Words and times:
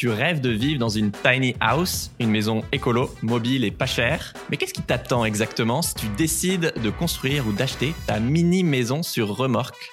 Tu 0.00 0.08
rêves 0.08 0.40
de 0.40 0.48
vivre 0.48 0.80
dans 0.80 0.88
une 0.88 1.12
tiny 1.12 1.54
house, 1.60 2.10
une 2.20 2.30
maison 2.30 2.64
écolo, 2.72 3.14
mobile 3.20 3.66
et 3.66 3.70
pas 3.70 3.84
chère. 3.84 4.32
Mais 4.48 4.56
qu'est-ce 4.56 4.72
qui 4.72 4.80
t'attend 4.80 5.26
exactement 5.26 5.82
si 5.82 5.94
tu 5.94 6.06
décides 6.16 6.72
de 6.82 6.88
construire 6.88 7.46
ou 7.46 7.52
d'acheter 7.52 7.92
ta 8.06 8.18
mini 8.18 8.64
maison 8.64 9.02
sur 9.02 9.28
remorque? 9.36 9.90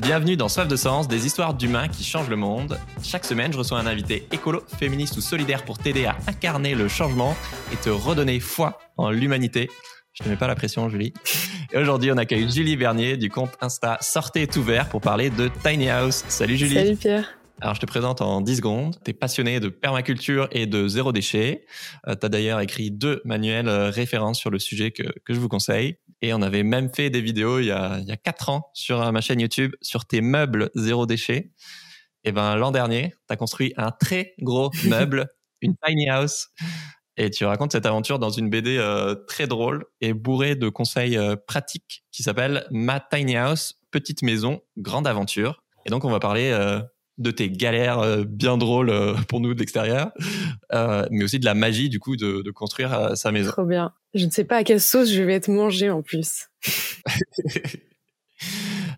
Bienvenue 0.00 0.38
dans 0.38 0.48
Soif 0.48 0.66
de 0.66 0.76
Sens, 0.76 1.08
des 1.08 1.26
histoires 1.26 1.52
d'humains 1.52 1.88
qui 1.88 2.02
changent 2.02 2.30
le 2.30 2.36
monde. 2.36 2.78
Chaque 3.04 3.26
semaine, 3.26 3.52
je 3.52 3.58
reçois 3.58 3.78
un 3.78 3.86
invité 3.86 4.26
écolo, 4.32 4.62
féministe 4.78 5.18
ou 5.18 5.20
solidaire 5.20 5.66
pour 5.66 5.76
t'aider 5.76 6.06
à 6.06 6.16
incarner 6.26 6.74
le 6.74 6.88
changement 6.88 7.36
et 7.70 7.76
te 7.76 7.90
redonner 7.90 8.40
foi 8.40 8.78
en 8.96 9.10
l'humanité. 9.10 9.68
Je 10.14 10.24
te 10.24 10.28
mets 10.30 10.36
pas 10.36 10.46
la 10.46 10.54
pression, 10.54 10.88
Julie. 10.88 11.12
Et 11.72 11.78
aujourd'hui, 11.78 12.12
on 12.12 12.16
accueille 12.16 12.48
Julie 12.50 12.76
Bernier 12.76 13.16
du 13.16 13.28
compte 13.28 13.50
Insta 13.60 13.98
Sortez 14.00 14.46
tout 14.46 14.62
vert 14.62 14.88
pour 14.88 15.00
parler 15.00 15.30
de 15.30 15.50
Tiny 15.64 15.88
House. 15.88 16.24
Salut 16.28 16.56
Julie. 16.56 16.74
Salut 16.74 16.96
Pierre. 16.96 17.36
Alors, 17.60 17.74
je 17.74 17.80
te 17.80 17.86
présente 17.86 18.20
en 18.20 18.40
10 18.40 18.56
secondes. 18.56 18.96
Tu 19.04 19.10
es 19.10 19.14
passionné 19.14 19.58
de 19.58 19.68
permaculture 19.68 20.48
et 20.52 20.66
de 20.66 20.86
zéro 20.86 21.10
déchet. 21.10 21.66
Euh, 22.06 22.14
tu 22.14 22.26
as 22.26 22.28
d'ailleurs 22.28 22.60
écrit 22.60 22.90
deux 22.90 23.20
manuels 23.24 23.68
euh, 23.68 23.90
références 23.90 24.38
sur 24.38 24.50
le 24.50 24.58
sujet 24.58 24.92
que, 24.92 25.02
que 25.24 25.34
je 25.34 25.40
vous 25.40 25.48
conseille. 25.48 25.96
Et 26.22 26.32
on 26.34 26.42
avait 26.42 26.62
même 26.62 26.90
fait 26.94 27.10
des 27.10 27.20
vidéos 27.20 27.58
il 27.58 27.66
y 27.66 27.70
a, 27.72 27.98
il 27.98 28.06
y 28.06 28.12
a 28.12 28.16
4 28.16 28.50
ans 28.50 28.70
sur 28.72 29.02
euh, 29.02 29.10
ma 29.10 29.20
chaîne 29.20 29.40
YouTube 29.40 29.72
sur 29.82 30.04
tes 30.04 30.20
meubles 30.20 30.70
zéro 30.74 31.06
déchet. 31.06 31.50
Et 32.24 32.32
ben 32.32 32.56
l'an 32.56 32.70
dernier, 32.70 33.14
tu 33.28 33.32
as 33.32 33.36
construit 33.36 33.72
un 33.76 33.90
très 33.90 34.34
gros 34.40 34.70
meuble, 34.84 35.26
une 35.62 35.74
tiny 35.84 36.08
house 36.08 36.48
et 37.16 37.30
tu 37.30 37.44
racontes 37.44 37.72
cette 37.72 37.86
aventure 37.86 38.18
dans 38.18 38.30
une 38.30 38.50
BD 38.50 38.76
euh, 38.78 39.14
très 39.14 39.46
drôle 39.46 39.84
et 40.00 40.12
bourrée 40.12 40.54
de 40.54 40.68
conseils 40.68 41.16
euh, 41.16 41.36
pratiques 41.36 42.04
qui 42.12 42.22
s'appelle 42.22 42.66
Ma 42.70 43.00
Tiny 43.00 43.36
House, 43.36 43.80
Petite 43.90 44.22
Maison, 44.22 44.60
Grande 44.76 45.06
Aventure. 45.06 45.62
Et 45.86 45.90
donc, 45.90 46.04
on 46.04 46.10
va 46.10 46.20
parler 46.20 46.50
euh, 46.52 46.80
de 47.18 47.30
tes 47.30 47.48
galères 47.48 48.26
bien 48.26 48.58
drôles 48.58 48.92
pour 49.28 49.40
nous 49.40 49.54
de 49.54 49.58
l'extérieur, 49.58 50.12
mais 51.10 51.24
aussi 51.24 51.38
de 51.38 51.46
la 51.46 51.54
magie 51.54 51.88
du 51.88 51.98
coup 51.98 52.14
de, 52.14 52.42
de 52.42 52.50
construire 52.50 53.16
sa 53.16 53.32
maison. 53.32 53.52
Trop 53.52 53.64
bien. 53.64 53.94
Je 54.12 54.26
ne 54.26 54.30
sais 54.30 54.44
pas 54.44 54.56
à 54.56 54.64
quelle 54.64 54.82
sauce 54.82 55.10
je 55.10 55.22
vais 55.22 55.32
être 55.32 55.48
mangé 55.48 55.88
en 55.88 56.02
plus. 56.02 56.50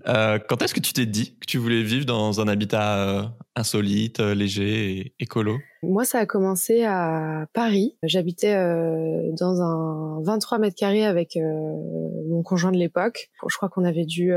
Euh, 0.07 0.39
quand 0.49 0.63
est-ce 0.63 0.75
que 0.75 0.81
tu 0.81 0.93
t'es 0.93 1.07
dit 1.07 1.37
que 1.39 1.47
tu 1.47 1.59
voulais 1.59 1.83
vivre 1.83 2.07
dans 2.07 2.41
un 2.41 2.49
habitat 2.49 2.99
euh, 2.99 3.23
insolite, 3.57 4.21
euh, 4.21 4.35
léger 4.35 4.91
et 4.91 5.15
écolo? 5.19 5.59
Moi, 5.83 6.05
ça 6.05 6.19
a 6.19 6.27
commencé 6.27 6.85
à 6.85 7.47
Paris. 7.53 7.97
J'habitais 8.03 8.55
dans 8.55 9.63
un 9.63 10.23
23 10.23 10.59
mètres 10.59 10.77
carrés 10.77 11.07
avec 11.07 11.37
mon 11.37 12.43
conjoint 12.43 12.73
de 12.73 12.79
l'époque. 12.79 13.31
Je 13.49 13.57
crois 13.57 13.69
qu'on 13.69 13.85
avait 13.85 14.05
dû 14.05 14.33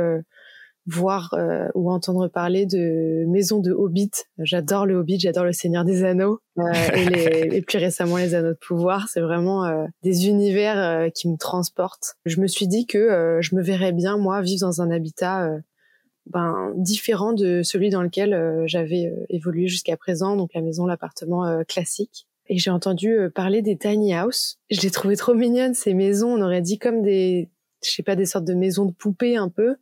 voir 0.88 1.34
euh, 1.34 1.68
ou 1.76 1.92
entendre 1.92 2.28
parler 2.28 2.66
de 2.66 3.26
maisons 3.28 3.60
de 3.60 3.72
Hobbit. 3.72 4.12
J'adore 4.40 4.86
le 4.86 4.96
Hobbit, 4.96 5.20
j'adore 5.20 5.46
le 5.46 5.54
Seigneur 5.54 5.86
des 5.86 6.04
Anneaux 6.04 6.40
euh, 6.58 6.64
et, 6.96 7.06
les, 7.06 7.50
et, 7.58 7.62
plus 7.62 7.78
récemment 7.78 8.18
les 8.18 8.34
Anneaux 8.34 8.50
de 8.50 8.58
pouvoir. 8.60 9.08
C'est 9.08 9.22
vraiment 9.22 9.66
euh, 9.66 9.86
des 10.04 10.28
univers 10.28 11.12
qui 11.14 11.30
me 11.30 11.38
transportent. 11.38 12.16
Je 12.26 12.40
me 12.40 12.48
suis 12.48 12.68
dit 12.68 12.86
que 12.86 13.40
je 13.42 13.56
me 13.56 13.62
verrais 13.62 13.92
bien 13.92 14.18
moi 14.18 14.42
vivre 14.42 14.62
dans 14.62 14.82
un 14.82 14.90
habitat 14.90 15.50
ben, 16.28 16.74
différent 16.76 17.34
de 17.34 17.62
celui 17.64 17.90
dans 17.90 18.02
lequel 18.02 18.64
j'avais 18.66 19.14
évolué 19.30 19.68
jusqu'à 19.68 19.98
présent, 19.98 20.36
donc 20.36 20.52
la 20.54 20.62
maison, 20.62 20.86
l'appartement 20.86 21.64
classique. 21.68 22.28
Et 22.48 22.58
j'ai 22.58 22.72
entendu 22.72 23.16
parler 23.34 23.62
des 23.62 23.78
tiny 23.78 24.14
house. 24.14 24.60
Je 24.70 24.82
les 24.82 24.92
trouvais 24.92 25.16
trop 25.16 25.34
mignonnes 25.34 25.74
ces 25.74 25.94
maisons. 25.94 26.34
On 26.34 26.42
aurait 26.42 26.62
dit 26.62 26.80
comme 26.80 27.02
des, 27.02 27.50
je 27.84 27.92
sais 27.92 28.04
pas, 28.04 28.16
des 28.16 28.26
sortes 28.26 28.46
de 28.46 28.54
maisons 28.54 28.86
de 28.86 28.92
poupées 28.92 29.38
un 29.38 29.50
peu 29.50 29.78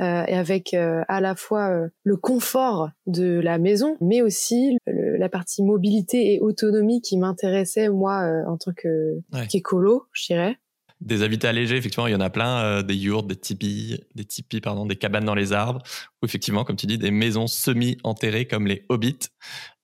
euh, 0.00 0.24
et 0.26 0.34
avec 0.34 0.74
euh, 0.74 1.02
à 1.08 1.20
la 1.20 1.36
fois 1.36 1.68
euh, 1.68 1.88
le 2.02 2.16
confort 2.16 2.90
de 3.06 3.40
la 3.40 3.58
maison, 3.58 3.96
mais 4.00 4.22
aussi 4.22 4.78
la 4.86 5.28
partie 5.28 5.62
mobilité 5.62 6.34
et 6.34 6.40
autonomie 6.40 7.02
qui 7.02 7.18
m'intéressait 7.18 7.88
moi 7.88 8.26
en 8.46 8.56
tant 8.56 8.72
que 8.74 9.20
qu'écolo, 9.48 10.06
je 10.12 10.26
dirais. 10.26 10.58
Des 11.00 11.22
habitats 11.22 11.52
légers, 11.52 11.76
effectivement, 11.76 12.06
il 12.06 12.12
y 12.12 12.16
en 12.16 12.20
a 12.20 12.30
plein, 12.30 12.82
des 12.82 12.94
yurts, 12.94 13.24
des 13.24 13.36
tipis, 13.36 14.00
des 14.14 14.24
tipis, 14.24 14.60
pardon, 14.60 14.86
des 14.86 14.96
cabanes 14.96 15.24
dans 15.24 15.34
les 15.34 15.52
arbres, 15.52 15.82
ou 16.22 16.26
effectivement, 16.26 16.64
comme 16.64 16.76
tu 16.76 16.86
dis, 16.86 16.96
des 16.96 17.10
maisons 17.10 17.46
semi-enterrées 17.46 18.46
comme 18.46 18.66
les 18.66 18.84
hobbits. 18.88 19.28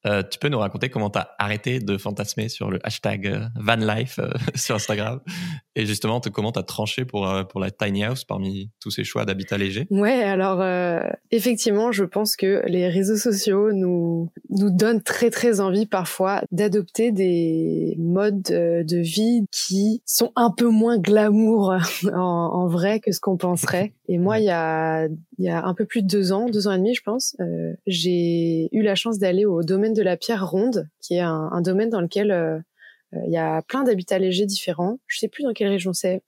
Euh, 0.09 0.23
tu 0.29 0.39
peux 0.39 0.49
nous 0.49 0.59
raconter 0.59 0.89
comment 0.89 1.11
tu 1.11 1.19
as 1.19 1.35
arrêté 1.39 1.81
de 1.81 1.99
fantasmer 1.99 2.49
sur 2.49 2.71
le 2.71 2.79
hashtag 2.83 3.27
euh, 3.27 3.41
vanlife 3.57 4.19
euh, 4.19 4.31
sur 4.55 4.77
Instagram 4.77 5.21
et 5.77 5.85
justement 5.87 6.21
comment 6.33 6.53
tu 6.53 6.59
as 6.59 6.63
tranché 6.63 7.05
pour, 7.05 7.31
pour 7.49 7.61
la 7.61 7.71
tiny 7.71 8.05
house 8.05 8.25
parmi 8.25 8.71
tous 8.81 8.91
ces 8.91 9.05
choix 9.05 9.25
d'habitat 9.25 9.59
léger? 9.59 9.87
Ouais, 9.91 10.23
alors 10.23 10.65
effectivement, 11.31 11.93
je 11.93 12.03
pense 12.03 12.35
que 12.35 12.63
les 12.67 12.89
réseaux 12.89 13.17
sociaux 13.17 13.73
nous, 13.73 14.29
nous 14.51 14.71
donnent 14.71 15.03
très 15.03 15.31
très 15.31 15.61
envie 15.61 15.87
parfois 15.87 16.43
d'adopter 16.51 17.13
des 17.13 17.95
modes 17.99 18.43
de 18.43 18.97
vie 18.99 19.45
qui 19.53 20.03
sont 20.05 20.33
un 20.35 20.51
peu 20.51 20.69
moins 20.69 20.99
glamour 20.99 21.77
en, 22.13 22.19
en 22.19 22.67
vrai 22.67 22.99
que 22.99 23.13
ce 23.13 23.21
qu'on 23.21 23.37
penserait. 23.37 23.93
Et 24.09 24.19
moi, 24.19 24.39
il 24.39 24.47
y 24.47 24.51
a, 24.51 25.07
il 25.07 25.45
y 25.45 25.51
a 25.51 25.65
un 25.65 25.75
peu 25.75 25.85
plus 25.85 26.03
de 26.03 26.09
deux 26.09 26.33
ans, 26.33 26.47
deux 26.49 26.67
ans 26.67 26.73
et 26.73 26.79
demi, 26.79 26.95
je 26.95 27.03
pense, 27.03 27.37
j'ai 27.87 28.69
eu 28.73 28.83
la 28.83 28.97
chance 28.97 29.19
d'aller 29.19 29.45
au 29.45 29.63
domaine 29.63 29.93
de 29.93 29.98
la 30.03 30.17
pierre 30.17 30.49
ronde, 30.49 30.89
qui 31.01 31.15
est 31.15 31.21
un, 31.21 31.61
domaine 31.61 31.91
dans 31.91 32.01
lequel 32.01 32.31
euh, 32.31 32.59
euh, 33.15 33.19
il 33.27 33.33
y 33.33 33.39
a 33.39 33.63
plein 33.63 33.85
d'habitats 33.85 34.19
légers 34.19 34.47
différents. 34.47 34.99
Je 35.07 35.19
sais 35.19 35.29
plus 35.29 35.45
dans 35.45 35.53
quelle 35.53 35.69
région 35.69 35.93
c'est. 35.93 36.23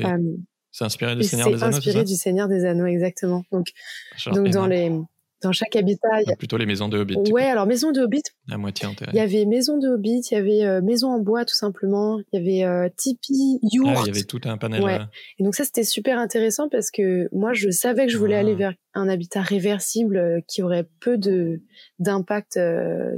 Euh, 0.00 0.18
c'est 0.70 0.84
inspiré 0.84 1.16
du 1.16 1.22
Seigneur 1.22 1.48
des 1.48 1.62
Anneaux. 1.62 1.72
C'est 1.72 1.78
inspiré 1.78 2.04
du 2.04 2.14
Seigneur 2.14 2.48
des 2.48 2.64
Anneaux, 2.64 2.86
exactement. 2.86 3.44
Donc, 3.52 3.68
donc 4.26 4.48
dans 4.48 4.66
les 4.66 4.90
dans 5.44 5.52
chaque 5.52 5.76
habitat. 5.76 6.22
Il 6.22 6.28
y 6.28 6.32
a... 6.32 6.36
Plutôt 6.36 6.56
les 6.56 6.66
maisons 6.66 6.88
de 6.88 6.98
Hobbit. 6.98 7.30
Ouais, 7.30 7.44
alors 7.44 7.66
maison 7.66 7.92
de 7.92 8.00
Hobbit. 8.00 8.22
La 8.48 8.58
moitié. 8.58 8.88
Il 9.12 9.16
y 9.16 9.20
avait 9.20 9.44
maison 9.44 9.78
de 9.78 9.88
Hobbit, 9.88 10.20
il 10.30 10.34
y 10.34 10.36
avait 10.36 10.82
maison 10.82 11.10
en 11.10 11.20
bois 11.20 11.44
tout 11.44 11.54
simplement, 11.54 12.18
il 12.32 12.40
y 12.40 12.42
avait 12.42 12.68
euh, 12.68 12.88
tipi. 12.96 13.60
Ah, 13.62 13.94
il 14.02 14.06
y 14.06 14.10
avait 14.10 14.24
tout 14.24 14.40
un 14.44 14.58
panel. 14.58 14.82
Ouais. 14.82 14.98
Et 15.38 15.44
donc 15.44 15.54
ça 15.54 15.64
c'était 15.64 15.84
super 15.84 16.18
intéressant 16.18 16.68
parce 16.68 16.90
que 16.90 17.28
moi 17.32 17.52
je 17.52 17.70
savais 17.70 18.06
que 18.06 18.12
je 18.12 18.18
voulais 18.18 18.36
aller 18.36 18.52
ah. 18.54 18.58
vers 18.58 18.74
un 18.94 19.08
habitat 19.08 19.42
réversible 19.42 20.42
qui 20.48 20.62
aurait 20.62 20.88
peu 21.00 21.18
de 21.18 21.62
d'impact 21.98 22.58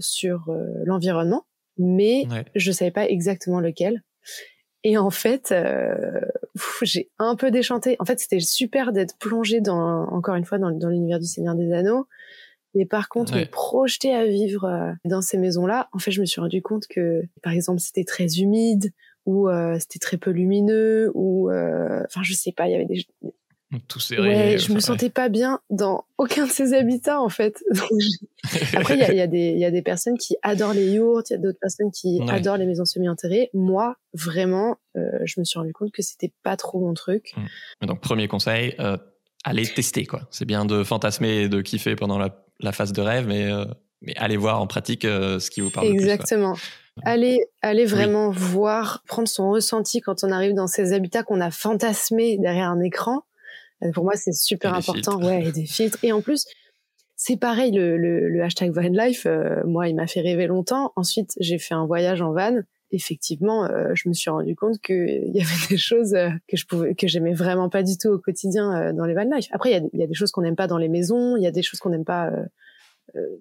sur 0.01 0.51
l'environnement, 0.85 1.47
mais 1.79 2.27
je 2.55 2.73
savais 2.73 2.91
pas 2.91 3.09
exactement 3.09 3.61
lequel. 3.61 4.03
Et 4.89 4.97
en 4.99 5.11
fait, 5.11 5.51
euh, 5.51 6.21
j'ai 6.83 7.11
un 7.19 7.35
peu 7.35 7.51
déchanté. 7.51 7.97
En 7.99 8.05
fait, 8.05 8.21
c'était 8.21 8.39
super 8.39 8.93
d'être 8.93 9.19
plongé 9.19 9.61
dans, 9.61 10.05
encore 10.13 10.37
une 10.37 10.45
fois, 10.45 10.59
dans, 10.59 10.71
dans 10.71 10.89
l'univers 10.89 11.19
du 11.19 11.27
Seigneur 11.27 11.57
des 11.57 11.73
Anneaux. 11.73 12.07
Mais 12.73 12.87
par 12.87 13.09
contre, 13.09 13.35
me 13.35 13.47
projeter 13.47 14.15
à 14.15 14.27
vivre 14.27 14.65
euh, 14.65 14.93
dans 15.05 15.23
ces 15.23 15.39
maisons-là, 15.39 15.89
en 15.91 15.99
fait, 15.99 16.13
je 16.13 16.21
me 16.21 16.25
suis 16.25 16.41
rendu 16.41 16.63
compte 16.63 16.87
que, 16.87 17.25
par 17.43 17.53
exemple, 17.53 17.81
c'était 17.81 18.05
très 18.05 18.39
humide 18.39 18.93
ou 19.25 19.49
euh, 19.49 19.77
c'était 19.81 19.99
très 19.99 20.19
peu 20.19 20.31
lumineux 20.31 21.11
ou, 21.15 21.51
euh, 21.51 22.05
enfin, 22.05 22.21
je 22.23 22.33
sais 22.33 22.53
pas, 22.53 22.69
il 22.69 22.71
y 22.71 22.75
avait 22.77 22.85
des, 22.85 23.05
tout 23.89 24.01
serré. 24.01 24.29
Ouais, 24.29 24.59
je 24.59 24.73
me 24.73 24.81
sentais 24.81 25.11
pas 25.11 25.29
bien 25.29 25.61
dans 25.71 26.05
aucun 26.19 26.47
de 26.47 26.51
ces 26.51 26.73
habitats 26.73 27.21
en 27.21 27.29
fait. 27.29 27.63
Après, 28.75 28.95
il 28.95 29.01
y 29.01 29.03
a, 29.03 29.13
y, 29.13 29.21
a 29.21 29.27
des, 29.27 29.53
y 29.53 29.65
a 29.65 29.71
des 29.71 29.83
personnes 29.83 30.17
qui 30.17 30.37
adorent 30.43 30.73
les 30.73 30.93
yourtes, 30.93 31.31
il 31.31 31.35
y 31.35 31.37
a 31.37 31.39
d'autres 31.39 31.59
personnes 31.61 31.91
qui 31.91 32.21
adorent 32.29 32.59
les 32.59 32.67
maisons 32.67 32.85
semi-enterrées. 32.85 33.51
Moi, 33.55 33.97
vraiment, 34.15 34.79
euh, 34.97 35.03
je 35.25 35.41
me 35.41 35.45
suis 35.45 35.59
rendu 35.59 35.73
compte 35.73 35.93
que 35.93 36.03
c'était 36.03 36.33
pas 36.43 36.57
trop 36.57 36.81
mon 36.81 36.95
truc. 36.95 37.35
Mmh. 37.37 37.87
Donc, 37.87 38.01
premier 38.01 38.29
conseil, 38.29 38.75
euh, 38.79 38.97
allez 39.45 39.67
tester 39.67 40.07
quoi. 40.07 40.29
C'est 40.31 40.47
bien 40.47 40.65
de 40.65 40.85
fantasmer 40.85 41.43
et 41.43 41.49
de 41.49 41.61
kiffer 41.61 41.97
pendant 41.97 42.19
la, 42.19 42.45
la 42.61 42.73
phase 42.73 42.93
de 42.93 43.03
rêve, 43.03 43.27
mais 43.27 43.51
euh, 43.51 43.65
mais 44.03 44.15
allez 44.17 44.37
voir 44.37 44.61
en 44.61 44.67
pratique 44.67 45.05
euh, 45.05 45.39
ce 45.39 45.51
qui 45.51 45.61
vous 45.61 45.71
parle. 45.71 45.87
Exactement. 45.87 46.51
Le 46.51 46.55
plus, 46.55 46.63
Allez, 47.05 47.41
allez 47.61 47.85
vraiment 47.85 48.31
voir, 48.31 49.03
prendre 49.07 49.29
son 49.29 49.51
ressenti 49.51 50.01
quand 50.01 50.25
on 50.25 50.31
arrive 50.31 50.55
dans 50.55 50.67
ces 50.67 50.95
habitats 50.95 51.23
qu'on 51.23 51.43
a 51.43 51.51
fantasmés 51.51 52.39
derrière 52.39 52.71
un 52.71 52.81
écran 52.81 53.23
pour 53.95 54.05
moi, 54.05 54.15
c'est 54.17 54.33
super 54.33 54.75
important. 54.75 55.21
Ouais, 55.23 55.47
et 55.47 55.53
des 55.53 55.67
filtres. 55.67 55.99
Et 56.03 56.13
en 56.13 56.23
plus, 56.23 56.47
c'est 57.17 57.37
pareil, 57.37 57.73
le, 57.73 57.97
le, 57.97 58.29
le 58.29 58.43
hashtag 58.43 58.73
van 58.73 58.83
life, 58.83 59.27
euh, 59.27 59.63
moi, 59.65 59.89
il 59.89 59.97
m'a 59.97 60.07
fait 60.07 60.21
rêver 60.21 60.47
longtemps. 60.47 60.93
Ensuite, 60.97 61.33
j'ai 61.41 61.59
fait 61.59 61.75
un 61.75 61.87
voyage 61.87 62.23
en 62.23 62.33
van. 62.33 62.61
Effectivement, 62.93 63.65
euh, 63.65 63.93
je 63.95 64.09
me 64.09 64.15
suis 64.15 64.31
rendu 64.31 64.55
compte 64.55 64.79
qu'il 64.81 65.31
y 65.35 65.41
avait 65.41 65.51
des 65.71 65.77
choses 65.79 66.17
que 66.49 66.57
je 66.57 66.67
pouvais, 66.67 66.95
que 66.95 67.09
j'aimais 67.09 67.35
vraiment 67.35 67.69
pas 67.69 67.83
du 67.83 67.99
tout 67.99 68.09
au 68.09 68.19
quotidien 68.19 68.93
dans 68.93 69.05
les 69.05 69.15
van 69.15 69.25
life. 69.25 69.49
Après, 69.53 69.71
il 69.71 69.73
y 69.73 69.77
a, 69.77 70.01
y 70.01 70.03
a, 70.03 70.07
des 70.07 70.15
choses 70.15 70.31
qu'on 70.31 70.43
n'aime 70.43 70.57
pas 70.57 70.67
dans 70.67 70.79
les 70.79 70.89
maisons, 70.89 71.37
il 71.37 71.43
y 71.43 71.47
a 71.47 71.51
des 71.51 71.63
choses 71.63 71.81
qu'on 71.81 71.91
n'aime 71.91 72.05
pas 72.05 72.31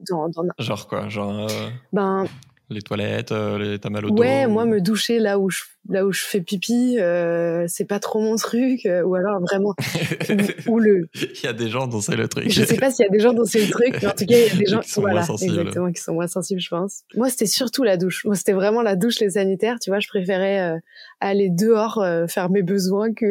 dans, 0.10 0.30
dans, 0.30 0.44
Genre 0.60 0.88
quoi? 0.88 1.10
Genre. 1.10 1.50
Ben, 1.94 2.26
Les 2.70 2.82
toilettes, 2.82 3.32
euh, 3.32 3.58
les 3.58 3.80
t'as 3.80 3.90
mal 3.90 4.06
au 4.06 4.12
dos 4.12 4.22
Ouais, 4.22 4.48
moi 4.48 4.66
me 4.66 4.82
doucher 4.82 5.20
là 5.20 5.38
où 5.38 5.50
je 5.50 5.62
là 5.90 6.06
où 6.06 6.12
je 6.12 6.24
fais 6.24 6.42
pipi, 6.42 6.98
euh, 7.00 7.66
c'est 7.68 7.86
pas 7.86 8.00
trop 8.00 8.20
mon 8.20 8.36
truc. 8.36 8.86
Euh, 8.86 9.04
ou 9.04 9.16
alors 9.16 9.40
vraiment 9.42 9.74
ou, 10.68 10.80
le. 10.80 11.08
Il 11.14 11.44
y 11.44 11.48
a 11.48 11.54
des 11.54 11.70
gens 11.70 11.88
dont 11.88 12.02
c'est 12.02 12.16
le 12.16 12.28
truc. 12.28 12.50
Je 12.50 12.64
sais 12.64 12.78
pas 12.78 12.92
s'il 12.92 13.06
y 13.06 13.08
a 13.08 13.12
des 13.12 13.20
gens 13.20 13.34
dont 13.34 13.46
c'est 13.46 13.62
le 13.62 13.70
truc, 13.70 13.98
mais 14.02 14.08
en 14.08 14.12
tout 14.12 14.26
cas 14.26 14.36
il 14.38 14.48
y 14.48 14.52
a 14.52 14.56
des 14.56 14.66
gens 14.68 14.80
qui 14.80 14.90
sont 14.90 15.02
voilà, 15.02 15.18
moins 15.18 15.26
sensibles. 15.26 15.60
exactement 15.60 15.92
qui 15.92 16.02
sont 16.02 16.14
moins 16.14 16.28
sensibles, 16.28 16.62
je 16.62 16.70
pense. 16.70 17.04
Moi 17.16 17.30
c'était 17.30 17.46
surtout 17.46 17.84
la 17.84 17.98
douche. 17.98 18.26
Moi 18.26 18.36
c'était 18.36 18.54
vraiment 18.54 18.82
la 18.82 18.96
douche, 18.96 19.20
les 19.20 19.32
sanitaires. 19.32 19.78
Tu 19.80 19.90
vois, 19.90 20.00
je 20.00 20.08
préférais 20.08 20.60
euh, 20.62 20.78
aller 21.20 21.50
dehors 21.50 22.04
faire 22.28 22.50
mes 22.50 22.64
besoins 22.64 23.14
que 23.14 23.26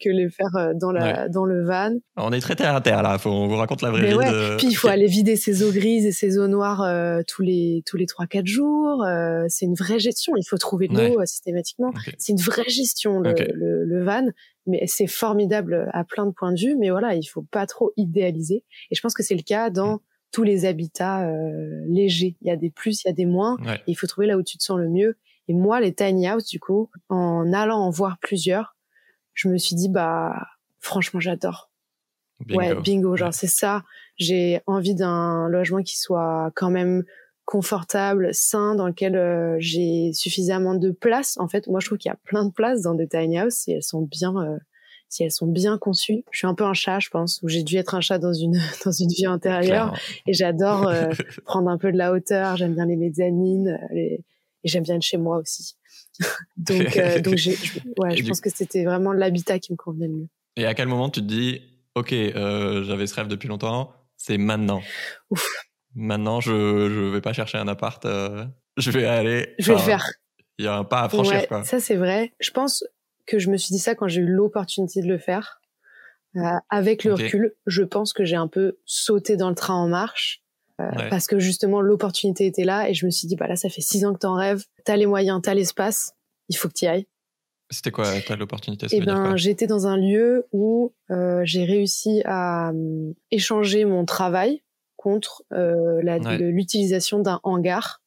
que 0.00 0.08
les 0.08 0.28
faire 0.28 0.74
dans 0.74 0.92
la 0.92 1.28
dans 1.28 1.44
le 1.44 1.64
van. 1.64 1.92
On 2.16 2.32
est 2.32 2.40
très 2.40 2.56
terre 2.56 2.74
à 2.74 2.80
terre 2.80 3.02
là. 3.02 3.18
Faut, 3.18 3.30
on 3.30 3.48
vous 3.48 3.56
raconte 3.56 3.82
la 3.82 3.90
vraie 3.90 4.02
mais 4.02 4.10
vie. 4.10 4.16
Ouais. 4.16 4.56
Puis 4.58 4.68
il 4.68 4.74
faut 4.74 4.88
aller 4.88 5.06
vider 5.06 5.36
ses 5.36 5.62
eaux 5.62 5.72
grises 5.72 6.06
et 6.06 6.12
ses 6.12 6.38
eaux 6.38 6.48
noires 6.48 6.86
tous 7.26 7.42
les 7.42 7.82
tous 7.86 7.96
les 7.96 8.06
trois 8.06 8.26
quatre 8.26 8.46
jours 8.46 9.04
c'est 9.48 9.64
une 9.64 9.74
vraie 9.74 9.98
gestion. 9.98 10.34
Il 10.36 10.44
faut 10.44 10.58
trouver 10.58 10.88
de 10.88 10.94
l'eau 10.94 11.24
systématiquement. 11.24 11.77
C'est 12.18 12.32
une 12.32 12.40
vraie 12.40 12.68
gestion 12.68 13.20
le, 13.20 14.04
van, 14.04 14.26
mais 14.66 14.86
c'est 14.86 15.06
formidable 15.06 15.88
à 15.92 16.04
plein 16.04 16.26
de 16.26 16.32
points 16.32 16.52
de 16.52 16.58
vue. 16.58 16.76
Mais 16.76 16.90
voilà, 16.90 17.14
il 17.14 17.24
faut 17.24 17.42
pas 17.42 17.66
trop 17.66 17.92
idéaliser. 17.96 18.64
Et 18.90 18.94
je 18.94 19.00
pense 19.00 19.14
que 19.14 19.22
c'est 19.22 19.34
le 19.34 19.42
cas 19.42 19.70
dans 19.70 19.96
mm. 19.96 20.00
tous 20.32 20.42
les 20.42 20.64
habitats 20.64 21.28
euh, 21.28 21.84
légers. 21.86 22.36
Il 22.40 22.48
y 22.48 22.50
a 22.50 22.56
des 22.56 22.70
plus, 22.70 23.02
il 23.04 23.08
y 23.08 23.10
a 23.10 23.14
des 23.14 23.26
moins. 23.26 23.56
il 23.86 23.94
faut 23.96 24.06
trouver 24.06 24.26
là 24.26 24.36
où 24.36 24.42
tu 24.42 24.58
te 24.58 24.62
sens 24.62 24.78
le 24.78 24.88
mieux. 24.88 25.16
Et 25.48 25.54
moi, 25.54 25.80
les 25.80 25.94
tiny 25.94 26.26
house, 26.26 26.44
du 26.44 26.60
coup, 26.60 26.90
en 27.08 27.52
allant 27.52 27.78
en 27.78 27.90
voir 27.90 28.18
plusieurs, 28.20 28.76
je 29.32 29.48
me 29.48 29.56
suis 29.56 29.76
dit 29.76 29.88
bah 29.88 30.46
franchement, 30.80 31.20
j'adore. 31.20 31.70
Ouais, 32.50 32.74
bingo, 32.74 33.16
genre 33.16 33.34
c'est 33.34 33.48
ça. 33.48 33.84
J'ai 34.16 34.60
envie 34.66 34.94
d'un 34.94 35.48
logement 35.48 35.82
qui 35.82 35.98
soit 35.98 36.52
quand 36.54 36.70
même 36.70 37.04
confortable, 37.48 38.28
sain, 38.34 38.74
dans 38.74 38.86
lequel 38.86 39.16
euh, 39.16 39.56
j'ai 39.58 40.12
suffisamment 40.12 40.74
de 40.74 40.90
place. 40.90 41.38
En 41.38 41.48
fait, 41.48 41.66
moi, 41.66 41.80
je 41.80 41.86
trouve 41.86 41.96
qu'il 41.96 42.10
y 42.10 42.12
a 42.12 42.18
plein 42.24 42.44
de 42.44 42.52
places 42.52 42.82
dans 42.82 42.92
des 42.92 43.08
tiny 43.08 43.40
houses 43.40 43.54
si 43.54 43.72
elles 43.72 43.82
sont 43.82 44.02
bien, 44.02 44.36
euh, 44.36 44.58
si 45.08 45.24
elles 45.24 45.32
sont 45.32 45.46
bien 45.46 45.78
conçues. 45.78 46.24
Je 46.30 46.40
suis 46.40 46.46
un 46.46 46.52
peu 46.52 46.64
un 46.64 46.74
chat, 46.74 47.00
je 47.00 47.08
pense, 47.08 47.40
ou 47.42 47.48
j'ai 47.48 47.62
dû 47.62 47.76
être 47.76 47.94
un 47.94 48.02
chat 48.02 48.18
dans 48.18 48.34
une 48.34 48.60
dans 48.84 48.92
une 48.92 49.08
vie 49.08 49.26
antérieure. 49.26 49.98
Et 50.26 50.34
j'adore 50.34 50.88
euh, 50.88 51.06
prendre 51.46 51.70
un 51.70 51.78
peu 51.78 51.90
de 51.90 51.96
la 51.96 52.12
hauteur. 52.12 52.58
J'aime 52.58 52.74
bien 52.74 52.84
les 52.84 52.96
mezzanines, 52.96 53.80
et 53.96 54.22
j'aime 54.64 54.82
bien 54.82 54.96
être 54.96 55.02
chez 55.02 55.16
moi 55.16 55.38
aussi. 55.38 55.74
donc, 56.58 56.98
donc, 57.22 57.36
j'ai, 57.36 57.56
ouais, 57.96 58.14
je 58.14 58.26
pense 58.28 58.42
que 58.42 58.50
c'était 58.50 58.84
vraiment 58.84 59.14
l'habitat 59.14 59.58
qui 59.58 59.72
me 59.72 59.78
convenait 59.78 60.08
le 60.08 60.14
mieux. 60.14 60.28
Et 60.56 60.66
à 60.66 60.74
quel 60.74 60.88
moment 60.88 61.08
tu 61.08 61.22
te 61.22 61.26
dis, 61.26 61.62
ok, 61.94 62.10
j'avais 62.12 63.06
ce 63.06 63.14
rêve 63.14 63.28
depuis 63.28 63.48
longtemps, 63.48 63.90
c'est 64.18 64.36
maintenant? 64.36 64.82
Ouf. 65.30 65.67
Maintenant, 65.94 66.40
je 66.40 66.52
ne 66.52 67.10
vais 67.10 67.20
pas 67.20 67.32
chercher 67.32 67.58
un 67.58 67.68
appart. 67.68 68.04
Euh, 68.04 68.44
je 68.76 68.90
vais 68.90 69.06
aller. 69.06 69.54
Je 69.58 69.72
vais 69.72 69.78
le 69.78 69.84
faire. 69.84 70.06
Il 70.58 70.64
y 70.64 70.68
a 70.68 70.76
un 70.76 70.84
pas 70.84 71.02
à 71.02 71.08
franchir. 71.08 71.46
quoi. 71.48 71.64
Ça, 71.64 71.80
c'est 71.80 71.96
vrai. 71.96 72.32
Je 72.40 72.50
pense 72.50 72.84
que 73.26 73.38
je 73.38 73.50
me 73.50 73.56
suis 73.56 73.72
dit 73.72 73.78
ça 73.78 73.94
quand 73.94 74.08
j'ai 74.08 74.20
eu 74.20 74.26
l'opportunité 74.26 75.02
de 75.02 75.08
le 75.08 75.18
faire. 75.18 75.60
Euh, 76.36 76.40
avec 76.68 77.04
le 77.04 77.14
recul, 77.14 77.54
je 77.66 77.82
pense 77.82 78.12
que 78.12 78.24
j'ai 78.24 78.36
un 78.36 78.48
peu 78.48 78.78
sauté 78.84 79.36
dans 79.36 79.48
le 79.48 79.54
train 79.54 79.74
en 79.74 79.88
marche. 79.88 80.42
Euh, 80.80 81.08
parce 81.10 81.26
que 81.26 81.40
justement, 81.40 81.80
l'opportunité 81.80 82.46
était 82.46 82.64
là 82.64 82.88
et 82.88 82.94
je 82.94 83.04
me 83.04 83.10
suis 83.10 83.26
dit, 83.26 83.34
bah 83.34 83.48
là, 83.48 83.56
ça 83.56 83.68
fait 83.68 83.80
six 83.80 84.04
ans 84.04 84.14
que 84.14 84.20
t'en 84.20 84.34
rêves. 84.34 84.64
T'as 84.84 84.96
les 84.96 85.06
moyens, 85.06 85.40
t'as 85.42 85.54
l'espace. 85.54 86.12
Il 86.48 86.56
faut 86.56 86.68
que 86.68 86.74
t'y 86.74 86.86
ailles. 86.86 87.06
C'était 87.70 87.90
quoi 87.90 88.06
l'opportunité 88.38 88.86
Eh 88.92 89.00
ben, 89.00 89.36
j'étais 89.36 89.66
dans 89.66 89.86
un 89.86 89.96
lieu 89.96 90.46
où 90.52 90.94
euh, 91.10 91.42
j'ai 91.44 91.64
réussi 91.64 92.22
à 92.24 92.70
euh, 92.70 93.12
échanger 93.30 93.84
mon 93.84 94.06
travail 94.06 94.62
contre 94.98 95.44
euh, 95.52 96.02
l'utilisation 96.38 97.20
d'un 97.20 97.40
hangar 97.44 98.02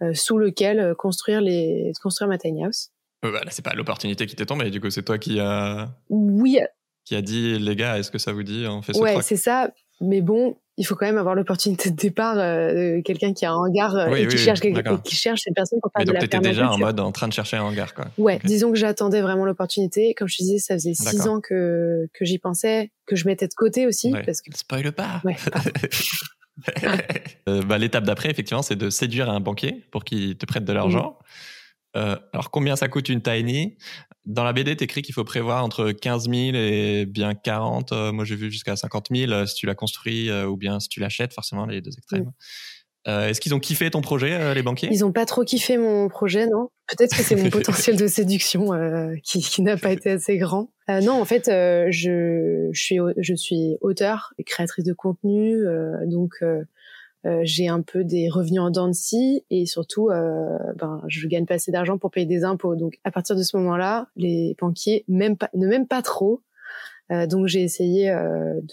euh, 0.00 0.14
sous 0.14 0.38
lequel 0.38 0.80
euh, 0.80 0.94
construire 0.94 1.42
les 1.42 1.92
construire 2.00 2.28
ma 2.28 2.38
tiny 2.38 2.64
house. 2.64 2.90
Bah, 3.22 3.30
là, 3.32 3.50
c'est 3.50 3.64
pas 3.64 3.74
l'opportunité 3.74 4.24
qui 4.24 4.34
t'est 4.34 4.46
tombée, 4.46 4.70
du 4.70 4.80
coup, 4.80 4.88
c'est 4.88 5.02
toi 5.02 5.18
qui 5.18 5.38
a 5.40 5.90
oui 6.08 6.58
qui 7.04 7.16
a 7.16 7.22
dit 7.22 7.58
les 7.58 7.76
gars, 7.76 7.98
est-ce 7.98 8.10
que 8.10 8.18
ça 8.18 8.32
vous 8.32 8.44
dit 8.44 8.66
on 8.68 8.80
fait 8.82 8.92
ce 8.92 9.00
Ouais, 9.00 9.20
c'est 9.20 9.36
ça. 9.36 9.70
Mais 10.00 10.20
bon, 10.20 10.56
il 10.80 10.86
faut 10.86 10.96
quand 10.96 11.04
même 11.04 11.18
avoir 11.18 11.34
l'opportunité 11.34 11.90
de 11.90 11.94
départ, 11.94 12.38
euh, 12.38 13.02
quelqu'un 13.02 13.34
qui 13.34 13.44
a 13.44 13.52
un 13.52 13.54
hangar 13.54 14.08
et 14.16 14.26
qui, 14.26 14.38
cherche 14.38 14.60
qui 14.60 15.14
cherche 15.14 15.42
une 15.46 15.52
personne 15.52 15.78
pour 15.82 15.92
faire 15.94 16.06
de 16.06 16.12
la 16.12 16.26
donc 16.26 16.42
déjà 16.42 16.70
en 16.70 16.78
mode 16.78 16.98
en 17.00 17.12
train 17.12 17.28
de 17.28 17.34
chercher 17.34 17.58
un 17.58 17.64
hangar, 17.64 17.92
quoi. 17.92 18.06
Ouais, 18.16 18.38
disons 18.44 18.72
que 18.72 18.78
j'attendais 18.78 19.20
vraiment 19.20 19.44
l'opportunité. 19.44 20.14
Comme 20.14 20.26
je 20.26 20.38
te 20.38 20.42
disais, 20.42 20.58
ça 20.58 20.74
faisait 20.74 20.94
six 20.94 21.28
ans 21.28 21.42
que, 21.42 22.08
que 22.14 22.24
j'y 22.24 22.38
pensais, 22.38 22.92
que 23.04 23.14
je 23.14 23.26
mettais 23.26 23.46
de 23.46 23.52
côté 23.54 23.86
aussi. 23.86 24.10
Parce 24.24 24.40
que... 24.40 24.56
Spoil 24.56 24.90
pas 24.92 25.20
ouais, 25.24 25.36
euh, 27.48 27.62
bah, 27.62 27.76
L'étape 27.76 28.04
d'après, 28.04 28.30
effectivement, 28.30 28.62
c'est 28.62 28.76
de 28.76 28.88
séduire 28.88 29.28
un 29.28 29.40
banquier 29.40 29.84
pour 29.90 30.04
qu'il 30.04 30.38
te 30.38 30.46
prête 30.46 30.64
de 30.64 30.72
l'argent. 30.72 31.18
Euh, 31.96 32.16
alors, 32.32 32.50
combien 32.50 32.76
ça 32.76 32.88
coûte 32.88 33.08
une 33.08 33.22
tiny? 33.22 33.76
Dans 34.26 34.44
la 34.44 34.52
BD, 34.52 34.76
t'écris 34.76 35.02
qu'il 35.02 35.14
faut 35.14 35.24
prévoir 35.24 35.64
entre 35.64 35.90
15 35.92 36.28
000 36.28 36.36
et 36.54 37.06
bien 37.06 37.34
40. 37.34 37.92
Euh, 37.92 38.12
moi, 38.12 38.24
j'ai 38.24 38.36
vu 38.36 38.50
jusqu'à 38.50 38.76
50 38.76 39.08
000 39.14 39.32
euh, 39.32 39.46
si 39.46 39.54
tu 39.54 39.66
la 39.66 39.74
construis 39.74 40.30
ou 40.30 40.56
bien 40.56 40.78
si 40.80 40.88
tu 40.88 41.00
l'achètes, 41.00 41.32
forcément, 41.32 41.66
les 41.66 41.80
deux 41.80 41.92
extrêmes. 41.96 42.30
Est-ce 43.06 43.40
qu'ils 43.40 43.54
ont 43.54 43.60
kiffé 43.60 43.90
ton 43.90 44.02
projet, 44.02 44.54
les 44.54 44.62
banquiers? 44.62 44.88
Ils 44.92 45.04
ont 45.04 45.10
pas 45.10 45.24
trop 45.24 45.42
kiffé 45.42 45.78
mon 45.78 46.08
projet, 46.08 46.46
non 46.46 46.68
Peut-être 46.86 47.16
que 47.16 47.22
c'est 47.22 47.34
mon 47.34 47.48
potentiel 47.50 47.96
de 47.96 48.06
séduction 48.06 48.70
qui, 49.24 49.40
qui 49.40 49.62
n'a 49.62 49.76
pas 49.76 49.90
été 49.90 50.10
assez 50.10 50.36
grand. 50.36 50.70
non, 50.88 51.20
en 51.20 51.24
fait, 51.24 51.46
je, 51.46 52.68
je, 52.70 52.80
suis, 52.80 52.98
je 53.16 53.34
suis 53.34 53.78
auteur 53.80 54.34
et 54.38 54.44
créatrice 54.44 54.84
de 54.84 54.92
contenu, 54.92 55.64
donc 56.06 56.34
euh, 57.26 57.40
j'ai 57.42 57.68
un 57.68 57.82
peu 57.82 58.02
des 58.02 58.30
revenus 58.30 58.62
en 58.62 58.70
dents 58.70 58.88
de 58.88 58.94
scie 58.94 59.44
et 59.50 59.66
surtout, 59.66 60.08
euh, 60.08 60.56
ben, 60.76 61.02
je 61.06 61.26
gagne 61.28 61.44
pas 61.44 61.54
assez 61.54 61.70
d'argent 61.70 61.98
pour 61.98 62.10
payer 62.10 62.26
des 62.26 62.44
impôts. 62.44 62.76
Donc, 62.76 62.98
à 63.04 63.10
partir 63.10 63.36
de 63.36 63.42
ce 63.42 63.56
moment-là, 63.58 64.08
les 64.16 64.56
banquiers 64.58 65.04
même 65.06 65.36
pas, 65.36 65.50
ne 65.54 65.66
m'aiment 65.66 65.86
pas 65.86 66.00
trop. 66.00 66.40
Euh, 67.12 67.26
donc, 67.26 67.46
j'ai 67.48 67.62
essayé 67.62 68.08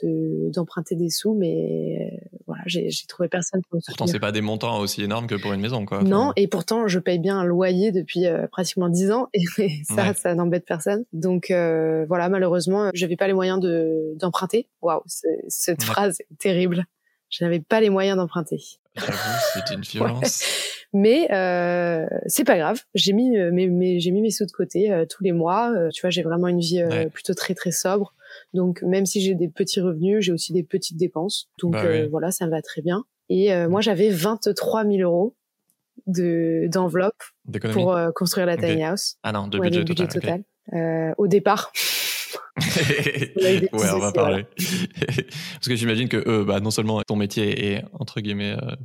de 0.02 0.50
d'emprunter 0.52 0.96
des 0.96 1.10
sous, 1.10 1.34
mais 1.34 2.22
voilà, 2.46 2.62
j'ai 2.68 2.90
trouvé 3.08 3.28
personne 3.28 3.62
pour 3.68 3.78
me. 3.78 3.82
Pourtant, 3.86 4.08
c'est 4.08 4.20
pas 4.20 4.32
des 4.32 4.42
montants 4.42 4.80
aussi 4.80 5.04
énormes 5.04 5.28
que 5.28 5.36
pour 5.36 5.52
une 5.52 5.60
maison, 5.60 5.86
quoi. 5.86 6.04
Non, 6.04 6.32
et 6.36 6.48
pourtant, 6.48 6.88
je 6.88 7.00
paye 7.00 7.20
bien 7.20 7.40
un 7.40 7.44
loyer 7.44 7.92
depuis 7.92 8.26
pratiquement 8.52 8.88
dix 8.88 9.12
ans 9.12 9.28
et, 9.34 9.44
ça, 9.84 10.14
ça 10.14 10.36
n'embête 10.36 10.66
personne. 10.66 11.04
Donc, 11.12 11.48
voilà, 11.50 12.30
malheureusement, 12.30 12.92
j'avais 12.94 13.18
pas 13.18 13.28
les 13.28 13.34
moyens 13.34 13.60
de 13.60 14.14
d'emprunter. 14.18 14.70
Waouh, 14.82 15.02
cette 15.08 15.84
phrase 15.84 16.22
est 16.22 16.38
terrible 16.38 16.86
je 17.29 17.44
n'avais 17.44 17.59
pas 17.59 17.81
les 17.81 17.89
moyens 17.89 18.18
d'emprunter. 18.18 18.62
c'est 19.53 19.74
une 19.74 19.81
violence. 19.81 20.44
Mais 20.94 21.31
euh, 21.31 22.07
c'est 22.27 22.44
pas 22.44 22.57
grave. 22.57 22.81
J'ai 22.95 23.13
mis 23.13 23.38
euh, 23.38 23.51
mes, 23.51 24.00
j'ai 24.00 24.12
mis 24.12 24.21
mes 24.21 24.31
sous 24.31 24.45
de 24.45 24.51
côté 24.51 24.91
euh, 24.91 25.06
tous 25.06 25.24
les 25.24 25.31
mois. 25.31 25.71
Euh, 25.71 25.89
tu 25.89 26.01
vois, 26.01 26.09
j'ai 26.09 26.24
vraiment 26.24 26.47
une 26.47 26.59
vie 26.59 26.83
plutôt 27.13 27.33
très 27.33 27.53
très 27.53 27.71
sobre. 27.71 28.13
Donc 28.53 28.81
même 28.81 29.06
si 29.06 29.21
j'ai 29.21 29.35
des 29.35 29.50
petits 29.50 29.81
revenus, 29.81 30.24
j'ai 30.24 30.31
aussi 30.31 30.53
des 30.53 30.63
petites 30.63 30.97
dépenses. 30.97 31.50
Donc 31.59 31.74
bah 31.74 32.07
voilà, 32.09 32.31
ça 32.31 32.45
me 32.45 32.51
va 32.51 32.62
très 32.62 32.81
bien. 32.81 33.03
Et 33.29 33.53
moi, 33.68 33.81
j'avais 33.81 34.09
23 34.09 34.85
000 34.85 34.97
euros 35.00 35.35
de 36.06 36.68
d'enveloppe 36.71 37.24
pour 37.74 37.97
construire 38.15 38.45
la 38.45 38.57
tiny 38.57 38.83
house. 38.83 39.18
Ah 39.24 39.31
non, 39.31 39.47
de 39.47 39.59
budget, 39.59 39.83
total. 39.83 40.44
au 41.18 41.27
départ. 41.27 41.71
ouais, 43.38 43.69
on 43.74 44.00
va 44.00 44.12
parler. 44.12 44.45
Parce 44.57 45.68
que 45.68 45.75
j'imagine 45.75 46.09
que 46.09 46.24
eux, 46.27 46.44
bah, 46.44 46.59
non 46.59 46.71
seulement 46.71 47.01
ton 47.04 47.15
métier 47.15 47.74
est 47.74 47.83
entre 47.94 48.21
guillemets 48.21 48.53
euh, 48.53 48.75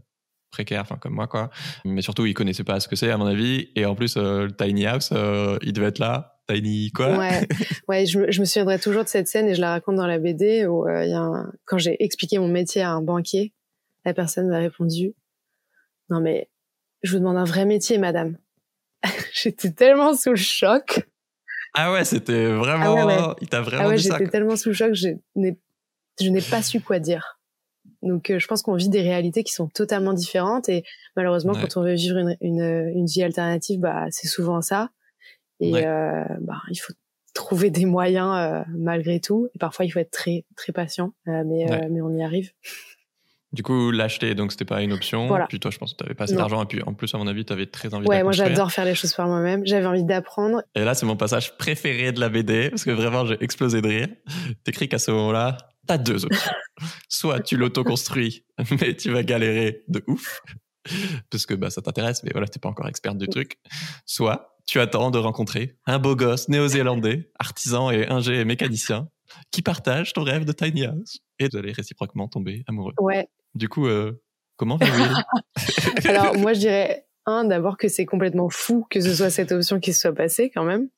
précaire, 0.51 0.83
enfin 0.83 0.97
comme 0.97 1.15
moi 1.15 1.27
quoi, 1.27 1.51
mais 1.85 2.03
surtout 2.03 2.27
ils 2.27 2.35
connaissaient 2.35 2.65
pas 2.65 2.81
ce 2.81 2.89
que 2.89 2.97
c'est 2.97 3.11
à 3.11 3.17
mon 3.17 3.27
avis, 3.27 3.71
et 3.75 3.87
en 3.87 3.95
plus 3.95 4.17
euh, 4.17 4.47
le 4.47 4.53
tiny 4.53 4.87
house, 4.87 5.11
euh, 5.13 5.59
il 5.63 5.73
devait 5.73 5.89
être 5.89 5.99
là. 5.99 6.29
Tiny 6.49 6.91
quoi? 6.91 7.17
Ouais, 7.19 7.47
ouais 7.89 8.05
je, 8.05 8.31
je, 8.31 8.41
me 8.41 8.45
souviendrai 8.45 8.79
toujours 8.81 9.05
de 9.05 9.09
cette 9.09 9.29
scène 9.29 9.47
et 9.47 9.55
je 9.55 9.61
la 9.61 9.71
raconte 9.71 9.95
dans 9.95 10.09
la 10.09 10.19
BD 10.19 10.67
où 10.67 10.89
il 10.89 11.09
y 11.09 11.15
a 11.15 11.47
quand 11.65 11.79
j'ai 11.79 12.03
expliqué 12.03 12.39
mon 12.39 12.49
métier 12.49 12.83
à 12.83 12.91
un 12.91 13.01
banquier, 13.01 13.55
la 14.05 14.13
personne 14.13 14.49
m'a 14.49 14.59
répondu 14.59 15.15
"Non 16.11 16.21
mais 16.21 16.51
je 17.05 17.13
vous 17.13 17.21
demande 17.21 17.37
un 17.37 17.45
vrai 17.45 17.65
métier, 17.65 17.97
madame." 17.97 18.37
J'étais 19.33 19.71
tellement 19.71 20.15
sous 20.15 20.31
le 20.31 20.37
choc. 20.37 21.07
Ah 21.75 21.93
ouais, 21.93 22.05
c'était 22.05 22.47
vraiment. 22.47 23.09
Ah 23.09 23.37
il 23.41 23.49
t'a 23.49 23.63
vraiment 23.63 23.85
ah 23.85 23.89
ouais, 23.89 23.99
J'étais 23.99 24.29
tellement 24.29 24.57
sous 24.57 24.71
le 24.71 24.75
choc, 24.75 24.95
je 24.95 25.09
n'ai, 25.37 25.59
je 26.21 26.29
n'ai 26.29 26.43
pas 26.43 26.63
su 26.63 26.81
quoi 26.81 26.99
dire. 26.99 27.39
Donc, 28.03 28.31
euh, 28.31 28.39
je 28.39 28.47
pense 28.49 28.63
qu'on 28.63 28.75
vit 28.75 28.89
des 28.89 29.01
réalités 29.01 29.45
qui 29.45 29.53
sont 29.53 29.69
totalement 29.69 30.13
différentes 30.13 30.69
et 30.69 30.85
malheureusement, 31.17 31.53
quand 31.55 31.77
on 31.77 31.83
veut 31.83 31.95
vivre 31.95 32.19
une, 32.19 32.37
une, 32.41 32.91
une, 32.95 33.07
vie 33.07 33.23
alternative, 33.23 33.81
bah, 33.81 34.07
c'est 34.11 34.27
souvent 34.27 34.61
ça. 34.61 34.91
Et 35.61 35.87
euh, 35.87 36.25
bah, 36.41 36.61
il 36.71 36.77
faut 36.77 36.93
trouver 37.33 37.71
des 37.71 37.85
moyens 37.85 38.35
euh, 38.37 38.63
malgré 38.77 39.21
tout. 39.21 39.49
Et 39.55 39.59
parfois, 39.59 39.85
il 39.85 39.91
faut 39.91 40.01
être 40.01 40.11
très 40.11 40.45
très 40.57 40.73
patient, 40.73 41.13
mais 41.27 41.67
mais 41.91 42.01
on 42.03 42.15
y 42.17 42.23
arrive. 42.23 42.51
Du 43.53 43.63
coup, 43.63 43.91
l'acheter, 43.91 44.35
donc 44.35 44.51
c'était 44.53 44.65
pas 44.65 44.83
une 44.83 44.93
option. 44.93 45.29
Puis 45.49 45.61
toi, 45.61 45.71
je 45.71 45.79
pense 45.79 45.93
que 45.93 45.99
tu 45.99 46.05
n'avais 46.05 46.15
pas 46.15 46.25
assez 46.25 46.35
d'argent. 46.35 46.63
Et 46.63 46.67
puis 46.67 46.83
en 46.83 46.95
plus, 46.95 47.15
à 47.15 47.19
mon 47.19 47.27
avis, 47.27 47.45
tu 47.45 47.53
avais 47.53 47.67
très 47.67 47.93
envie 47.93 48.07
Ouais, 48.07 48.23
moi 48.23 48.33
j'adore 48.33 48.73
faire 48.73 48.85
les 48.85 48.95
choses 48.95 49.13
par 49.13 49.27
moi-même. 49.27 49.67
J'avais 49.67 49.87
envie 49.87 50.05
d'apprendre. 50.05 50.63
Et 50.75 50.85
là, 50.85 50.95
c'est 50.95 51.07
mon 51.07 51.17
passage 51.17 51.57
préféré 51.59 52.13
de 52.13 52.21
la 52.21 52.29
BD, 52.29 52.71
parce 52.71 52.85
que 52.85 52.91
vraiment, 52.91 53.27
j'ai 53.27 53.43
explosé 53.43 53.83
de 53.83 53.89
rire. 53.89 54.09
T'écris 54.65 54.89
qu'à 54.89 54.99
ce 54.99 55.11
moment-là, 55.11 55.59
t'as 55.87 55.99
deux 55.99 56.25
options. 56.25 56.53
Soit 57.09 57.41
tu 57.41 57.57
l'auto-construis, 57.57 58.45
mais 58.81 58.97
tu 58.97 59.11
vas 59.11 59.23
galérer 59.23 59.83
de 59.89 60.03
ouf. 60.07 60.41
parce 61.31 61.47
que 61.47 61.55
bah, 61.55 61.71
ça 61.71 61.83
t'intéresse, 61.83 62.23
mais 62.25 62.31
voilà, 62.33 62.49
t'es 62.49 62.59
pas 62.59 62.69
encore 62.69 62.89
experte 62.89 63.19
du 63.19 63.29
truc. 63.29 63.59
Soit 64.07 64.57
tu 64.67 64.81
attends 64.81 65.11
de 65.11 65.19
rencontrer 65.19 65.77
un 65.87 65.99
beau 65.99 66.17
gosse 66.17 66.49
néo-zélandais, 66.49 67.31
artisan 67.39 67.91
et 67.91 68.09
ingé 68.09 68.41
et 68.41 68.45
mécanicien, 68.45 69.09
qui 69.51 69.63
partage 69.63 70.13
ton 70.13 70.23
rêve 70.23 70.45
de 70.45 70.53
tiny 70.53 70.85
house 70.85 71.19
et 71.39 71.49
vous 71.51 71.59
allez 71.59 71.73
réciproquement 71.73 72.29
tomber 72.29 72.65
amoureux. 72.69 72.95
Ouais. 73.01 73.29
Du 73.55 73.69
coup, 73.69 73.87
euh, 73.87 74.21
comment 74.57 74.79
Alors 76.05 76.37
moi, 76.37 76.53
je 76.53 76.61
dirais 76.61 77.07
un 77.27 77.45
d'abord 77.45 77.77
que 77.77 77.89
c'est 77.89 78.07
complètement 78.07 78.49
fou 78.49 78.87
que 78.91 79.01
ce 79.01 79.15
soit 79.15 79.31
cette 79.31 79.53
option 79.53 79.79
qui 79.79 79.93
se 79.93 80.01
soit 80.01 80.15
passée 80.15 80.51
quand 80.51 80.65
même. 80.65 80.89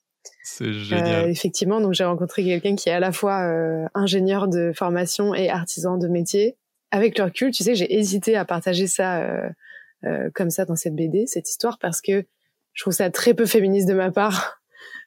C'est 0.43 0.73
génial. 0.73 1.27
Euh, 1.27 1.29
effectivement, 1.29 1.81
donc 1.81 1.93
j'ai 1.93 2.05
rencontré 2.05 2.45
quelqu'un 2.45 2.77
qui 2.77 2.89
est 2.89 2.93
à 2.93 3.01
la 3.01 3.13
fois 3.13 3.43
euh, 3.43 3.87
ingénieur 3.95 4.49
de 4.49 4.73
formation 4.75 5.35
et 5.35 5.51
artisan 5.51 5.99
de 5.99 6.09
métier. 6.09 6.57
Avec 6.91 7.19
le 7.19 7.25
recul, 7.25 7.51
tu 7.51 7.63
sais, 7.63 7.75
j'ai 7.75 7.93
hésité 7.95 8.37
à 8.37 8.45
partager 8.45 8.87
ça 8.87 9.21
euh, 9.21 9.49
euh, 10.05 10.31
comme 10.35 10.51
ça 10.51 10.65
dans 10.65 10.77
cette 10.77 10.95
BD, 10.95 11.27
cette 11.27 11.51
histoire, 11.51 11.79
parce 11.79 12.01
que 12.01 12.25
je 12.73 12.83
trouve 12.83 12.93
ça 12.93 13.11
très 13.11 13.35
peu 13.35 13.47
féministe 13.47 13.89
de 13.89 13.95
ma 13.95 14.11
part. 14.11 14.61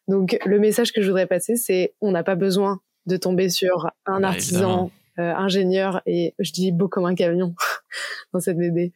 Donc 0.07 0.37
le 0.45 0.59
message 0.59 0.91
que 0.91 1.01
je 1.01 1.07
voudrais 1.07 1.27
passer, 1.27 1.55
c'est 1.55 1.95
on 2.01 2.11
n'a 2.11 2.23
pas 2.23 2.35
besoin 2.35 2.79
de 3.05 3.17
tomber 3.17 3.49
sur 3.49 3.89
un 4.05 4.21
Bah, 4.21 4.29
artisan, 4.29 4.91
ingénieur 5.17 6.01
et 6.05 6.35
je 6.39 6.51
dis 6.51 6.71
beau 6.71 6.87
comme 6.87 7.05
un 7.05 7.15
camion 7.15 7.55
dans 8.33 8.39
cette 8.39 8.57
BD 8.57 8.93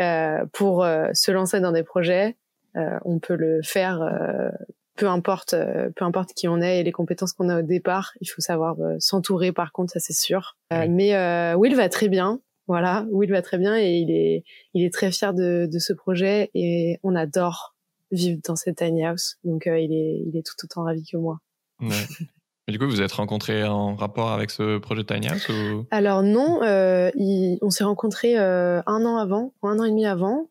euh, 0.00 0.44
pour 0.52 0.84
euh, 0.84 1.08
se 1.12 1.30
lancer 1.30 1.60
dans 1.60 1.72
des 1.72 1.82
projets. 1.82 2.36
Euh, 2.76 2.98
on 3.04 3.18
peut 3.18 3.36
le 3.36 3.60
faire, 3.62 4.00
euh, 4.02 4.50
peu 4.96 5.06
importe, 5.06 5.52
euh, 5.54 5.90
peu 5.94 6.04
importe 6.04 6.32
qui 6.34 6.48
on 6.48 6.60
est 6.60 6.80
et 6.80 6.82
les 6.82 6.92
compétences 6.92 7.32
qu'on 7.34 7.48
a 7.48 7.58
au 7.58 7.62
départ. 7.62 8.12
Il 8.20 8.26
faut 8.26 8.40
savoir 8.40 8.80
euh, 8.80 8.96
s'entourer, 8.98 9.52
par 9.52 9.72
contre, 9.72 9.92
ça 9.92 10.00
c'est 10.00 10.14
sûr. 10.14 10.56
Euh, 10.72 10.82
Oui. 10.82 10.88
Mais 10.88 11.14
euh, 11.14 11.54
Will 11.54 11.74
va 11.76 11.88
très 11.88 12.08
bien. 12.08 12.40
Voilà, 12.68 13.04
Will 13.10 13.30
va 13.30 13.42
très 13.42 13.58
bien 13.58 13.76
et 13.76 13.96
il 13.96 14.10
est, 14.10 14.44
il 14.72 14.84
est 14.84 14.92
très 14.92 15.10
fier 15.10 15.34
de, 15.34 15.68
de 15.70 15.78
ce 15.78 15.92
projet 15.92 16.50
et 16.54 16.98
on 17.02 17.14
adore 17.14 17.74
vivre 18.12 18.40
dans 18.46 18.56
cette 18.56 18.76
tiny 18.76 19.04
house. 19.04 19.36
Donc 19.44 19.66
euh, 19.66 19.78
il 19.78 19.92
est, 19.92 20.22
il 20.26 20.36
est 20.36 20.46
tout 20.46 20.54
autant 20.64 20.84
ravi 20.84 21.04
que 21.04 21.16
moi. 21.16 21.38
Ouais. 21.80 21.88
Mais 22.68 22.72
du 22.72 22.78
coup, 22.78 22.86
vous 22.86 23.02
êtes 23.02 23.12
rencontrés 23.12 23.64
en 23.64 23.96
rapport 23.96 24.30
avec 24.30 24.50
ce 24.50 24.78
projet 24.78 25.02
Tiny 25.04 25.28
House 25.28 25.48
ou? 25.48 25.84
Alors 25.90 26.22
non, 26.22 26.62
euh, 26.62 27.10
il- 27.16 27.58
on 27.60 27.70
s'est 27.70 27.82
rencontrés 27.84 28.38
euh, 28.38 28.80
un 28.86 29.04
an 29.04 29.16
avant, 29.16 29.52
un 29.62 29.78
an 29.80 29.84
et 29.84 29.90
demi 29.90 30.06
avant. 30.06 30.48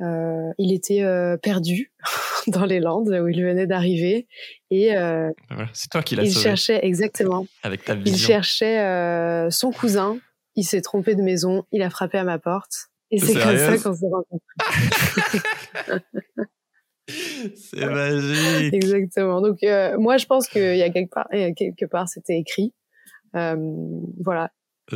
Euh, 0.00 0.50
il 0.56 0.72
était 0.72 1.04
perdu 1.42 1.92
dans 2.46 2.64
les 2.64 2.80
Landes 2.80 3.10
où 3.10 3.28
il 3.28 3.42
venait 3.44 3.66
d'arriver 3.66 4.26
et 4.70 4.94
Voilà, 4.94 5.34
C'est 5.74 5.90
toi 5.90 6.02
qui 6.02 6.16
l'as 6.16 6.22
il 6.22 6.32
sauvé 6.32 6.44
cherchait 6.44 6.80
exactement. 6.82 7.46
avec 7.62 7.84
ta 7.84 7.92
Il 7.94 8.04
vision. 8.04 8.26
cherchait 8.28 8.80
euh, 8.80 9.50
son 9.50 9.70
cousin. 9.72 10.16
Il 10.56 10.64
s'est 10.64 10.80
trompé 10.80 11.14
de 11.14 11.20
maison. 11.22 11.64
Il 11.72 11.82
a 11.82 11.90
frappé 11.90 12.16
à 12.16 12.24
ma 12.24 12.38
porte 12.38 12.88
et 13.10 13.18
c'est 13.18 13.34
comme 13.34 13.58
ça 13.58 13.76
qu'on 13.76 13.94
s'est 13.94 14.06
rencontrés. 14.10 14.40
C'est 17.08 17.86
magique. 17.86 18.74
Exactement. 18.74 19.40
Donc 19.40 19.62
euh, 19.62 19.96
moi 19.98 20.16
je 20.16 20.26
pense 20.26 20.48
qu'il 20.48 20.76
y 20.76 20.82
a 20.82 20.90
quelque 20.90 21.10
part, 21.10 21.26
a 21.30 21.52
quelque 21.52 21.86
part 21.86 22.08
c'était 22.08 22.38
écrit. 22.38 22.72
Euh, 23.36 23.56
voilà. 24.22 24.50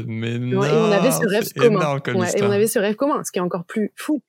Mais 0.06 0.32
Et 0.34 0.38
non, 0.38 0.60
on 0.60 0.92
avait 0.92 1.10
ce 1.12 1.26
rêve 1.26 1.52
commun. 1.54 1.80
énorme 1.80 2.00
comme 2.00 2.16
Ouais, 2.16 2.36
et 2.36 2.42
on 2.42 2.50
avait 2.50 2.66
ce 2.66 2.78
rêve 2.78 2.96
commun, 2.96 3.22
ce 3.24 3.30
qui 3.32 3.38
est 3.38 3.42
encore 3.42 3.64
plus 3.64 3.92
fou. 3.96 4.22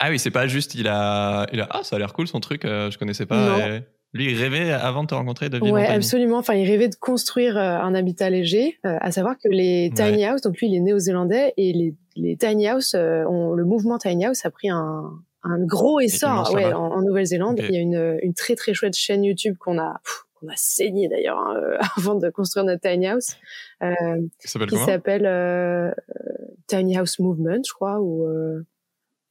Ah 0.00 0.10
oui, 0.10 0.18
c'est 0.20 0.30
pas 0.30 0.46
juste, 0.46 0.76
il 0.76 0.86
a, 0.86 1.46
il 1.52 1.60
a, 1.60 1.66
ah, 1.70 1.82
ça 1.82 1.96
a 1.96 1.98
l'air 1.98 2.12
cool 2.12 2.28
son 2.28 2.38
truc, 2.38 2.64
euh, 2.64 2.88
je 2.92 2.98
connaissais 2.98 3.26
pas. 3.26 3.58
Et 3.68 3.82
lui, 4.14 4.30
il 4.30 4.40
rêvait 4.40 4.70
avant 4.72 5.02
de 5.02 5.08
te 5.08 5.14
rencontrer 5.14 5.48
de 5.50 5.58
vivre 5.58 5.72
Ouais, 5.72 5.88
en 5.88 5.92
absolument. 5.92 6.38
Enfin, 6.38 6.54
il 6.54 6.66
rêvait 6.68 6.88
de 6.88 6.94
construire 6.94 7.56
euh, 7.58 7.78
un 7.80 7.94
habitat 7.96 8.30
léger. 8.30 8.78
euh, 8.86 8.96
à 9.00 9.10
savoir 9.10 9.34
que 9.36 9.48
les 9.48 9.88
Ouais. 9.88 9.94
tiny 9.94 10.24
house, 10.24 10.40
donc 10.40 10.56
lui, 10.60 10.68
il 10.68 10.76
est 10.76 10.80
néo-zélandais 10.80 11.52
et 11.56 11.72
les, 11.72 11.94
les 12.14 12.36
tiny 12.36 12.68
house, 12.68 12.94
euh, 12.94 13.24
ont, 13.24 13.54
le 13.54 13.64
mouvement 13.64 13.98
tiny 13.98 14.24
house 14.26 14.46
a 14.46 14.50
pris 14.52 14.70
un, 14.70 15.02
un 15.42 15.64
gros 15.64 16.00
essor 16.00 16.52
ouais, 16.54 16.72
en, 16.72 16.92
en 16.92 17.02
Nouvelle-Zélande. 17.02 17.60
Il 17.68 17.74
y 17.74 17.78
a 17.78 17.80
une, 17.80 18.18
une 18.22 18.34
très 18.34 18.54
très 18.54 18.74
chouette 18.74 18.96
chaîne 18.96 19.24
YouTube 19.24 19.56
qu'on 19.58 19.78
a 19.78 20.00
qu'on 20.40 20.48
a 20.48 20.56
saigné 20.56 21.08
d'ailleurs 21.08 21.38
hein, 21.38 21.56
euh, 21.56 21.78
avant 21.96 22.14
de 22.14 22.28
construire 22.30 22.64
notre 22.64 22.80
tiny 22.80 23.06
house, 23.08 23.36
euh, 23.82 24.20
qui 24.40 24.76
s'appelle 24.76 25.26
euh, 25.26 25.90
euh, 25.90 25.92
Tiny 26.66 26.96
House 26.96 27.18
Movement, 27.18 27.62
je 27.66 27.72
crois, 27.72 28.00
ou 28.00 28.24
euh, 28.26 28.58
quelque 28.58 28.66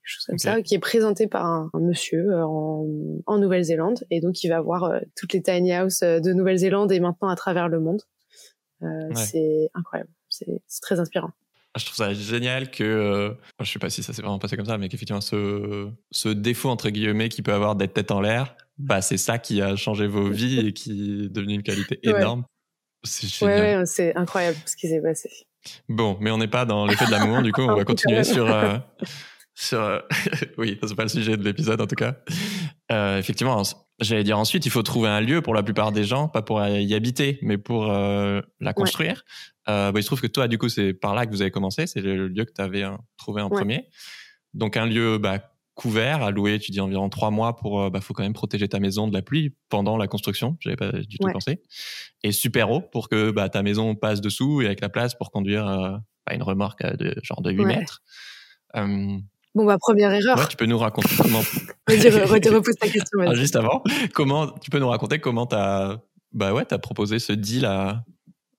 chose 0.03 0.25
comme 0.25 0.37
ça, 0.37 0.61
qui 0.61 0.75
est 0.75 0.79
présenté 0.79 1.27
par 1.27 1.45
un, 1.45 1.69
un 1.73 1.79
monsieur 1.79 2.29
euh, 2.31 2.45
en, 2.45 2.87
en 3.25 3.37
Nouvelle-Zélande, 3.37 4.03
et 4.09 4.19
donc 4.19 4.43
il 4.43 4.49
va 4.49 4.59
voir 4.61 4.99
toutes 5.15 5.33
les 5.33 5.41
tiny 5.41 5.73
house 5.73 6.01
de 6.01 6.33
Nouvelle-Zélande 6.33 6.91
et 6.91 6.99
maintenant 6.99 7.29
à 7.29 7.35
travers 7.35 7.69
le 7.69 7.79
monde. 7.79 8.01
Euh, 8.83 8.87
C'est 9.15 9.69
incroyable, 9.73 10.09
c'est 10.29 10.61
très 10.81 10.99
inspirant. 10.99 11.31
Ah, 11.73 11.79
Je 11.79 11.85
trouve 11.85 11.95
ça 11.97 12.13
génial 12.13 12.71
que, 12.71 12.83
euh, 12.83 13.33
je 13.61 13.71
sais 13.71 13.79
pas 13.79 13.89
si 13.89 14.01
ça 14.03 14.13
s'est 14.13 14.21
vraiment 14.21 14.39
passé 14.39 14.55
comme 14.57 14.65
ça, 14.65 14.77
mais 14.77 14.89
qu'effectivement, 14.89 15.21
ce, 15.21 15.89
ce 16.11 16.29
défaut, 16.29 16.69
entre 16.69 16.89
guillemets, 16.89 17.29
qu'il 17.29 17.43
peut 17.43 17.53
avoir 17.53 17.75
d'être 17.75 17.93
tête 17.93 18.11
en 18.11 18.21
l'air, 18.21 18.55
bah, 18.77 19.01
c'est 19.01 19.17
ça 19.17 19.37
qui 19.37 19.61
a 19.61 19.75
changé 19.75 20.07
vos 20.07 20.29
vies 20.29 20.59
et 20.67 20.73
qui 20.73 21.25
est 21.25 21.29
devenu 21.29 21.53
une 21.55 21.63
qualité 21.63 21.99
Ouais. 22.05 22.11
énorme. 22.19 22.45
C'est 23.03 23.45
Ouais, 23.45 23.77
ouais, 23.77 23.85
c'est 23.85 24.15
incroyable 24.15 24.57
ce 24.65 24.75
qui 24.75 24.87
s'est 24.89 25.01
passé. 25.01 25.29
Bon, 25.87 26.17
mais 26.19 26.31
on 26.31 26.37
n'est 26.39 26.47
pas 26.47 26.65
dans 26.65 26.85
l'effet 26.87 27.05
de 27.05 27.11
l'amour, 27.11 27.41
du 27.43 27.51
coup, 27.51 27.61
on 27.61 27.67
va 27.75 27.75
peu 27.77 27.85
continuer 27.85 28.23
sur. 28.23 28.47
euh, 28.51 28.77
sur 29.53 29.79
euh, 29.81 29.99
oui, 30.57 30.79
c'est 30.81 30.95
pas 30.95 31.03
le 31.03 31.09
sujet 31.09 31.37
de 31.37 31.43
l'épisode 31.43 31.79
en 31.81 31.87
tout 31.87 31.95
cas. 31.95 32.15
Euh, 32.91 33.17
effectivement, 33.17 33.61
j'allais 33.99 34.23
dire 34.23 34.37
ensuite, 34.39 34.65
il 34.65 34.69
faut 34.69 34.83
trouver 34.83 35.09
un 35.09 35.19
lieu 35.21 35.41
pour 35.41 35.53
la 35.53 35.63
plupart 35.63 35.91
des 35.91 36.03
gens, 36.03 36.27
pas 36.29 36.41
pour 36.41 36.65
y 36.65 36.93
habiter, 36.93 37.39
mais 37.41 37.57
pour 37.57 37.91
euh, 37.91 38.41
la 38.59 38.73
construire. 38.73 39.23
Euh, 39.69 39.91
bah, 39.91 39.99
il 39.99 40.03
se 40.03 40.07
trouve 40.07 40.21
que 40.21 40.27
toi, 40.27 40.47
du 40.47 40.57
coup, 40.57 40.69
c'est 40.69 40.93
par 40.93 41.13
là 41.15 41.25
que 41.25 41.31
vous 41.31 41.41
avez 41.41 41.51
commencé, 41.51 41.87
c'est 41.87 41.99
le 42.01 42.27
lieu 42.29 42.45
que 42.45 42.53
tu 42.53 42.61
avais 42.61 42.83
trouvé 43.17 43.41
en 43.41 43.49
Ouais. 43.49 43.57
premier. 43.57 43.89
Donc, 44.53 44.77
un 44.77 44.85
lieu 44.85 45.17
bah, 45.17 45.39
couvert, 45.73 46.23
à 46.23 46.31
louer, 46.31 46.57
tu 46.59 46.71
dis 46.71 46.79
environ 46.79 47.09
trois 47.09 47.29
mois 47.29 47.55
pour. 47.57 47.81
euh, 47.81 47.89
bah, 47.89 47.99
faut 48.01 48.13
quand 48.13 48.23
même 48.23 48.33
protéger 48.33 48.67
ta 48.69 48.79
maison 48.79 49.07
de 49.07 49.13
la 49.13 49.21
pluie 49.21 49.53
pendant 49.69 49.97
la 49.97 50.07
construction, 50.07 50.55
j'avais 50.61 50.77
pas 50.77 50.91
du 50.93 51.17
tout 51.17 51.25
Ouais. 51.27 51.33
pensé. 51.33 51.61
Et 52.23 52.31
super 52.31 52.71
haut 52.71 52.81
pour 52.81 53.09
que 53.09 53.31
bah, 53.31 53.49
ta 53.49 53.61
maison 53.63 53.93
passe 53.95 54.21
dessous 54.21 54.61
et 54.61 54.65
avec 54.67 54.79
la 54.81 54.89
place 54.89 55.13
pour 55.13 55.29
conduire 55.31 55.67
euh, 55.67 55.97
bah, 56.25 56.33
une 56.33 56.43
remorque 56.43 56.83
euh, 56.85 56.93
de 56.95 57.13
genre 57.21 57.41
de 57.41 57.51
8 57.51 57.59
Ouais. 57.65 57.75
mètres. 57.75 58.01
Euh, 58.75 59.17
Bon, 59.57 59.65
bah, 59.65 59.77
première 59.79 60.13
erreur. 60.13 60.37
ouais, 60.37 60.45
tu 60.47 60.55
peux 60.55 60.67
nous 60.67 60.77
raconter 60.77 61.09
comment. 61.17 61.41
Repose 61.87 62.75
ta 62.79 62.87
question. 62.87 63.19
Ah, 63.25 63.33
juste 63.33 63.55
avant, 63.55 63.81
comment 64.13 64.49
tu 64.49 64.69
peux 64.69 64.77
nous 64.77 64.87
raconter 64.87 65.17
comment 65.17 65.47
t'as 65.47 65.97
bah 66.33 66.53
ouais 66.53 66.65
t'as 66.65 66.77
proposé 66.77 67.17
ce 67.17 67.33
deal 67.33 67.65
à 67.65 68.03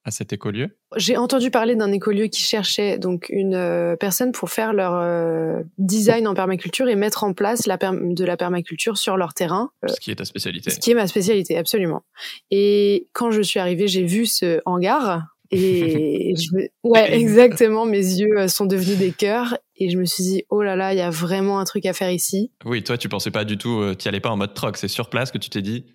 à 0.04 0.10
cet 0.10 0.32
écolieu? 0.32 0.76
J'ai 0.96 1.16
entendu 1.16 1.52
parler 1.52 1.76
d'un 1.76 1.92
écolieu 1.92 2.26
qui 2.26 2.42
cherchait 2.42 2.98
donc 2.98 3.26
une 3.28 3.54
euh, 3.54 3.94
personne 3.94 4.32
pour 4.32 4.50
faire 4.50 4.72
leur 4.72 4.94
euh, 4.94 5.62
design 5.76 6.26
en 6.26 6.34
permaculture 6.34 6.88
et 6.88 6.96
mettre 6.96 7.22
en 7.22 7.32
place 7.32 7.66
la 7.66 7.76
de 7.76 8.24
la 8.24 8.36
permaculture 8.36 8.98
sur 8.98 9.16
leur 9.16 9.34
terrain, 9.34 9.70
euh, 9.84 9.88
ce 9.88 10.00
qui 10.00 10.10
est 10.10 10.16
ta 10.16 10.24
spécialité. 10.24 10.70
ce 10.70 10.80
qui 10.80 10.90
est 10.90 10.94
ma 10.94 11.06
spécialité 11.06 11.56
absolument. 11.56 12.02
Et 12.50 13.06
quand 13.12 13.30
je 13.30 13.42
suis 13.42 13.60
arrivée, 13.60 13.86
j'ai 13.86 14.02
vu 14.02 14.26
ce 14.26 14.60
hangar 14.64 15.36
et 15.50 16.34
je 16.36 16.54
me... 16.56 16.68
ouais 16.84 17.14
exactement, 17.18 17.84
mes 17.86 17.98
yeux 17.98 18.38
euh, 18.38 18.48
sont 18.48 18.66
devenus 18.66 18.98
des 18.98 19.12
cœurs 19.12 19.56
et 19.76 19.90
je 19.90 19.98
me 19.98 20.04
suis 20.04 20.22
dit 20.24 20.44
oh 20.50 20.62
là 20.62 20.76
là, 20.76 20.92
il 20.92 20.98
y 20.98 21.02
a 21.02 21.10
vraiment 21.10 21.58
un 21.60 21.64
truc 21.64 21.86
à 21.86 21.92
faire 21.92 22.10
ici. 22.10 22.52
Oui, 22.64 22.82
toi 22.84 22.98
tu 22.98 23.08
pensais 23.08 23.30
pas 23.30 23.44
du 23.44 23.56
tout, 23.58 23.80
euh, 23.80 23.94
t'y 23.94 24.08
allais 24.08 24.20
pas 24.20 24.30
en 24.30 24.36
mode 24.36 24.54
troc, 24.54 24.76
c'est 24.76 24.88
sur 24.88 25.08
place 25.10 25.30
que 25.30 25.38
tu 25.38 25.50
t'es 25.50 25.62
dit. 25.62 25.86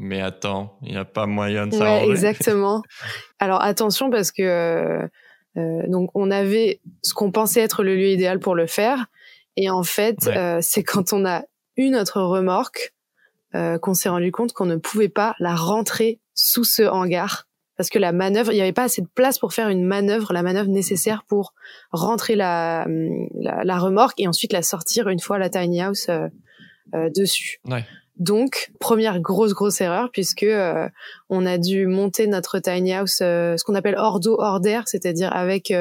Mais 0.00 0.20
attends, 0.20 0.78
il 0.82 0.92
n'y 0.92 0.96
a 0.96 1.04
pas 1.04 1.26
moyen 1.26 1.66
de 1.66 1.72
Ouais, 1.72 1.78
s'arranger. 1.78 2.10
exactement. 2.10 2.82
Alors 3.40 3.62
attention 3.62 4.10
parce 4.10 4.30
que 4.30 4.42
euh, 4.42 5.06
euh, 5.56 5.82
donc 5.88 6.10
on 6.14 6.30
avait 6.30 6.80
ce 7.02 7.14
qu'on 7.14 7.32
pensait 7.32 7.60
être 7.60 7.82
le 7.82 7.96
lieu 7.96 8.08
idéal 8.10 8.38
pour 8.38 8.54
le 8.54 8.66
faire 8.68 9.06
et 9.56 9.70
en 9.70 9.82
fait 9.82 10.18
Ouais. 10.26 10.36
euh, 10.36 10.58
c'est 10.62 10.84
quand 10.84 11.12
on 11.12 11.24
a 11.26 11.42
eu 11.76 11.88
notre 11.90 12.20
remorque 12.20 12.92
euh, 13.56 13.78
qu'on 13.78 13.94
s'est 13.94 14.08
rendu 14.10 14.30
compte 14.30 14.52
qu'on 14.52 14.66
ne 14.66 14.76
pouvait 14.76 15.08
pas 15.08 15.34
la 15.40 15.56
rentrer 15.56 16.20
sous 16.34 16.62
ce 16.64 16.82
hangar 16.82 17.47
parce 17.78 17.90
que 17.90 17.98
la 17.98 18.12
manœuvre, 18.12 18.52
il 18.52 18.56
n'y 18.56 18.60
avait 18.60 18.72
pas 18.72 18.82
assez 18.82 19.00
de 19.00 19.06
place 19.06 19.38
pour 19.38 19.54
faire 19.54 19.68
une 19.68 19.86
manœuvre, 19.86 20.32
la 20.32 20.42
manœuvre 20.42 20.68
nécessaire 20.68 21.22
pour 21.22 21.54
rentrer 21.92 22.34
la, 22.34 22.82
hum, 22.86 23.28
la, 23.40 23.62
la 23.62 23.78
remorque 23.78 24.18
et 24.18 24.26
ensuite 24.26 24.52
la 24.52 24.62
sortir 24.62 25.08
une 25.08 25.20
fois 25.20 25.38
la 25.38 25.48
tiny 25.48 25.80
house 25.80 26.08
euh, 26.08 26.26
euh, 26.94 27.08
dessus. 27.14 27.60
Ouais. 27.66 27.84
Donc, 28.16 28.72
première 28.80 29.20
grosse 29.20 29.54
grosse 29.54 29.80
erreur 29.80 30.10
puisque 30.12 30.42
euh, 30.42 30.88
on 31.28 31.46
a 31.46 31.56
dû 31.56 31.86
monter 31.86 32.26
notre 32.26 32.58
tiny 32.58 32.92
house, 32.92 33.18
ce 33.18 33.62
qu'on 33.62 33.76
appelle 33.76 33.94
hors 33.96 34.18
d'eau, 34.18 34.36
hors 34.40 34.58
d'air, 34.58 34.88
c'est-à-dire 34.88 35.32
avec 35.32 35.72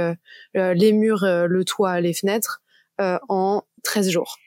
les 0.53 0.93
murs, 0.93 1.25
le 1.25 1.65
toit, 1.65 1.99
les 1.99 2.13
fenêtres, 2.13 2.61
en 2.99 3.63
13 3.83 4.11
jours. 4.11 4.37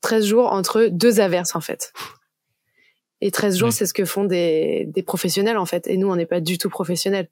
13 0.00 0.26
jours 0.26 0.52
entre 0.52 0.88
deux 0.90 1.20
averses 1.20 1.54
en 1.54 1.60
fait. 1.60 1.92
Et 3.20 3.30
13 3.30 3.56
jours, 3.58 3.72
c'est 3.72 3.86
ce 3.86 3.94
que 3.94 4.04
font 4.04 4.24
des, 4.24 4.84
des 4.88 5.02
professionnels 5.02 5.56
en 5.58 5.66
fait. 5.66 5.86
Et 5.86 5.96
nous, 5.96 6.08
on 6.10 6.16
n'est 6.16 6.26
pas 6.26 6.40
du 6.40 6.58
tout 6.58 6.68
professionnels. 6.70 7.28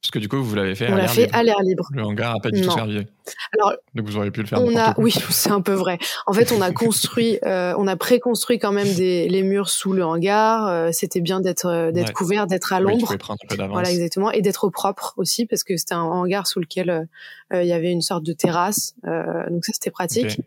Parce 0.00 0.10
que 0.10 0.18
du 0.18 0.28
coup, 0.28 0.42
vous 0.42 0.56
l'avez 0.56 0.74
fait 0.74 0.88
on 0.88 0.94
à 0.94 0.96
l'a 0.96 1.02
l'air 1.02 1.12
fait 1.12 1.20
libre. 1.26 1.36
à 1.36 1.42
l'air 1.44 1.60
libre. 1.62 1.88
Le 1.92 2.02
hangar 2.02 2.34
n'a 2.34 2.40
pas 2.40 2.50
du 2.50 2.60
tout 2.60 2.66
Non. 2.70 2.74
servi. 2.74 3.06
Alors, 3.54 3.74
Donc 3.94 4.04
vous 4.08 4.16
auriez 4.16 4.32
pu 4.32 4.40
le 4.40 4.48
faire. 4.48 4.60
on 4.60 4.74
a, 4.74 4.94
oui, 4.98 5.12
c'est 5.30 5.52
un 5.52 5.60
peu 5.60 5.74
vrai. 5.74 5.98
En 6.26 6.32
fait, 6.32 6.50
on 6.50 6.60
a 6.60 6.72
construit, 6.72 7.38
euh, 7.46 7.72
on 7.78 7.86
a 7.86 7.94
préconstruit 7.94 8.58
quand 8.58 8.72
même 8.72 8.92
des, 8.94 9.28
les 9.28 9.44
murs 9.44 9.68
sous 9.68 9.92
le 9.92 10.04
hangar. 10.04 10.66
Euh, 10.66 10.88
C'était 10.90 11.20
bien 11.20 11.38
d'être 11.40 11.66
euh, 11.66 11.92
d'être 11.92 12.08
Ouais. 12.08 12.12
couvert, 12.14 12.48
d'être 12.48 12.72
à 12.72 12.80
l'ombre. 12.80 13.14
Voilà, 13.70 13.92
exactement. 13.92 14.32
Et 14.32 14.42
d'être 14.42 14.64
au 14.64 14.70
propre 14.70 15.14
aussi, 15.18 15.46
parce 15.46 15.62
que 15.62 15.76
c'était 15.76 15.94
un 15.94 16.00
hangar 16.02 16.48
sous 16.48 16.58
lequel 16.58 17.06
euh, 17.52 17.62
il 17.62 17.68
y 17.68 17.72
avait 17.72 17.92
une 17.92 18.02
sorte 18.02 18.24
de 18.24 18.32
terrasse. 18.32 18.94
Donc 19.04 19.64
ça, 19.64 19.72
c'était 19.72 19.92
pratique. 19.92 20.40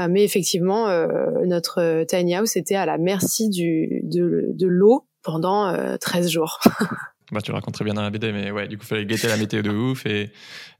Euh, 0.00 0.06
mais 0.08 0.22
effectivement, 0.24 0.88
euh, 0.88 1.06
notre 1.44 1.80
euh, 1.80 2.04
tiny 2.04 2.34
house 2.36 2.56
était 2.56 2.76
à 2.76 2.86
la 2.86 2.98
merci 2.98 3.48
du, 3.48 4.00
de, 4.04 4.46
de 4.54 4.66
l'eau 4.66 5.08
pendant 5.22 5.66
euh, 5.68 5.96
13 5.96 6.30
jours. 6.30 6.60
Bah, 7.30 7.42
tu 7.42 7.50
le 7.50 7.56
racontes 7.56 7.74
très 7.74 7.84
bien 7.84 7.92
dans 7.92 8.00
la 8.00 8.08
BD, 8.08 8.32
mais 8.32 8.50
ouais, 8.50 8.68
du 8.68 8.78
coup, 8.78 8.84
il 8.84 8.88
fallait 8.88 9.04
guetter 9.04 9.28
la 9.28 9.36
météo 9.36 9.60
de 9.60 9.68
ouf. 9.68 10.06
Et, 10.06 10.30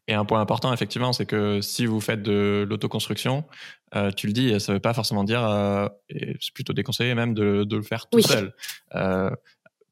et 0.07 0.15
un 0.15 0.25
point 0.25 0.41
important, 0.41 0.73
effectivement, 0.73 1.13
c'est 1.13 1.27
que 1.27 1.61
si 1.61 1.85
vous 1.85 2.01
faites 2.01 2.23
de 2.23 2.67
l'autoconstruction, 2.67 3.45
euh, 3.95 4.11
tu 4.13 4.29
le 4.29 4.33
dis, 4.33 4.59
ça 4.59 4.73
veut 4.73 4.81
pas 4.81 4.95
forcément 4.95 5.25
dire, 5.25 5.47
euh, 5.47 5.89
et 6.09 6.37
c'est 6.41 6.55
plutôt 6.55 6.73
déconseillé 6.73 7.15
même 7.15 7.35
de, 7.35 7.65
de 7.65 7.77
le 7.77 7.83
faire 7.83 8.09
tout 8.09 8.17
Oui. 8.17 8.23
seul. 8.23 8.55
Euh, 8.95 9.29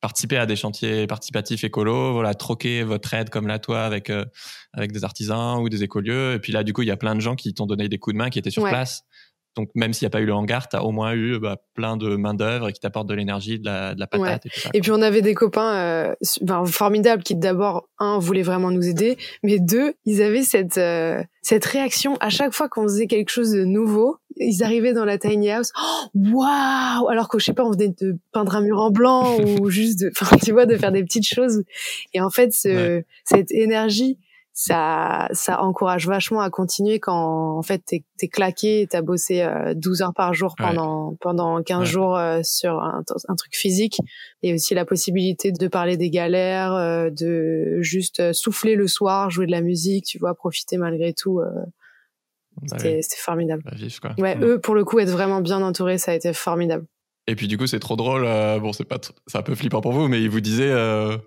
participer 0.00 0.38
à 0.38 0.46
des 0.46 0.56
chantiers 0.56 1.06
participatifs 1.06 1.62
écolos, 1.62 2.14
voilà, 2.14 2.32
troquer 2.32 2.84
votre 2.84 3.12
aide 3.12 3.28
comme 3.28 3.48
là, 3.48 3.58
toi, 3.58 3.82
avec, 3.82 4.08
euh, 4.08 4.24
avec 4.72 4.92
des 4.92 5.04
artisans 5.04 5.58
ou 5.60 5.68
des 5.68 5.82
écolieux. 5.82 6.32
Et 6.32 6.38
puis 6.38 6.52
là, 6.54 6.64
du 6.64 6.72
coup, 6.72 6.80
il 6.80 6.88
y 6.88 6.90
a 6.90 6.96
plein 6.96 7.14
de 7.14 7.20
gens 7.20 7.34
qui 7.34 7.52
t'ont 7.52 7.66
donné 7.66 7.90
des 7.90 7.98
coups 7.98 8.14
de 8.14 8.18
main, 8.18 8.30
qui 8.30 8.38
étaient 8.38 8.48
sur 8.50 8.62
Ouais. 8.62 8.70
place. 8.70 9.02
Donc, 9.56 9.70
même 9.74 9.94
s'il 9.94 10.04
n'y 10.04 10.08
a 10.08 10.10
pas 10.10 10.20
eu 10.20 10.26
le 10.26 10.34
hangar, 10.34 10.68
tu 10.68 10.76
as 10.76 10.84
au 10.84 10.90
moins 10.92 11.14
eu 11.14 11.38
bah, 11.38 11.56
plein 11.74 11.96
de 11.96 12.14
main-d'œuvre 12.16 12.70
qui 12.70 12.80
t'apportent 12.80 13.08
de 13.08 13.14
l'énergie, 13.14 13.58
de 13.58 13.64
la, 13.64 13.94
de 13.94 14.00
la 14.00 14.06
patate 14.06 14.44
et 14.44 14.50
tout 14.50 14.60
ça. 14.60 14.70
Et 14.74 14.80
puis 14.80 14.90
on 14.90 15.00
avait 15.00 15.22
des 15.22 15.34
copains 15.34 15.74
euh, 15.74 16.14
ben, 16.42 16.64
formidables 16.66 17.22
qui 17.22 17.34
d'abord 17.34 17.88
un 17.98 18.18
voulaient 18.18 18.42
vraiment 18.42 18.70
nous 18.70 18.86
aider, 18.86 19.16
mais 19.42 19.58
deux 19.58 19.94
ils 20.04 20.22
avaient 20.22 20.42
cette 20.42 20.76
euh, 20.76 21.22
cette 21.40 21.64
réaction 21.64 22.16
à 22.20 22.28
chaque 22.28 22.52
fois 22.52 22.68
qu'on 22.68 22.82
faisait 22.82 23.06
quelque 23.06 23.30
chose 23.30 23.52
de 23.52 23.64
nouveau. 23.64 24.18
Ils 24.36 24.62
arrivaient 24.62 24.92
dans 24.92 25.06
la 25.06 25.16
tiny 25.16 25.50
house, 25.50 25.72
Oh, 25.80 26.10
waouh 26.14 27.08
Alors 27.08 27.28
que 27.28 27.38
je 27.38 27.46
sais 27.46 27.54
pas, 27.54 27.64
on 27.64 27.70
venait 27.70 27.94
de 28.00 28.18
peindre 28.32 28.54
un 28.56 28.60
mur 28.60 28.78
en 28.80 28.90
blanc 28.90 29.38
ou 29.38 29.70
juste 29.70 30.00
de, 30.00 30.12
tu 30.44 30.52
vois, 30.52 30.66
de 30.66 30.76
faire 30.76 30.92
des 30.92 31.02
petites 31.02 31.26
choses. 31.26 31.62
Et 32.12 32.20
en 32.20 32.28
fait, 32.28 32.52
ce, 32.52 33.02
cette 33.24 33.50
énergie, 33.52 34.18
ça 34.58 35.28
ça 35.32 35.60
encourage 35.62 36.06
vachement 36.08 36.40
à 36.40 36.48
continuer 36.48 36.98
quand 36.98 37.58
en 37.58 37.62
fait 37.62 37.82
t'es 37.84 38.04
es 38.22 38.28
claqué, 38.28 38.80
et 38.80 38.86
t'as 38.86 39.02
bossé 39.02 39.42
euh, 39.42 39.74
12 39.74 40.00
heures 40.00 40.14
par 40.14 40.32
jour 40.32 40.54
Ouais. 40.58 40.64
pendant 40.66 41.14
pendant 41.20 41.62
15 41.62 41.80
Ouais. 41.80 41.86
jours 41.86 42.16
euh, 42.16 42.40
sur 42.42 42.78
un, 42.82 43.02
un 43.28 43.34
truc 43.34 43.54
physique 43.54 43.98
et 44.42 44.54
aussi 44.54 44.74
la 44.74 44.86
possibilité 44.86 45.52
de 45.52 45.68
parler 45.68 45.98
des 45.98 46.08
galères, 46.08 46.72
euh, 46.72 47.10
de 47.10 47.78
juste 47.82 48.20
euh, 48.20 48.32
souffler 48.32 48.76
le 48.76 48.88
soir, 48.88 49.28
jouer 49.28 49.44
de 49.44 49.50
la 49.52 49.60
musique, 49.60 50.06
tu 50.06 50.18
vois, 50.18 50.34
profiter 50.34 50.78
malgré 50.78 51.12
tout. 51.12 51.38
euh, 51.40 51.44
Bah 52.62 52.78
C'était 52.78 52.96
oui, 52.96 53.02
c'était 53.02 53.20
formidable. 53.20 53.62
bah, 53.66 53.72
vif, 53.76 54.00
quoi. 54.00 54.14
Ouais, 54.16 54.38
eux, 54.40 54.58
pour 54.58 54.74
le 54.74 54.86
coup, 54.86 54.98
être 55.00 55.10
vraiment 55.10 55.42
bien 55.42 55.60
entourés, 55.62 55.98
ça 55.98 56.12
a 56.12 56.14
été 56.14 56.32
formidable. 56.32 56.86
Et 57.26 57.34
puis 57.36 57.46
du 57.48 57.58
coup, 57.58 57.66
c'est 57.66 57.80
trop 57.80 57.96
drôle. 57.96 58.24
euh, 58.24 58.58
bon, 58.58 58.72
c'est 58.72 58.84
pas, 58.84 58.98
c'est 59.26 59.36
un 59.36 59.42
peu 59.42 59.54
flippant 59.54 59.82
pour 59.82 59.92
vous, 59.92 60.08
mais 60.08 60.22
il 60.22 60.30
vous 60.30 60.40
disait, 60.40 60.70
euh, 60.70 61.18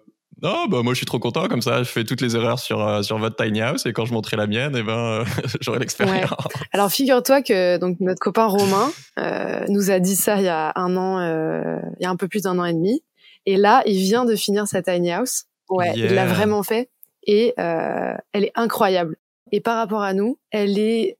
non, 0.41 0.67
bah 0.67 0.81
moi 0.83 0.93
je 0.93 0.97
suis 0.97 1.05
trop 1.05 1.19
content 1.19 1.47
comme 1.47 1.61
ça. 1.61 1.83
Je 1.83 1.89
fais 1.89 2.03
toutes 2.03 2.21
les 2.21 2.35
erreurs 2.35 2.59
sur 2.59 2.85
euh, 2.85 3.01
sur 3.01 3.17
votre 3.17 3.35
tiny 3.35 3.61
house 3.61 3.85
et 3.85 3.93
quand 3.93 4.05
je 4.05 4.13
montrerai 4.13 4.37
la 4.37 4.47
mienne, 4.47 4.75
et 4.75 4.83
ben 4.83 4.97
euh, 4.97 5.25
j'aurai 5.61 5.79
l'expérience. 5.79 6.31
Alors, 6.71 6.91
figure-toi 6.91 7.41
que 7.41 7.77
donc 7.77 7.99
notre 7.99 8.19
copain 8.19 8.45
Romain 8.45 8.91
euh, 9.17 9.65
nous 9.69 9.91
a 9.91 9.99
dit 9.99 10.15
ça 10.15 10.37
il 10.37 10.43
y 10.43 10.49
a 10.49 10.71
un 10.75 10.95
an, 10.95 11.19
euh, 11.19 11.79
il 11.99 12.03
y 12.03 12.05
a 12.05 12.09
un 12.09 12.15
peu 12.15 12.27
plus 12.27 12.43
d'un 12.43 12.57
an 12.59 12.65
et 12.65 12.73
demi. 12.73 13.03
Et 13.45 13.57
là, 13.57 13.81
il 13.85 13.99
vient 13.99 14.25
de 14.25 14.35
finir 14.35 14.67
sa 14.67 14.81
tiny 14.81 15.11
house. 15.11 15.45
Ouais, 15.69 15.93
il 15.95 16.13
l'a 16.13 16.25
vraiment 16.25 16.63
fait. 16.63 16.89
Et 17.23 17.53
euh, 17.59 18.13
elle 18.33 18.43
est 18.43 18.51
incroyable. 18.55 19.17
Et 19.51 19.61
par 19.61 19.77
rapport 19.77 20.01
à 20.01 20.13
nous, 20.13 20.37
elle 20.51 20.77
est 20.79 21.17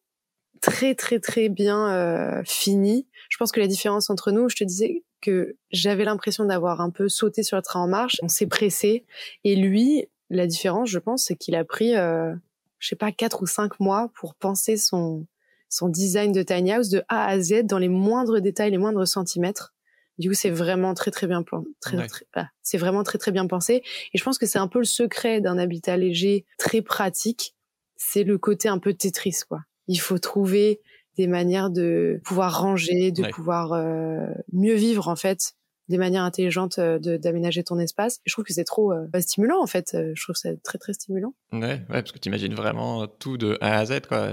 très 0.62 0.96
très 0.96 1.20
très 1.20 1.50
bien 1.50 1.90
euh, 1.90 2.42
finie. 2.46 3.08
Je 3.30 3.38
pense 3.38 3.52
que 3.52 3.60
la 3.60 3.68
différence 3.68 4.10
entre 4.10 4.32
nous, 4.32 4.50
je 4.50 4.56
te 4.56 4.64
disais 4.64 5.04
que 5.22 5.56
j'avais 5.72 6.06
l'impression 6.06 6.46
d'avoir 6.46 6.82
un 6.82 6.90
peu 6.90 7.10
sauté 7.10 7.44
sur 7.44 7.58
le 7.58 7.64
train 7.64 7.82
en 7.82 7.88
marche. 7.88 8.18
On 8.22 8.28
s'est 8.28 8.48
pressé. 8.48 9.06
Et 9.44 9.56
lui, 9.56 10.08
la 10.30 10.48
différence, 10.48 10.90
je 10.90 11.00
pense, 11.00 11.26
c'est 11.26 11.36
qu'il 11.36 11.56
a 11.56 11.64
pris, 11.66 11.96
euh, 11.96 12.34
je 12.80 12.88
sais 12.88 12.96
pas, 12.96 13.12
quatre 13.12 13.42
ou 13.42 13.48
cinq 13.48 13.80
mois 13.80 14.12
pour 14.16 14.36
penser 14.36 14.78
son 14.78 15.26
son 15.72 15.88
design 15.88 16.32
de 16.32 16.42
tiny 16.42 16.72
house 16.72 16.90
de 16.90 17.04
A 17.10 17.28
à 17.28 17.40
Z 17.40 17.62
dans 17.66 17.78
les 17.78 17.90
moindres 17.90 18.42
détails, 18.42 18.72
les 18.72 18.80
moindres 18.80 19.08
centimètres. 19.08 19.76
Du 20.18 20.28
coup, 20.28 20.34
c'est 20.34 20.50
vraiment 20.50 20.96
très 20.96 21.12
très 21.12 21.28
bien 21.28 21.44
plan- 21.44 21.64
très, 21.80 21.98
Ouais. 21.98 22.08
très- 22.08 22.26
ah, 22.34 22.48
c'est 22.64 22.80
vraiment 22.80 23.04
très 23.04 23.20
très 23.20 23.32
bien 23.32 23.46
pensé. 23.46 23.84
Et 24.14 24.18
je 24.18 24.24
pense 24.24 24.40
que 24.40 24.48
c'est 24.48 24.58
un 24.58 24.68
peu 24.68 24.80
le 24.80 24.86
secret 24.86 25.42
d'un 25.42 25.60
habitat 25.60 25.96
léger, 25.96 26.46
très 26.58 26.82
pratique. 26.82 27.56
C'est 27.98 28.24
le 28.24 28.40
côté 28.40 28.68
un 28.68 28.80
peu 28.80 28.94
Tetris, 28.96 29.42
quoi. 29.48 29.60
Il 29.88 29.98
faut 29.98 30.18
trouver 30.18 30.82
des 31.20 31.28
manières 31.28 31.70
de 31.70 32.20
pouvoir 32.24 32.62
ranger, 32.62 33.12
de 33.12 33.24
Ouais. 33.24 33.30
pouvoir 33.30 33.74
euh, 33.74 34.26
mieux 34.54 34.76
vivre 34.76 35.08
en 35.10 35.16
fait, 35.18 35.54
des 35.90 35.98
manières 35.98 36.24
intelligentes 36.24 36.80
euh, 36.80 36.98
de- 36.98 37.18
d'aménager 37.18 37.64
ton 37.64 37.78
espace. 37.78 38.18
Et 38.20 38.30
je 38.30 38.34
trouve 38.34 38.46
que 38.46 38.54
c'est 38.54 38.64
trop 38.64 38.94
euh, 38.94 39.06
stimulant 39.20 39.62
en 39.62 39.68
fait. 39.68 39.98
Je 40.16 40.24
trouve 40.24 40.36
ça 40.36 40.50
très 40.64 40.78
très 40.78 40.94
stimulant. 40.94 41.34
Ouais, 41.52 41.60
ouais, 41.62 41.84
parce 41.90 42.12
que 42.14 42.20
tu 42.20 42.30
imagines 42.30 42.54
vraiment 42.56 43.06
tout 43.08 43.38
de 43.38 43.58
A 43.60 43.78
à 43.80 43.86
Z, 43.86 44.02
quoi. 44.08 44.30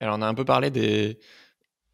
Alors, 0.00 0.18
on 0.18 0.22
a 0.22 0.26
un 0.26 0.34
peu 0.34 0.44
parlé 0.44 0.70
des, 0.70 1.18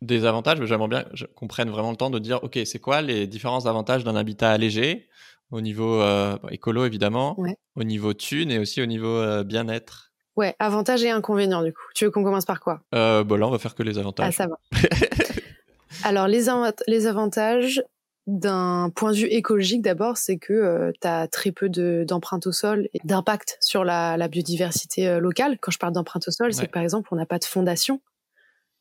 des 0.01 0.25
avantages, 0.25 0.59
mais 0.59 0.67
j'aimerais 0.67 0.89
bien 0.89 1.05
qu'on 1.37 1.47
prenne 1.47 1.71
vraiment 1.71 1.93
le 1.93 1.97
temps 1.97 2.11
de 2.11 2.19
dire, 2.19 2.43
OK, 2.43 2.59
c'est 2.65 2.81
quoi 2.81 3.03
les 3.03 3.29
différents 3.29 3.67
avantages 3.67 4.03
d'un 4.03 4.17
habitat 4.17 4.51
allégé 4.51 5.09
au 5.53 5.61
niveau 5.61 6.01
euh, 6.03 6.37
écolo, 6.51 6.85
évidemment, 6.87 7.39
Ouais. 7.39 7.57
au 7.77 7.85
niveau 7.85 8.15
thune 8.15 8.51
et 8.51 8.59
aussi 8.59 8.83
au 8.83 8.87
niveau 8.87 9.07
euh, 9.17 9.45
bien-être? 9.45 10.12
Ouais, 10.37 10.57
avantages 10.59 11.03
et 11.05 11.11
inconvénients 11.11 11.63
du 11.63 11.73
coup. 11.73 11.83
Tu 11.95 12.05
veux 12.07 12.11
qu'on 12.11 12.25
commence 12.25 12.45
par 12.47 12.61
quoi? 12.61 12.81
Euh, 12.95 13.23
bon, 13.25 13.37
là, 13.37 13.47
on 13.47 13.51
va 13.51 13.59
faire 13.59 13.75
que 13.75 13.83
les 13.83 13.99
Ah, 13.99 14.01
avantages. 14.01 14.35
ça 14.35 14.47
va. 14.47 14.57
Alors, 16.05 16.27
les, 16.27 16.49
avant- 16.49 16.73
les 16.87 17.07
avantages 17.07 17.83
d'un 18.27 18.91
point 18.95 19.11
de 19.13 19.17
vue 19.17 19.27
écologique, 19.27 19.83
d'abord, 19.83 20.17
c'est 20.17 20.39
que 20.39 20.93
tu 21.01 21.07
as 21.09 21.29
très 21.29 21.53
peu 21.53 21.69
de- 21.69 22.05
d'empreintes 22.07 22.47
au 22.47 22.53
sol 22.53 22.89
et 22.95 23.01
d'impact 23.05 23.59
sur 23.61 23.85
la, 23.85 24.17
la 24.17 24.29
biodiversité 24.29 25.09
euh, 25.09 25.19
locale. 25.21 25.59
Quand 25.61 25.71
je 25.71 25.79
parle 25.79 25.93
d'empreinte 25.93 26.27
au 26.29 26.31
sol, 26.31 26.53
c'est 26.55 26.67
que 26.67 26.73
par 26.73 26.83
exemple, 26.83 27.09
on 27.13 27.17
n'a 27.17 27.27
pas 27.27 27.39
de 27.39 27.45
fondation. 27.45 28.01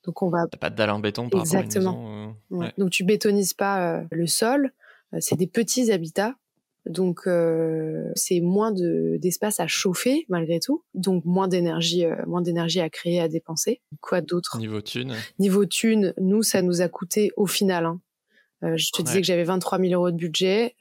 Donc, 0.06 0.22
on 0.22 0.30
va. 0.30 0.48
T'as 0.50 0.58
pas 0.58 0.70
de 0.70 0.76
dalle 0.76 0.90
en 0.92 1.00
béton 1.00 1.30
par 1.30 1.42
Exactement. 1.42 1.92
rapport 1.92 2.02
à 2.02 2.14
une 2.14 2.28
maison. 2.28 2.34
euh, 2.54 2.56
ouais. 2.58 2.66
ouais. 2.68 2.74
Donc, 2.78 2.90
tu 2.92 3.04
bétonises 3.04 3.54
pas 3.54 3.96
euh, 3.98 4.04
le 4.12 4.26
sol. 4.28 4.72
Euh, 5.14 5.18
c'est 5.20 5.36
des 5.36 5.48
petits 5.48 5.92
habitats. 5.92 6.36
Donc, 6.88 7.22
euh, 7.28 8.10
c'est 8.16 8.40
moins 8.40 8.72
de- 8.72 9.18
d'espace 9.22 9.60
à 9.60 9.68
chauffer, 9.68 10.26
malgré 10.30 10.60
tout. 10.60 10.84
Donc, 10.96 11.24
moins 11.26 11.48
d'énergie 11.48 12.06
euh, 12.06 12.16
moins 12.26 12.42
d'énergie 12.42 12.80
à 12.80 12.90
créer, 12.90 13.20
à 13.22 13.28
dépenser. 13.28 13.82
Quoi 14.02 14.22
d'autre? 14.22 14.58
Niveau 14.58 14.82
thune. 14.82 15.14
Niveau 15.38 15.66
thune, 15.66 16.14
nous, 16.18 16.42
ça 16.44 16.62
nous 16.64 16.82
a 16.82 16.88
coûté 16.90 17.32
au 17.38 17.46
final. 17.46 17.86
hein. 17.86 18.02
Euh, 18.64 18.78
je 18.78 18.92
te 18.92 19.02
disais 19.04 19.22
que 19.22 19.28
j'avais 19.28 19.44
23 19.44 19.80
000 19.80 19.94
euros 19.94 20.12
de 20.12 20.16
budget. 20.18 20.76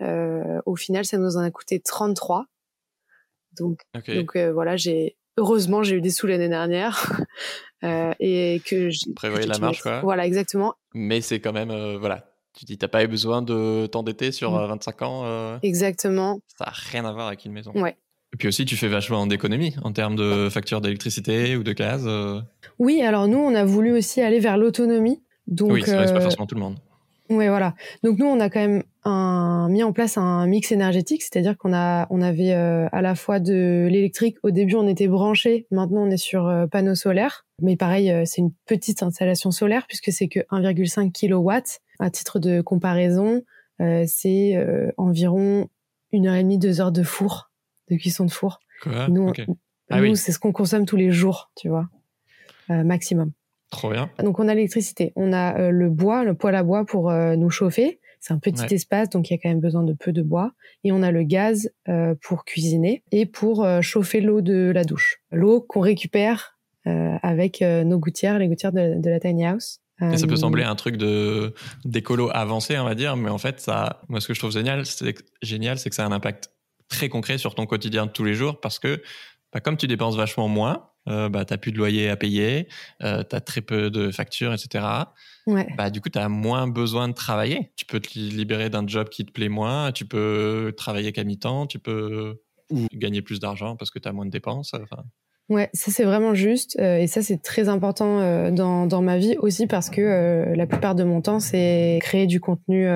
Au 0.67 0.77
final, 0.77 1.05
ça 1.05 1.19
nous 1.19 1.37
en 1.37 1.41
a 1.41 1.51
coûté 1.51 1.81
33. 1.81 2.47
Donc, 3.59 3.81
donc 4.17 4.37
voilà, 4.37 4.77
j'ai 4.77 5.17
heureusement 5.37 5.83
j'ai 5.83 5.97
eu 5.97 6.01
des 6.01 6.11
sous 6.11 6.27
l'année 6.27 6.49
dernière 6.49 7.11
et 8.21 8.61
que 8.67 8.91
j'ai 8.91 9.13
Prévoyez 9.15 9.43
j'ai 9.43 9.49
la 9.49 9.59
mettre- 9.59 9.83
quoi. 9.83 10.01
Voilà, 10.03 10.27
exactement, 10.27 10.75
Mais 10.95 11.21
c'est 11.21 11.41
quand 11.41 11.53
même, 11.53 11.97
voilà. 11.97 12.30
Tu 12.59 12.65
dis, 12.65 12.77
t'as 12.79 12.89
pas 12.89 13.05
eu 13.05 13.07
besoin 13.07 13.43
de 13.43 13.87
t'endetter 13.87 14.33
sur 14.33 14.53
Mm. 14.53 14.57
euh, 14.57 14.67
25 14.67 15.03
ans. 15.03 15.23
euh, 15.25 15.59
exactement. 15.63 16.41
ça 16.59 16.65
a 16.67 16.73
rien 16.91 17.05
à 17.05 17.13
voir 17.13 17.29
avec 17.29 17.45
une 17.45 17.53
maison. 17.53 17.73
Ouais. 17.75 17.97
Et 18.33 18.37
puis 18.37 18.49
aussi, 18.49 18.65
tu 18.65 18.77
fais 18.77 18.89
vachement 18.89 19.27
d'économies 19.27 19.75
en 19.83 19.93
termes 19.93 20.15
de 20.17 20.49
facture 20.51 20.81
d'électricité 20.81 21.57
ou 21.57 21.63
de 21.63 21.73
gaz. 21.73 22.05
euh. 22.07 22.41
Oui, 22.79 23.03
alors 23.03 23.27
nous, 23.29 23.39
on 23.39 23.55
a 23.55 23.65
voulu 23.65 23.93
aussi 23.93 24.21
aller 24.21 24.41
vers 24.41 24.57
l'autonomie. 24.57 25.23
Donc, 25.47 25.73
oui, 25.73 25.83
c'est 25.85 25.95
vrai 25.95 26.03
que 26.05 26.09
c'est 26.09 26.13
pas 26.15 26.19
euh, 26.21 26.23
forcément 26.23 26.47
tout 26.47 26.55
le 26.55 26.61
monde. 26.61 26.79
Ouais, 27.31 27.49
voilà. 27.49 27.75
Donc 28.03 28.19
nous, 28.19 28.27
on 28.27 28.41
a 28.41 28.51
quand 28.51 28.61
même 28.61 28.83
un, 29.05 29.69
mis 29.71 29.83
en 29.85 29.93
place 29.93 30.19
un 30.19 30.47
mix 30.47 30.73
énergétique, 30.73 31.23
c'est-à-dire 31.23 31.57
qu'on 31.57 31.73
a, 31.73 32.07
on 32.11 32.23
avait 32.23 32.53
euh, 32.53 32.89
à 32.91 33.03
la 33.03 33.15
fois 33.15 33.39
de 33.39 33.87
l'électrique. 33.89 34.37
Au 34.43 34.51
début, 34.51 34.75
on 34.75 34.89
était 34.89 35.07
branché. 35.07 35.67
Maintenant, 35.71 36.03
on 36.03 36.11
est 36.11 36.17
sur 36.17 36.49
euh, 36.49 36.67
panneaux 36.67 36.97
solaires. 36.97 37.47
Mais 37.63 37.77
pareil, 37.77 38.11
euh, 38.11 38.25
c'est 38.27 38.41
une 38.41 38.53
petite 38.67 39.03
installation 39.05 39.53
solaire 39.53 39.87
puisque 39.87 40.11
c'est 40.13 40.29
que 40.29 40.41
1,5 40.51 41.13
kW. 41.13 41.51
À 42.01 42.11
titre 42.11 42.39
de 42.39 42.63
comparaison, 42.63 43.43
euh, 43.81 44.05
c'est 44.07 44.57
euh, 44.57 44.91
environ 44.97 45.69
une 46.13 46.27
heure 46.27 46.35
et 46.35 46.43
demie, 46.43 46.59
deux 46.59 46.81
heures 46.81 46.93
de 46.93 47.03
four, 47.03 47.51
de 47.91 47.97
cuisson 47.97 48.25
de 48.25 48.31
four. 48.31 48.59
Quoi? 48.83 49.09
Nous, 49.09 49.27
nous, 49.27 49.57
Ah 49.91 50.01
oui. 50.01 50.17
c'est 50.17 50.33
ce 50.33 50.39
qu'on 50.39 50.53
consomme 50.53 50.87
tous 50.87 50.97
les 50.97 51.11
jours, 51.13 51.51
tu 51.57 51.69
vois, 51.69 51.89
euh, 52.71 52.83
maximum. 52.85 53.33
Trop 53.71 53.91
bien. 53.91 54.11
Donc 54.23 54.39
on 54.41 54.49
a 54.49 54.55
l'électricité, 54.55 55.13
on 55.17 55.33
a 55.33 55.57
euh, 55.59 55.71
le 55.71 55.89
bois, 55.91 56.25
le 56.25 56.35
poêle 56.35 56.57
à 56.57 56.63
bois 56.63 56.85
pour 56.85 57.11
euh, 57.11 57.37
nous 57.37 57.51
chauffer. 57.51 58.01
C'est 58.19 58.35
un 58.35 58.39
petit 58.39 58.63
Ouais. 58.63 58.75
espace, 58.75 59.09
donc 59.09 59.31
il 59.31 59.33
y 59.33 59.37
a 59.37 59.39
quand 59.43 59.49
même 59.49 59.61
besoin 59.61 59.83
de 59.83 59.95
peu 59.95 60.13
de 60.13 60.21
bois. 60.23 60.53
Et 60.85 60.93
on 60.93 61.03
a 61.03 61.11
le 61.11 61.23
gaz 61.23 61.71
euh, 61.89 62.15
pour 62.21 62.45
cuisiner 62.45 63.03
et 63.13 63.25
pour 63.25 63.67
chauffer 63.81 64.21
l'eau 64.21 64.41
de 64.43 64.71
la 64.75 64.85
douche. 64.85 65.21
L'eau 65.31 65.61
qu'on 65.61 65.81
récupère 65.81 66.59
avec 66.85 67.61
nos 67.63 67.99
gouttières, 67.99 68.39
les 68.39 68.49
gouttières 68.49 68.73
de, 68.73 69.01
de 69.01 69.11
la 69.11 69.21
tiny 69.21 69.45
house. 69.47 69.81
Et 70.03 70.17
ça 70.17 70.27
peut 70.27 70.37
sembler 70.37 70.65
un 70.65 70.75
truc 70.75 70.97
de 70.97 71.53
d'écolo 71.85 72.31
avancé, 72.33 72.79
on 72.79 72.85
va 72.85 72.95
dire, 72.95 73.17
mais 73.17 73.29
en 73.31 73.37
fait, 73.39 73.61
ça, 73.61 74.01
moi, 74.09 74.21
ce 74.21 74.29
que 74.29 74.35
je 74.35 74.39
trouve 74.41 74.51
génial, 74.51 74.87
c'est 74.87 75.13
que, 75.13 75.23
génial, 75.43 75.79
c'est 75.79 75.91
que 75.91 75.95
ça 75.95 76.05
a 76.05 76.07
un 76.09 76.13
impact 76.13 76.51
très 76.89 77.09
concret 77.11 77.37
sur 77.39 77.55
ton 77.55 77.67
quotidien 77.67 78.07
de 78.07 78.11
tous 78.11 78.25
les 78.25 78.35
jours 78.35 78.61
parce 78.61 78.79
que 78.79 79.03
bah, 79.53 79.61
comme 79.61 79.77
tu 79.77 79.87
dépenses 79.87 80.17
vachement 80.17 80.49
moins, 80.49 80.91
euh, 81.09 81.29
bah, 81.29 81.45
tu 81.45 81.53
n'as 81.53 81.59
plus 81.59 81.73
de 81.73 81.79
loyer 81.79 82.09
à 82.09 82.17
payer, 82.17 82.69
euh, 83.03 83.23
tu 83.29 83.35
as 83.35 83.41
très 83.41 83.61
peu 83.61 83.91
de 83.91 84.11
factures, 84.11 84.53
etc. 84.53 84.85
Ouais. 85.47 85.67
Bah, 85.77 85.91
du 85.91 86.01
coup, 86.01 86.09
tu 86.09 86.19
as 86.19 86.29
moins 86.29 86.69
besoin 86.69 87.09
de 87.09 87.15
travailler. 87.15 87.73
Tu 87.77 87.87
peux 87.87 88.01
te 88.01 88.19
libérer 88.19 88.71
d'un 88.71 88.87
job 88.87 89.09
qui 89.09 89.25
te 89.25 89.33
plaît 89.33 89.49
moins, 89.49 89.93
tu 89.93 90.05
peux 90.05 90.75
travailler 90.77 91.13
qu'à 91.13 91.25
mi-temps, 91.25 91.67
tu 91.67 91.79
peux 91.79 92.41
ou 92.71 92.87
gagner 92.95 93.23
plus 93.23 93.41
d'argent 93.41 93.77
parce 93.77 93.91
que 93.91 93.99
tu 93.99 94.09
as 94.09 94.13
moins 94.13 94.27
de 94.27 94.31
dépenses. 94.31 94.75
Enfin... 94.75 95.03
Ouais, 95.49 95.69
ça 95.75 95.91
c'est 95.91 96.05
vraiment 96.05 96.35
juste 96.35 96.79
euh, 96.79 96.99
et 96.99 97.09
ça 97.09 97.23
c'est 97.23 97.43
très 97.43 97.69
important 97.69 98.21
euh, 98.21 98.53
dans, 98.53 98.87
dans 98.87 99.03
ma 99.03 99.19
vie 99.19 99.37
aussi 99.39 99.67
parce 99.67 99.91
que 99.91 100.01
euh, 100.01 100.55
la 100.55 100.67
plupart 100.67 100.95
de 100.95 101.03
mon 101.03 101.21
temps 101.21 101.41
c'est 101.41 101.99
créer 102.03 102.29
du 102.29 102.39
contenu 102.39 102.87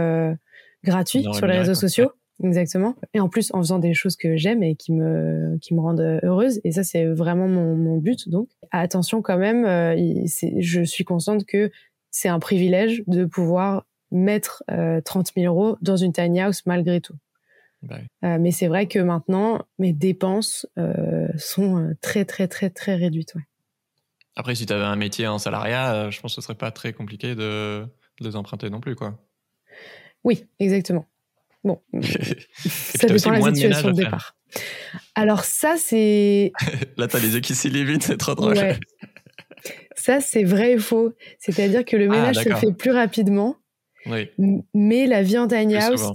gratuit 0.85 1.27
sur 1.33 1.47
les 1.47 1.59
réseaux 1.59 1.75
sociaux. 1.75 2.13
Exactement. 2.43 2.97
Et 3.15 3.21
en 3.21 3.29
plus, 3.29 3.53
en 3.55 3.59
faisant 3.59 3.79
des 3.79 3.95
choses 3.95 4.17
que 4.17 4.37
j'aime 4.37 4.63
et 4.63 4.75
qui 4.75 4.93
me, 4.93 5.57
qui 5.61 5.75
me 5.75 5.81
rendent 5.81 6.19
heureuse. 6.23 6.61
Et 6.65 6.73
ça, 6.73 6.83
c'est 6.83 7.07
vraiment 7.07 7.47
mon, 7.47 7.77
mon 7.77 7.99
but. 7.99 8.29
Donc, 8.29 8.49
attention 8.73 9.23
quand 9.23 9.39
même, 9.39 9.65
euh, 9.65 10.27
je 10.59 10.83
suis 10.83 11.05
consciente 11.05 11.47
que 11.47 11.71
c'est 12.11 12.29
un 12.29 12.41
privilège 12.41 13.03
de 13.07 13.25
pouvoir 13.25 13.87
mettre 14.11 14.63
euh, 14.71 15.01
30 15.01 15.33
000 15.37 15.53
euros 15.53 15.77
dans 15.83 15.97
une 15.97 16.13
tiny 16.13 16.41
house 16.41 16.63
malgré 16.67 17.01
tout. 17.01 17.17
Bah 17.83 17.99
euh, 18.25 18.39
mais 18.41 18.51
c'est 18.51 18.69
vrai 18.69 18.87
que 18.87 18.99
maintenant, 18.99 19.67
mes 19.79 19.93
dépenses 19.93 20.67
euh, 20.79 21.29
sont 21.37 21.95
très, 22.01 22.25
très, 22.25 22.49
très, 22.49 22.71
très 22.71 22.95
réduites. 22.95 23.35
Ouais. 23.35 23.43
Après, 24.37 24.55
si 24.55 24.65
tu 24.65 24.73
avais 24.73 24.85
un 24.85 24.97
métier 24.97 25.27
en 25.27 25.39
salariat, 25.39 26.09
je 26.11 26.21
pense 26.21 26.35
que 26.35 26.41
ce 26.41 26.47
serait 26.47 26.57
pas 26.57 26.71
très 26.71 26.93
compliqué 26.93 27.35
de, 27.35 27.85
de 28.21 28.27
les 28.27 28.37
emprunter 28.37 28.71
non 28.71 28.81
plus, 28.81 28.97
quoi. 28.97 29.19
Oui, 30.25 30.47
exactement. 30.59 31.07
Bon, 31.65 31.81
ça 32.67 33.09
dépend 33.09 33.31
de 33.31 33.45
la 33.45 33.55
situation 33.55 33.91
de 33.91 33.97
départ. 33.97 34.37
Alors 35.15 35.45
ça, 35.45 35.77
c'est... 35.79 36.53
Là, 36.99 37.09
t'as 37.09 37.19
les 37.19 37.35
yeux 37.35 37.41
qui 37.41 37.55
s'illuminent, 37.55 38.01
c'est 38.01 38.19
trop 38.19 38.35
drôle. 38.35 38.55
Ouais. 38.59 38.79
Ça, 39.97 40.21
c'est 40.21 40.45
vrai 40.45 40.73
et 40.73 40.79
faux. 40.79 41.15
C'est-à-dire 41.39 41.85
que 41.85 41.97
le 41.97 42.09
ménage 42.09 42.39
ah, 42.39 42.45
se 42.45 42.55
fait 42.55 42.73
plus 42.73 42.91
rapidement, 42.91 43.57
oui. 44.07 44.29
mais 44.75 45.07
la 45.07 45.23
vie 45.23 45.39
en 45.39 45.49
tiny 45.49 45.77
house, 45.77 46.11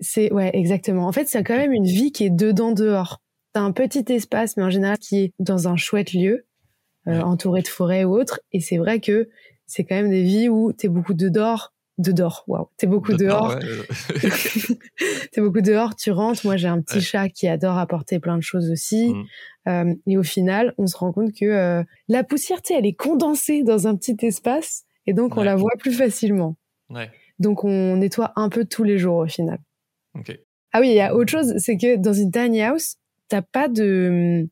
c'est... 0.00 0.32
Ouais, 0.32 0.50
exactement. 0.54 1.06
En 1.06 1.12
fait, 1.12 1.28
c'est 1.28 1.44
quand 1.44 1.56
même 1.56 1.72
une 1.72 1.86
vie 1.86 2.12
qui 2.12 2.24
est 2.24 2.30
dedans-dehors. 2.30 3.20
T'as 3.52 3.60
un 3.60 3.72
petit 3.72 4.04
espace, 4.08 4.56
mais 4.56 4.62
en 4.62 4.70
général 4.70 4.98
qui 4.98 5.24
est 5.24 5.32
dans 5.38 5.68
un 5.68 5.76
chouette 5.76 6.12
lieu, 6.12 6.46
euh, 7.06 7.12
ouais. 7.12 7.20
entouré 7.20 7.62
de 7.62 7.68
forêts 7.68 8.04
ou 8.04 8.18
autre. 8.18 8.40
Et 8.52 8.60
c'est 8.60 8.78
vrai 8.78 9.00
que 9.00 9.28
c'est 9.66 9.84
quand 9.84 9.96
même 9.96 10.10
des 10.10 10.22
vies 10.22 10.48
où 10.48 10.72
t'es 10.72 10.88
beaucoup 10.88 11.14
dehors, 11.14 11.74
de 11.98 12.12
dehors. 12.12 12.44
Waouh, 12.46 12.68
t'es 12.76 12.86
beaucoup 12.86 13.12
de 13.12 13.24
dehors. 13.24 13.56
Ouais. 13.56 14.28
t'es 15.32 15.40
beaucoup 15.40 15.62
dehors. 15.62 15.96
Tu 15.96 16.10
rentres. 16.10 16.44
Moi, 16.44 16.56
j'ai 16.56 16.68
un 16.68 16.80
petit 16.80 16.96
ouais. 16.96 17.00
chat 17.00 17.28
qui 17.28 17.48
adore 17.48 17.78
apporter 17.78 18.18
plein 18.18 18.36
de 18.36 18.42
choses 18.42 18.70
aussi. 18.70 19.14
Mmh. 19.14 19.24
Euh, 19.68 19.94
et 20.06 20.16
au 20.16 20.22
final, 20.22 20.74
on 20.78 20.86
se 20.86 20.96
rend 20.96 21.12
compte 21.12 21.32
que 21.32 21.44
euh, 21.44 21.82
la 22.08 22.24
poussière, 22.24 22.62
tu 22.62 22.72
elle 22.72 22.86
est 22.86 22.94
condensée 22.94 23.62
dans 23.62 23.86
un 23.86 23.96
petit 23.96 24.16
espace, 24.22 24.84
et 25.06 25.12
donc 25.12 25.36
on 25.36 25.42
la 25.42 25.56
voit 25.56 25.74
plus 25.78 25.92
facilement. 25.92 26.56
Donc 27.38 27.64
on 27.64 27.96
nettoie 27.96 28.32
un 28.36 28.48
peu 28.48 28.64
tous 28.64 28.84
les 28.84 28.98
jours 28.98 29.16
au 29.16 29.26
final. 29.26 29.58
Okay. 30.14 30.40
Ah 30.72 30.80
oui, 30.80 30.88
il 30.90 30.94
y 30.94 31.00
a 31.00 31.14
autre 31.14 31.30
chose, 31.30 31.54
c'est 31.58 31.76
que 31.76 31.96
dans 31.96 32.12
une 32.12 32.30
tiny 32.30 32.62
house, 32.62 32.96
t'as 33.28 33.42
pas 33.42 33.68
de 33.68 34.48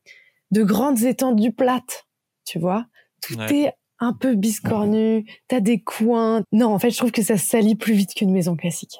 de 0.51 0.63
grandes 0.63 1.03
étendues 1.03 1.51
plates, 1.51 2.05
tu 2.45 2.59
vois. 2.59 2.85
Tout 3.21 3.39
est 3.41 3.73
un 3.99 4.13
peu 4.13 4.35
biscornu, 4.35 5.25
t'as 5.47 5.59
des 5.59 5.79
coins. 5.79 6.43
Non, 6.51 6.73
en 6.73 6.79
fait, 6.79 6.91
je 6.91 6.97
trouve 6.97 7.11
que 7.11 7.23
ça 7.23 7.37
salit 7.37 7.75
plus 7.75 7.93
vite 7.93 8.13
qu'une 8.13 8.31
maison 8.31 8.55
classique. 8.55 8.97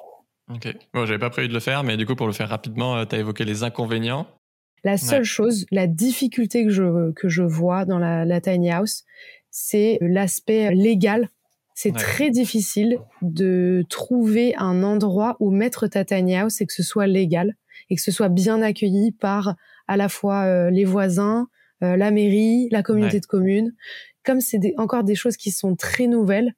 Ok. 0.52 0.74
Bon, 0.94 1.06
j'avais 1.06 1.18
pas 1.18 1.30
prévu 1.30 1.48
de 1.48 1.54
le 1.54 1.60
faire, 1.60 1.82
mais 1.82 1.96
du 1.96 2.06
coup, 2.06 2.14
pour 2.14 2.26
le 2.26 2.32
faire 2.32 2.48
rapidement, 2.48 3.04
tu 3.04 3.14
as 3.14 3.18
évoqué 3.18 3.44
les 3.44 3.62
inconvénients. 3.62 4.26
La 4.84 4.96
seule 4.96 5.20
ouais. 5.20 5.24
chose, 5.24 5.66
la 5.72 5.86
difficulté 5.86 6.64
que 6.64 6.70
je, 6.70 7.10
que 7.12 7.28
je 7.28 7.42
vois 7.42 7.84
dans 7.84 7.98
la, 7.98 8.24
la 8.24 8.40
tiny 8.40 8.70
house, 8.70 9.04
c'est 9.50 9.98
l'aspect 10.00 10.72
légal. 10.74 11.30
C'est 11.74 11.92
ouais. 11.92 11.98
très 11.98 12.30
difficile 12.30 12.98
de 13.20 13.84
trouver 13.88 14.54
un 14.56 14.82
endroit 14.82 15.36
où 15.40 15.50
mettre 15.50 15.88
ta 15.88 16.04
tiny 16.04 16.36
house 16.36 16.60
et 16.60 16.66
que 16.66 16.72
ce 16.72 16.82
soit 16.82 17.06
légal 17.06 17.56
et 17.90 17.96
que 17.96 18.02
ce 18.02 18.12
soit 18.12 18.28
bien 18.28 18.62
accueilli 18.62 19.12
par 19.12 19.56
à 19.88 19.96
la 19.96 20.08
fois 20.08 20.44
euh, 20.44 20.70
les 20.70 20.84
voisins, 20.84 21.48
euh, 21.82 21.96
la 21.96 22.10
mairie, 22.10 22.68
la 22.70 22.82
communauté 22.82 23.16
ouais. 23.16 23.20
de 23.20 23.26
communes 23.26 23.74
comme 24.26 24.40
c'est 24.40 24.60
encore 24.76 25.04
des 25.04 25.14
choses 25.14 25.36
qui 25.36 25.50
sont 25.50 25.76
très 25.76 26.08
nouvelles 26.08 26.54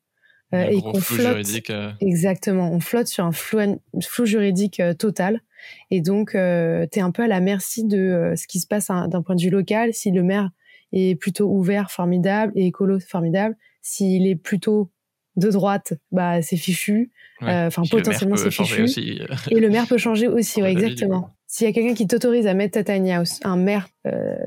euh, 0.55 0.65
et 0.65 0.81
qu'on 0.81 0.99
flotte 0.99 1.47
euh... 1.69 1.93
exactement, 2.01 2.73
on 2.73 2.81
flotte 2.81 3.07
sur 3.07 3.27
un 3.27 3.33
flou, 3.33 3.79
flou 4.03 4.25
juridique 4.25 4.81
euh, 4.81 4.95
total 4.95 5.43
et 5.91 6.01
donc 6.01 6.35
euh, 6.35 6.87
tu 6.91 7.01
es 7.01 7.03
un 7.03 7.11
peu 7.11 7.23
à 7.23 7.27
la 7.27 7.41
merci 7.41 7.85
de 7.85 8.33
ce 8.35 8.47
qui 8.47 8.59
se 8.59 8.67
passe 8.67 8.87
d'un 8.87 9.23
point 9.23 9.35
de 9.35 9.43
vue 9.43 9.51
local. 9.51 9.93
Si 9.93 10.11
le 10.11 10.23
maire 10.23 10.49
est 10.93 11.17
plutôt 11.17 11.51
ouvert, 11.51 11.91
formidable, 11.91 12.53
et 12.55 12.67
écolo, 12.67 12.99
formidable. 13.01 13.57
S'il 13.83 14.27
est 14.27 14.37
plutôt 14.37 14.91
de 15.37 15.51
droite, 15.51 15.93
bah 16.13 16.41
c'est 16.41 16.57
fichu. 16.57 17.11
Enfin 17.43 17.83
potentiellement 17.91 18.37
c'est 18.37 18.51
fichu. 18.51 18.85
Aussi. 18.85 19.21
et 19.51 19.61
le 19.61 19.69
maire 19.69 19.87
peut 19.87 19.99
changer 19.99 20.29
aussi, 20.29 20.63
ouais, 20.63 20.73
exactement. 20.73 21.31
S'il 21.47 21.67
y 21.67 21.71
a 21.71 21.73
quelqu'un 21.73 21.95
qui 21.95 22.07
t'autorise 22.07 22.47
à 22.47 22.55
mettre 22.55 22.83
ta 22.83 22.85
tiny 22.85 23.13
house, 23.13 23.41
un 23.45 23.57
maire, 23.57 23.89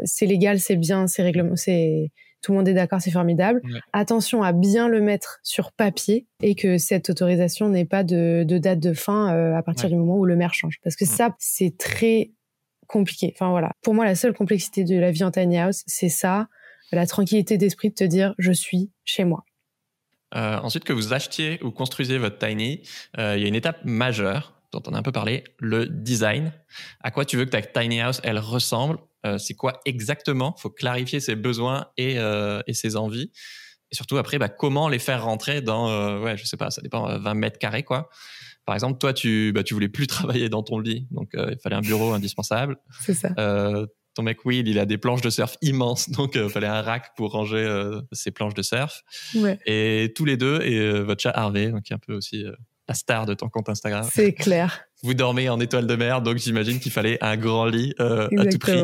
c'est 0.06 0.26
légal, 0.26 0.60
c'est 0.60 0.78
bien, 0.78 1.06
c'est 1.06 1.22
règlement, 1.22 1.56
c'est 1.56 2.10
tout 2.41 2.51
le 2.51 2.58
monde 2.58 2.67
est 2.67 2.73
d'accord, 2.73 3.01
c'est 3.01 3.12
formidable. 3.12 3.62
Ouais. 3.63 3.80
Attention 3.93 4.43
à 4.43 4.51
bien 4.51 4.88
le 4.88 5.01
mettre 5.01 5.39
sur 5.43 5.71
papier 5.71 6.27
et 6.41 6.56
que 6.56 6.77
cette 6.77 7.10
autorisation 7.10 7.69
n'ait 7.69 7.86
pas 7.86 8.04
de, 8.04 8.43
de, 8.47 8.58
date 8.58 8.80
de 8.80 8.93
fin 8.93 9.34
euh, 9.34 9.56
à 9.56 9.63
partir 9.63 9.86
ouais. 9.86 9.91
du 9.91 9.97
moment 9.97 10.17
où 10.17 10.25
le 10.25 10.36
maire 10.36 10.54
change. 10.54 10.80
Parce 10.84 10.95
que 10.95 11.06
ouais. 11.06 11.12
ça, 11.12 11.36
c'est 11.39 11.77
très 11.77 12.32
compliqué. 12.88 13.32
Enfin 13.36 13.49
voilà. 13.51 13.71
Pour 13.82 13.93
moi, 13.93 14.06
la 14.06 14.15
seule 14.15 14.34
complexité 14.34 14.84
de 14.84 14.97
la 14.97 15.12
vie 15.12 15.23
en 15.23 15.32
tiny 15.32 15.58
house, 15.58 15.84
c'est 15.86 16.10
ça, 16.10 16.47
la 16.91 17.08
tranquillité 17.08 17.58
d'esprit 17.58 17.89
de 17.89 17.95
te 17.95 18.04
dire 18.04 18.36
je 18.38 18.51
suis 18.51 18.91
chez 19.06 19.23
moi. 19.23 19.45
Euh, 20.36 20.58
ensuite, 20.60 20.84
que 20.84 20.93
vous 20.93 21.13
achetiez 21.13 21.62
ou 21.62 21.71
construisiez 21.71 22.17
votre 22.17 22.38
tiny, 22.38 22.82
euh, 23.17 23.36
il 23.36 23.41
y 23.41 23.45
a 23.45 23.47
une 23.47 23.56
étape 23.56 23.80
majeure 23.84 24.61
dont 24.72 24.82
on 24.88 24.94
a 24.94 24.98
un 24.98 25.02
peu 25.02 25.12
parlé, 25.12 25.44
le 25.60 25.88
design. 25.88 26.52
À 27.02 27.12
quoi 27.12 27.26
tu 27.26 27.38
veux 27.38 27.46
que 27.46 27.50
ta 27.52 27.62
tiny 27.62 28.02
house 28.02 28.22
elle 28.24 28.40
ressemble? 28.40 28.98
Euh, 29.26 29.38
C'est 29.38 29.54
quoi 29.54 29.80
exactement? 29.86 30.56
Faut 30.58 30.70
clarifier 30.70 31.20
ses 31.20 31.36
besoins 31.36 31.88
et, 31.98 32.18
euh, 32.18 32.62
et 32.68 32.74
ses 32.74 32.96
envies. 32.96 33.32
Et 33.92 33.96
surtout 33.96 34.18
après, 34.18 34.38
bah, 34.40 34.50
comment 34.50 34.88
les 34.88 35.00
faire 35.00 35.24
rentrer 35.24 35.62
dans, 35.62 35.90
euh, 35.90 36.20
ouais, 36.20 36.38
je 36.38 36.46
sais 36.46 36.58
pas, 36.58 36.72
ça 36.72 36.82
dépend, 36.82 37.18
20 37.18 37.34
mètres 37.34 37.60
carrés 37.60 37.84
quoi. 37.84 38.10
Par 38.66 38.76
exemple, 38.76 39.00
toi, 39.00 39.12
tu, 39.12 39.52
bah, 39.54 39.64
tu 39.64 39.74
voulais 39.74 39.90
plus 39.90 40.08
travailler 40.08 40.50
dans 40.50 40.64
ton 40.64 40.80
lit, 40.80 41.08
donc 41.12 41.32
il 41.34 41.58
fallait 41.62 41.76
un 41.76 41.82
bureau 41.82 42.14
indispensable. 42.14 42.78
C'est 43.02 43.14
ça 43.14 43.30
ton 44.14 44.24
mec 44.24 44.44
Will, 44.46 44.68
il 44.68 44.80
a 44.80 44.86
des 44.86 44.98
planches 44.98 45.22
de 45.22 45.30
surf 45.30 45.58
immenses, 45.62 46.10
donc 46.12 46.36
il 46.36 46.42
euh, 46.42 46.50
fallait 46.50 46.68
un 46.68 46.82
rack 46.82 47.16
pour 47.16 47.32
ranger 47.32 47.58
euh, 47.58 48.02
ses 48.12 48.32
planches 48.32 48.54
de 48.54 48.62
surf. 48.62 49.04
Ouais. 49.36 49.60
Et 49.66 50.14
tous 50.16 50.26
les 50.26 50.38
deux, 50.38 50.62
et 50.62 50.80
euh, 50.80 51.02
votre 51.02 51.22
chat 51.22 51.32
Harvey, 51.32 51.70
donc 51.70 51.84
qui 51.84 51.94
est 51.94 51.96
un 51.96 52.00
peu 52.00 52.14
aussi 52.14 52.46
la 52.91 52.95
star 52.95 53.25
de 53.25 53.34
ton 53.34 53.49
compte 53.49 53.69
Instagram. 53.69 54.06
C'est 54.12 54.34
clair. 54.34 54.84
Vous 55.04 55.13
dormez 55.13 55.49
en 55.49 55.60
étoile 55.60 55.88
de 55.88 55.95
mer, 55.95 56.21
donc 56.21 56.38
j'imagine 56.38 56.80
qu'il 56.80 56.91
fallait 56.91 57.17
un 57.21 57.38
grand 57.38 57.65
lit 57.65 57.93
à 57.97 58.45
tout 58.45 58.60
prix. 58.60 58.84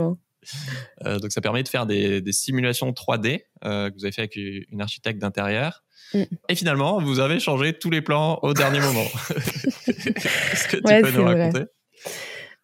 Euh, 1.05 1.19
donc 1.19 1.31
ça 1.31 1.41
permet 1.41 1.63
de 1.63 1.67
faire 1.67 1.85
des, 1.85 2.21
des 2.21 2.31
simulations 2.31 2.91
3D 2.91 3.43
euh, 3.65 3.89
que 3.89 3.95
vous 3.95 4.05
avez 4.05 4.11
fait 4.11 4.21
avec 4.21 4.35
une 4.35 4.81
architecte 4.81 5.19
d'intérieur. 5.19 5.83
Mm. 6.13 6.23
Et 6.49 6.55
finalement, 6.55 7.01
vous 7.01 7.19
avez 7.19 7.39
changé 7.39 7.73
tous 7.73 7.89
les 7.89 8.01
plans 8.01 8.39
au 8.43 8.53
dernier 8.53 8.79
moment. 8.79 9.05
Est-ce 9.87 10.67
que 10.67 10.77
tu 10.77 10.83
ouais, 10.83 11.01
peux 11.01 11.11
nous 11.11 11.25
raconter 11.25 11.59
vrai. 11.59 11.67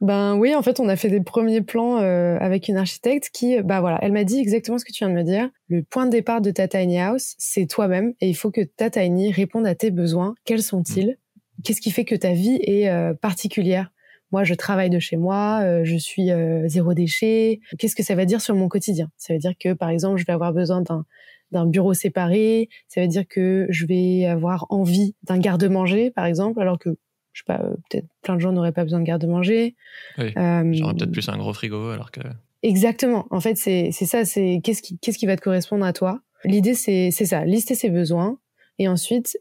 Ben 0.01 0.35
oui, 0.35 0.53
en 0.53 0.61
fait, 0.61 0.81
on 0.81 0.89
a 0.89 0.97
fait 0.97 1.09
des 1.09 1.21
premiers 1.21 1.61
plans 1.61 1.99
euh, 2.01 2.37
avec 2.39 2.67
une 2.67 2.75
architecte 2.75 3.29
qui, 3.31 3.61
bah 3.61 3.79
voilà, 3.79 3.99
elle 4.01 4.11
m'a 4.11 4.25
dit 4.25 4.37
exactement 4.37 4.77
ce 4.77 4.83
que 4.83 4.91
tu 4.91 5.05
viens 5.05 5.09
de 5.09 5.15
me 5.15 5.23
dire. 5.23 5.49
Le 5.69 5.81
point 5.81 6.05
de 6.05 6.11
départ 6.11 6.41
de 6.41 6.51
ta 6.51 6.67
tiny 6.67 6.99
house, 6.99 7.35
c'est 7.37 7.67
toi-même, 7.67 8.13
et 8.19 8.27
il 8.27 8.33
faut 8.33 8.51
que 8.51 8.61
ta 8.61 8.89
tiny 8.89 9.31
réponde 9.31 9.65
à 9.65 9.75
tes 9.75 9.91
besoins. 9.91 10.35
Quels 10.43 10.61
sont-ils? 10.61 11.17
Qu'est-ce 11.63 11.81
qui 11.81 11.91
fait 11.91 12.05
que 12.05 12.15
ta 12.15 12.33
vie 12.33 12.59
est 12.61 12.89
euh, 12.89 13.13
particulière? 13.13 13.91
Moi, 14.31 14.43
je 14.43 14.55
travaille 14.55 14.89
de 14.89 14.97
chez 14.97 15.15
moi, 15.15 15.61
euh, 15.61 15.81
je 15.83 15.95
suis 15.95 16.31
euh, 16.31 16.67
zéro 16.67 16.95
déchet. 16.95 17.59
Qu'est-ce 17.77 17.95
que 17.95 18.01
ça 18.01 18.15
va 18.15 18.25
dire 18.25 18.41
sur 18.41 18.55
mon 18.55 18.67
quotidien? 18.67 19.11
Ça 19.15 19.33
veut 19.33 19.39
dire 19.39 19.53
que, 19.59 19.73
par 19.73 19.89
exemple, 19.89 20.17
je 20.17 20.25
vais 20.25 20.33
avoir 20.33 20.53
besoin 20.53 20.81
d'un 20.81 21.05
d'un 21.51 21.67
bureau 21.67 21.93
séparé. 21.93 22.67
Ça 22.87 23.01
veut 23.01 23.07
dire 23.07 23.27
que 23.27 23.67
je 23.69 23.85
vais 23.85 24.25
avoir 24.25 24.65
envie 24.69 25.15
d'un 25.21 25.37
garde-manger, 25.37 26.09
par 26.09 26.25
exemple, 26.25 26.59
alors 26.59 26.79
que 26.79 26.97
je 27.33 27.41
sais 27.41 27.45
pas, 27.45 27.59
peut-être 27.89 28.07
plein 28.21 28.35
de 28.35 28.39
gens 28.39 28.51
n'auraient 28.51 28.71
pas 28.71 28.83
besoin 28.83 28.99
de 28.99 29.05
garde-manger. 29.05 29.75
Oui. 30.17 30.33
Euh, 30.37 30.73
J'aurais 30.73 30.93
peut-être 30.93 31.11
plus 31.11 31.27
un 31.29 31.37
gros 31.37 31.53
frigo 31.53 31.89
alors 31.89 32.11
que. 32.11 32.21
Exactement. 32.61 33.27
En 33.29 33.39
fait, 33.39 33.55
c'est 33.55 33.89
c'est 33.91 34.05
ça. 34.05 34.23
C'est 34.25 34.61
qu'est-ce 34.63 34.81
qui 34.81 34.97
qu'est-ce 34.99 35.17
qui 35.17 35.25
va 35.25 35.35
te 35.35 35.41
correspondre 35.41 35.85
à 35.85 35.93
toi? 35.93 36.21
L'idée 36.45 36.75
c'est 36.75 37.11
c'est 37.11 37.25
ça. 37.25 37.43
Lister 37.45 37.75
ses 37.75 37.89
besoins 37.89 38.39
et 38.79 38.87
ensuite 38.87 39.37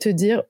te 0.00 0.08
dire 0.08 0.42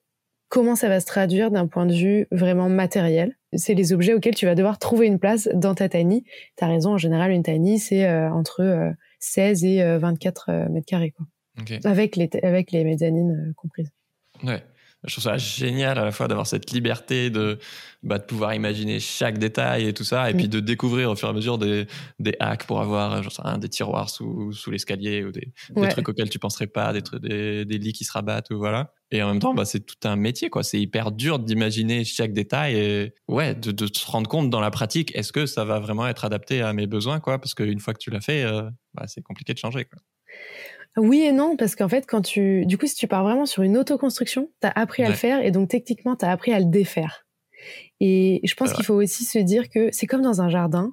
comment 0.49 0.77
ça 0.77 0.89
va 0.89 1.01
se 1.01 1.07
traduire 1.07 1.51
d'un 1.51 1.67
point 1.67 1.87
de 1.87 1.95
vue 1.95 2.27
vraiment 2.31 2.69
matériel. 2.69 3.37
C'est 3.55 3.75
les 3.75 3.93
objets 3.93 4.15
auxquels 4.15 4.35
tu 4.35 4.47
vas 4.47 4.55
devoir 4.55 4.79
trouver 4.79 5.07
une 5.07 5.19
place 5.19 5.49
dans 5.55 5.75
ta 5.75 5.89
tiny. 5.89 6.25
T'as 6.57 6.69
raison. 6.69 6.95
En 6.95 6.99
général, 6.99 7.31
une 7.31 7.43
tiny 7.43 7.79
c'est 7.79 8.07
euh, 8.07 8.31
entre 8.31 8.61
euh, 8.61 8.91
16 9.21 9.65
et 9.65 9.99
24 9.99 10.49
euh, 10.49 10.69
mètres 10.69 10.87
carrés 10.87 11.11
quoi. 11.11 11.27
Okay. 11.61 11.81
Avec 11.85 12.17
les 12.17 12.31
avec 12.43 12.71
les 12.73 12.85
mezzanines 12.85 13.49
euh, 13.49 13.53
comprises. 13.57 13.91
Ouais. 14.45 14.63
je 15.05 15.13
trouve 15.13 15.25
ça 15.25 15.37
génial 15.37 15.99
à 15.99 16.05
la 16.05 16.13
fois 16.13 16.29
d'avoir 16.29 16.47
cette 16.47 16.71
liberté 16.71 17.31
de, 17.31 17.59
bah, 18.05 18.19
de 18.19 18.25
pouvoir 18.25 18.55
imaginer 18.55 19.01
chaque 19.01 19.39
détail 19.39 19.89
et 19.89 19.93
tout 19.93 20.05
ça, 20.05 20.31
et 20.31 20.35
puis 20.35 20.49
de 20.49 20.61
découvrir 20.61 21.11
au 21.11 21.17
fur 21.17 21.27
et 21.27 21.31
à 21.33 21.35
mesure 21.35 21.59
des, 21.59 21.87
des 22.21 22.37
hacks 22.39 22.65
pour 22.65 22.81
avoir 22.81 23.21
genre, 23.25 23.59
des 23.59 23.69
tiroirs 23.69 24.11
sous, 24.11 24.53
sous 24.53 24.71
l'escalier 24.71 25.25
ou 25.25 25.33
des, 25.33 25.53
des, 25.71 25.89
trucs 25.89 26.09
auxquels 26.09 26.31
tu 26.31 26.39
penserais 26.39 26.69
pas, 26.69 26.93
des, 26.93 27.03
des, 27.21 27.65
des 27.65 27.79
lits 27.79 27.93
qui 27.93 28.05
se 28.05 28.13
rabattent 28.13 28.51
ou 28.51 28.59
voilà. 28.59 28.93
Et 29.11 29.23
en 29.23 29.29
même 29.29 29.39
temps, 29.39 29.55
bah, 29.55 29.65
c'est 29.65 29.81
tout 29.81 29.97
un 30.05 30.17
métier, 30.17 30.51
quoi. 30.51 30.63
C'est 30.63 30.81
hyper 30.81 31.13
dur 31.13 31.39
d'imaginer 31.39 32.05
chaque 32.05 32.33
détail 32.33 32.77
et 32.77 33.15
ouais, 33.27 33.55
de, 33.55 33.73
de, 33.73 33.87
se 33.87 34.07
rendre 34.07 34.29
compte 34.29 34.51
dans 34.51 34.61
la 34.61 34.71
pratique, 34.71 35.17
est-ce 35.17 35.33
que 35.33 35.47
ça 35.47 35.65
va 35.65 35.79
vraiment 35.79 36.07
être 36.07 36.25
adapté 36.25 36.61
à 36.61 36.73
mes 36.75 36.87
besoins, 36.87 37.19
quoi? 37.21 37.39
Parce 37.39 37.55
qu'une 37.55 37.81
fois 37.81 37.95
que 37.95 37.99
tu 37.99 38.11
l'as 38.11 38.21
fait, 38.21 38.45
euh, 38.45 38.69
bah, 38.95 39.05
c'est 39.07 39.23
compliqué 39.23 39.55
de 39.55 39.59
changer, 39.59 39.87
quoi. 39.87 39.99
Oui 40.97 41.23
et 41.23 41.33
non, 41.33 41.57
parce 41.57 41.77
qu'en 41.77 41.89
fait, 41.89 42.07
quand 42.07 42.23
tu, 42.23 42.67
du 42.67 42.77
coup, 42.77 42.87
si 42.87 42.97
tu 42.97 43.07
pars 43.07 43.23
vraiment 43.23 43.47
sur 43.47 43.63
une 43.63 43.77
autoconstruction, 43.77 44.51
t'as 44.61 44.73
appris 44.75 45.05
à 45.05 45.09
le 45.09 45.15
faire 45.15 45.45
et 45.45 45.51
donc 45.51 45.69
techniquement, 45.69 46.17
t'as 46.17 46.31
appris 46.31 46.53
à 46.53 46.59
le 46.59 46.67
défaire. 46.67 47.27
Et 48.01 48.41
je 48.45 48.55
pense 48.55 48.73
qu'il 48.73 48.85
faut 48.85 48.95
aussi 48.95 49.25
se 49.25 49.39
dire 49.39 49.69
que 49.69 49.91
c'est 49.93 50.07
comme 50.07 50.23
dans 50.23 50.41
un 50.41 50.49
jardin. 50.49 50.93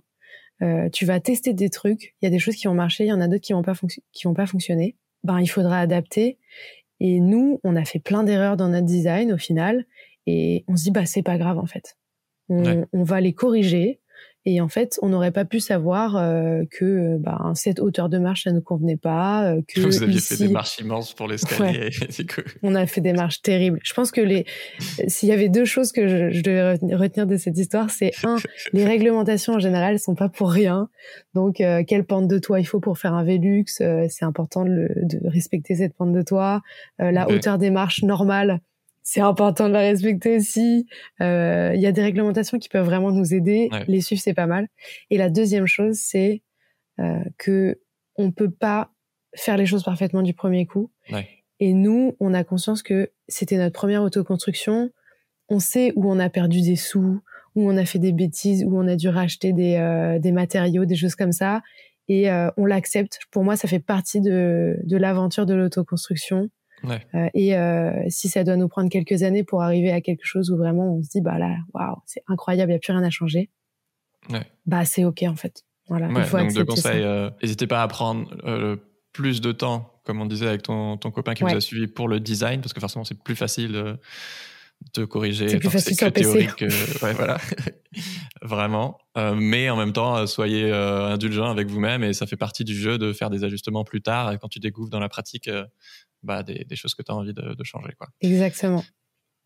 Euh, 0.62 0.90
tu 0.90 1.06
vas 1.06 1.20
tester 1.20 1.54
des 1.54 1.70
trucs. 1.70 2.16
Il 2.22 2.26
y 2.26 2.28
a 2.28 2.30
des 2.30 2.40
choses 2.40 2.56
qui 2.56 2.68
vont 2.68 2.74
marcher, 2.74 3.06
il 3.06 3.08
y 3.08 3.14
en 3.14 3.22
a 3.22 3.28
d'autres 3.28 3.44
qui 3.44 3.54
vont 3.54 3.64
pas 3.64 3.74
qui 4.14 4.28
vont 4.28 4.34
pas 4.34 4.46
fonctionner. 4.46 4.96
Ben, 5.24 5.40
il 5.40 5.48
faudra 5.48 5.80
adapter. 5.80 6.38
Et 7.08 7.20
nous, 7.20 7.60
on 7.64 7.76
a 7.76 7.86
fait 7.86 8.00
plein 8.00 8.24
d'erreurs 8.24 8.58
dans 8.58 8.68
notre 8.68 8.88
design 8.88 9.32
au 9.32 9.38
final, 9.38 9.86
et 10.26 10.66
on 10.68 10.76
se 10.76 10.86
dit 10.86 10.92
bah 10.92 11.06
c'est 11.06 11.22
pas 11.22 11.38
grave 11.38 11.60
en 11.60 11.68
fait. 11.68 12.00
On, 12.50 12.88
on 12.94 13.04
va 13.04 13.22
les 13.22 13.34
corriger 13.34 14.02
et 14.48 14.62
en 14.62 14.68
fait, 14.68 15.00
on 15.02 15.10
n'aurait 15.10 15.32
pas 15.32 15.44
pu 15.44 15.60
savoir 15.60 16.16
euh, 16.18 16.64
que 16.70 17.18
bah, 17.18 17.52
cette 17.56 17.80
hauteur 17.80 18.10
de 18.10 18.20
marche, 18.20 18.44
ça 18.44 18.52
ne 18.52 18.60
convenait 18.60 18.96
pas. 18.96 19.52
Euh, 19.52 19.62
que 19.68 19.82
Vous 19.82 20.04
aviez 20.04 20.20
fait 20.20 20.38
des 20.38 20.50
marches 20.50 20.78
immenses 20.80 21.14
pour 21.14 21.28
l'escalier. 21.28 21.90
on 22.64 22.76
a 22.76 22.86
fait 22.86 23.02
des 23.02 23.14
marches 23.14 23.42
terribles. 23.42 23.80
Je 23.84 23.94
pense 23.96 24.12
que 24.12 24.22
les, 24.22 24.46
s'il 25.08 25.30
y 25.30 25.32
avait 25.32 25.50
deux 25.50 25.66
choses 25.66 25.92
que 25.92 26.08
je, 26.08 26.30
je, 26.30 26.44
devais 26.44 26.74
retenir 26.96 27.26
de 27.26 27.38
cette 27.38 27.58
histoire, 27.58 27.90
c'est 27.90 28.12
un, 28.24 28.38
les 28.72 28.86
réglementations 28.86 29.54
en 29.54 29.60
général 29.60 29.98
sont 29.98 30.14
pas 30.14 30.30
pour 30.30 30.52
rien. 30.52 30.90
Donc, 31.34 31.60
euh, 31.60 31.84
quelle 31.86 32.06
pente 32.06 32.28
de 32.28 32.38
toit 32.38 32.60
il 32.60 32.66
faut 32.66 32.80
pour 32.80 33.00
faire 33.00 33.16
un 33.16 33.24
Velux, 33.24 33.66
c'est 33.68 34.24
important 34.24 34.64
de, 34.64 34.90
de, 34.96 35.28
respecter 35.28 35.76
cette 35.76 35.96
pente 35.96 36.14
de 36.14 36.22
toit. 36.22 36.62
la 37.00 37.28
hauteur 37.30 37.58
des 37.58 37.72
marches 37.72 38.04
normales 38.04 38.60
c'est 39.08 39.22
important 39.22 39.68
de 39.68 39.74
la 39.74 39.82
respecter 39.82 40.38
aussi. 40.38 40.88
Euh, 41.22 41.72
il 41.76 41.80
y 41.80 41.86
a 41.86 41.92
des 41.92 42.02
réglementations 42.02 42.58
qui 42.58 42.70
peuvent 42.70 42.86
vraiment 42.86 43.12
nous 43.12 43.36
aider. 43.36 43.70
Les 43.88 44.02
suivre, 44.02 44.20
c'est 44.22 44.34
pas 44.34 44.48
mal. 44.48 44.68
Et 45.12 45.18
la 45.18 45.30
deuxième 45.30 45.68
chose, 45.68 45.98
c'est 45.98 46.42
euh, 47.00 47.24
que 47.38 47.80
on 48.16 48.32
peut 48.32 48.50
pas 48.50 48.92
faire 49.36 49.58
les 49.58 49.68
choses 49.68 49.84
parfaitement 49.84 50.24
du 50.24 50.34
premier 50.34 50.66
coup. 50.66 50.92
Ouais. 51.12 51.28
Et 51.60 51.74
nous, 51.74 52.18
on 52.20 52.34
a 52.34 52.44
conscience 52.44 52.82
que 52.82 53.12
c'était 53.28 53.58
notre 53.58 53.74
première 53.74 54.02
autoconstruction. 54.02 54.90
On 55.50 55.60
sait 55.60 55.94
où 55.96 56.12
on 56.12 56.18
a 56.18 56.30
perdu 56.30 56.62
des 56.62 56.76
sous, 56.76 57.22
où 57.54 57.70
on 57.70 57.78
a 57.78 57.86
fait 57.86 58.00
des 58.00 58.12
bêtises, 58.12 58.64
où 58.64 58.76
on 58.76 58.88
a 58.88 58.96
dû 58.96 59.08
racheter 59.08 59.54
des, 59.54 59.76
euh, 59.76 60.18
des 60.18 60.32
matériaux, 60.32 60.86
des 60.86 60.96
choses 60.96 61.16
comme 61.16 61.32
ça. 61.32 61.62
Et 62.08 62.32
euh, 62.32 62.50
on 62.58 62.66
l'accepte. 62.66 63.20
Pour 63.30 63.44
moi, 63.44 63.56
ça 63.56 63.68
fait 63.68 63.80
partie 63.80 64.20
de, 64.20 64.80
de 64.84 64.98
l'aventure 64.98 65.46
de 65.46 65.54
l'autoconstruction. 65.54 66.50
Euh, 66.92 67.30
et 67.34 67.56
euh, 67.56 67.92
si 68.10 68.30
ça 68.30 68.44
doit 68.44 68.56
nous 68.56 68.68
prendre 68.68 68.90
quelques 68.90 69.24
années 69.24 69.44
pour 69.44 69.62
arriver 69.62 69.92
à 69.92 70.02
quelque 70.02 70.26
chose 70.26 70.52
où 70.52 70.58
vraiment 70.58 70.96
on 70.96 71.04
se 71.04 71.10
dit 71.10 71.22
bah 71.22 71.38
là, 71.38 71.56
waouh, 71.74 71.98
c'est 72.06 72.24
incroyable, 72.28 72.72
il 72.72 72.74
n'y 72.74 72.78
a 72.78 72.80
plus 72.80 72.94
rien 72.94 73.04
à 73.04 73.10
changer. 73.10 73.50
Bah 74.66 74.86
c'est 74.86 75.06
ok 75.06 75.24
en 75.24 75.36
fait. 75.36 75.64
Voilà. 75.88 76.10
il 76.10 76.24
faut 76.24 76.38
donc 76.38 76.54
deux 76.54 76.66
conseils. 76.66 77.04
Euh, 77.04 77.30
n'hésitez 77.44 77.68
pas 77.68 77.84
à 77.84 77.88
prendre 77.88 78.28
plus 79.12 79.40
de 79.40 79.52
temps, 79.52 79.94
comme 80.04 80.22
on 80.22 80.26
disait 80.26 80.48
avec 80.48 80.64
ton, 80.64 80.98
ton 80.98 81.12
copain 81.12 81.34
qui 81.34 81.44
vous 81.44 81.56
a 81.56 81.62
suivi 81.62 81.88
pour 81.88 82.08
le 82.08 82.20
design, 82.20 82.62
parce 82.62 82.74
que 82.74 82.80
forcément 82.80 83.06
c'est 83.06 83.22
plus 83.22 83.36
facile 83.36 83.98
de 84.94 85.06
corriger. 85.06 85.48
C'est 85.48 85.60
plus 85.60 85.70
facile 85.70 85.96
sur 85.96 86.12
PC. 86.12 86.50
ouais, 87.02 87.14
voilà. 87.14 87.38
Vraiment. 88.42 88.98
mais 89.16 89.70
en 89.70 89.78
même 89.78 89.94
temps, 89.94 90.26
soyez 90.28 90.72
indulgent 90.72 91.50
avec 91.50 91.68
vous-même 91.68 92.04
et 92.04 92.14
ça 92.14 92.26
fait 92.26 92.36
partie 92.36 92.64
du 92.64 92.76
jeu 92.76 92.98
de 92.98 93.14
faire 93.14 93.30
des 93.30 93.44
ajustements 93.44 93.84
plus 93.84 94.02
tard. 94.02 94.32
Et 94.32 94.38
quand 94.40 94.50
tu 94.50 94.60
découvres 94.60 94.90
dans 94.90 95.00
la 95.00 95.10
pratique 95.10 95.50
bah, 96.26 96.44
des, 96.44 96.76
choses 96.76 96.94
que 96.94 97.04
tu 97.04 97.12
as 97.12 97.16
envie 97.16 97.34
de, 97.34 97.64
changer. 97.64 97.94
Quoi. 97.98 98.08
Exactement. 98.22 98.84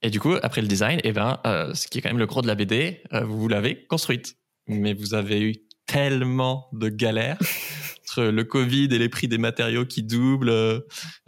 Et 0.01 0.09
du 0.09 0.19
coup, 0.19 0.35
après 0.41 0.61
le 0.61 0.67
design, 0.67 0.99
eh 1.03 1.11
ben, 1.11 1.39
euh, 1.45 1.73
ce 1.73 1.87
qui 1.87 1.97
est 1.97 2.01
quand 2.01 2.09
même 2.09 2.19
le 2.19 2.25
gros 2.25 2.41
de 2.41 2.47
la 2.47 2.55
BD, 2.55 3.03
euh, 3.13 3.23
vous 3.25 3.47
l'avez 3.47 3.85
construite. 3.85 4.37
Mais 4.67 4.93
vous 4.93 5.13
avez 5.13 5.41
eu 5.41 5.55
tellement 5.87 6.69
de 6.73 6.89
galères 6.89 7.37
entre 8.01 8.23
le 8.23 8.43
Covid 8.43 8.85
et 8.91 8.97
les 8.97 9.09
prix 9.09 9.27
des 9.27 9.37
matériaux 9.37 9.85
qui 9.85 10.03
doublent, 10.03 10.51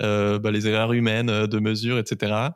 euh, 0.02 0.40
bah, 0.40 0.52
les 0.52 0.68
erreurs 0.68 0.94
humaines 0.94 1.48
de 1.48 1.60
mesure, 1.60 1.98
etc. 2.00 2.50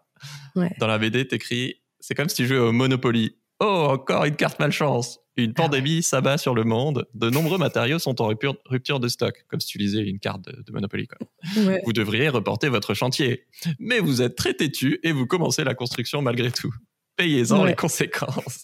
Dans 0.79 0.87
la 0.87 0.97
BD, 0.97 1.27
t'écris, 1.27 1.81
c'est 1.99 2.15
comme 2.15 2.29
si 2.29 2.35
tu 2.35 2.47
jouais 2.47 2.57
au 2.57 2.71
Monopoly. 2.71 3.35
Oh, 3.59 3.87
encore 3.89 4.25
une 4.25 4.35
carte 4.35 4.59
malchance. 4.59 5.19
Une 5.37 5.51
ah 5.51 5.63
pandémie 5.63 6.01
s'abat 6.01 6.37
sur 6.37 6.55
le 6.55 6.63
monde. 6.63 7.07
De 7.13 7.29
nombreux 7.29 7.57
matériaux 7.57 7.99
sont 7.99 8.21
en 8.21 8.27
rupture, 8.27 8.99
de 8.99 9.07
stock, 9.07 9.45
comme 9.49 9.59
si 9.59 9.67
tu 9.67 9.77
lisais 9.77 10.01
une 10.01 10.19
carte 10.19 10.41
de, 10.41 10.71
Monopoly. 10.71 11.07
Vous 11.85 11.93
devriez 11.93 12.29
reporter 12.29 12.69
votre 12.69 12.93
chantier. 12.93 13.45
Mais 13.79 13.99
vous 13.99 14.21
êtes 14.21 14.35
très 14.35 14.53
têtu 14.53 14.99
et 15.03 15.11
vous 15.11 15.25
commencez 15.25 15.63
la 15.63 15.73
construction 15.73 16.21
malgré 16.21 16.51
tout. 16.51 16.73
Payez-en 17.17 17.65
les 17.65 17.75
conséquences. 17.75 18.63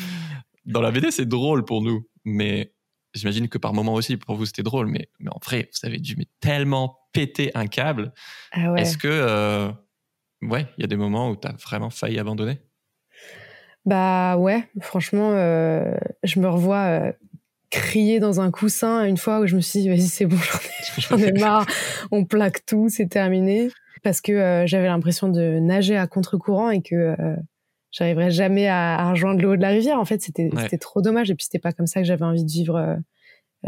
Dans 0.64 0.80
la 0.80 0.90
BD, 0.90 1.10
c'est 1.10 1.26
drôle 1.26 1.64
pour 1.64 1.82
nous, 1.82 2.08
mais 2.24 2.72
j'imagine 3.14 3.48
que 3.48 3.58
par 3.58 3.72
moment 3.72 3.94
aussi, 3.94 4.16
pour 4.16 4.36
vous, 4.36 4.46
c'était 4.46 4.64
drôle. 4.64 4.86
Mais, 4.86 5.08
mais 5.20 5.30
en 5.30 5.38
vrai, 5.44 5.70
vous 5.72 5.86
avez 5.86 5.98
dû 5.98 6.16
tellement 6.40 6.98
péter 7.12 7.50
un 7.54 7.66
câble. 7.66 8.12
Ah 8.52 8.74
Est-ce 8.76 8.98
que, 8.98 9.08
euh, 9.08 9.70
ouais, 10.42 10.66
il 10.76 10.82
y 10.82 10.84
a 10.84 10.88
des 10.88 10.96
moments 10.96 11.30
où 11.30 11.36
tu 11.36 11.46
as 11.46 11.52
vraiment 11.52 11.90
failli 11.90 12.18
abandonner? 12.18 12.58
Bah 13.86 14.36
ouais, 14.36 14.64
franchement, 14.80 15.30
euh, 15.34 15.94
je 16.24 16.40
me 16.40 16.48
revois 16.48 16.86
euh, 16.86 17.12
crier 17.70 18.18
dans 18.18 18.40
un 18.40 18.50
coussin 18.50 19.04
une 19.04 19.16
fois 19.16 19.38
où 19.38 19.46
je 19.46 19.54
me 19.54 19.60
suis 19.60 19.82
dit, 19.82 19.88
vas-y, 19.88 20.08
c'est 20.08 20.26
bon, 20.26 20.36
j'en 20.98 21.16
ai, 21.18 21.30
marre, 21.40 21.66
on 22.10 22.24
plaque 22.24 22.66
tout, 22.66 22.88
c'est 22.88 23.06
terminé. 23.06 23.70
Parce 24.02 24.20
que 24.20 24.32
euh, 24.32 24.66
j'avais 24.66 24.88
l'impression 24.88 25.28
de 25.28 25.60
nager 25.60 25.96
à 25.96 26.08
contre-courant 26.08 26.70
et 26.70 26.82
que 26.82 27.16
j'arriverais 27.92 28.30
jamais 28.30 28.66
à, 28.66 29.10
rejoindre 29.10 29.40
le 29.40 29.50
haut 29.50 29.56
de 29.56 29.62
la 29.62 29.68
rivière. 29.68 30.00
En 30.00 30.04
fait, 30.04 30.20
c'était 30.20 30.50
trop 30.78 31.00
dommage. 31.00 31.30
Et 31.30 31.36
puis, 31.36 31.44
c'était 31.44 31.60
pas 31.60 31.72
comme 31.72 31.86
ça 31.86 32.00
que 32.00 32.06
j'avais 32.06 32.24
envie 32.24 32.44
de 32.44 32.50
vivre 32.50 32.98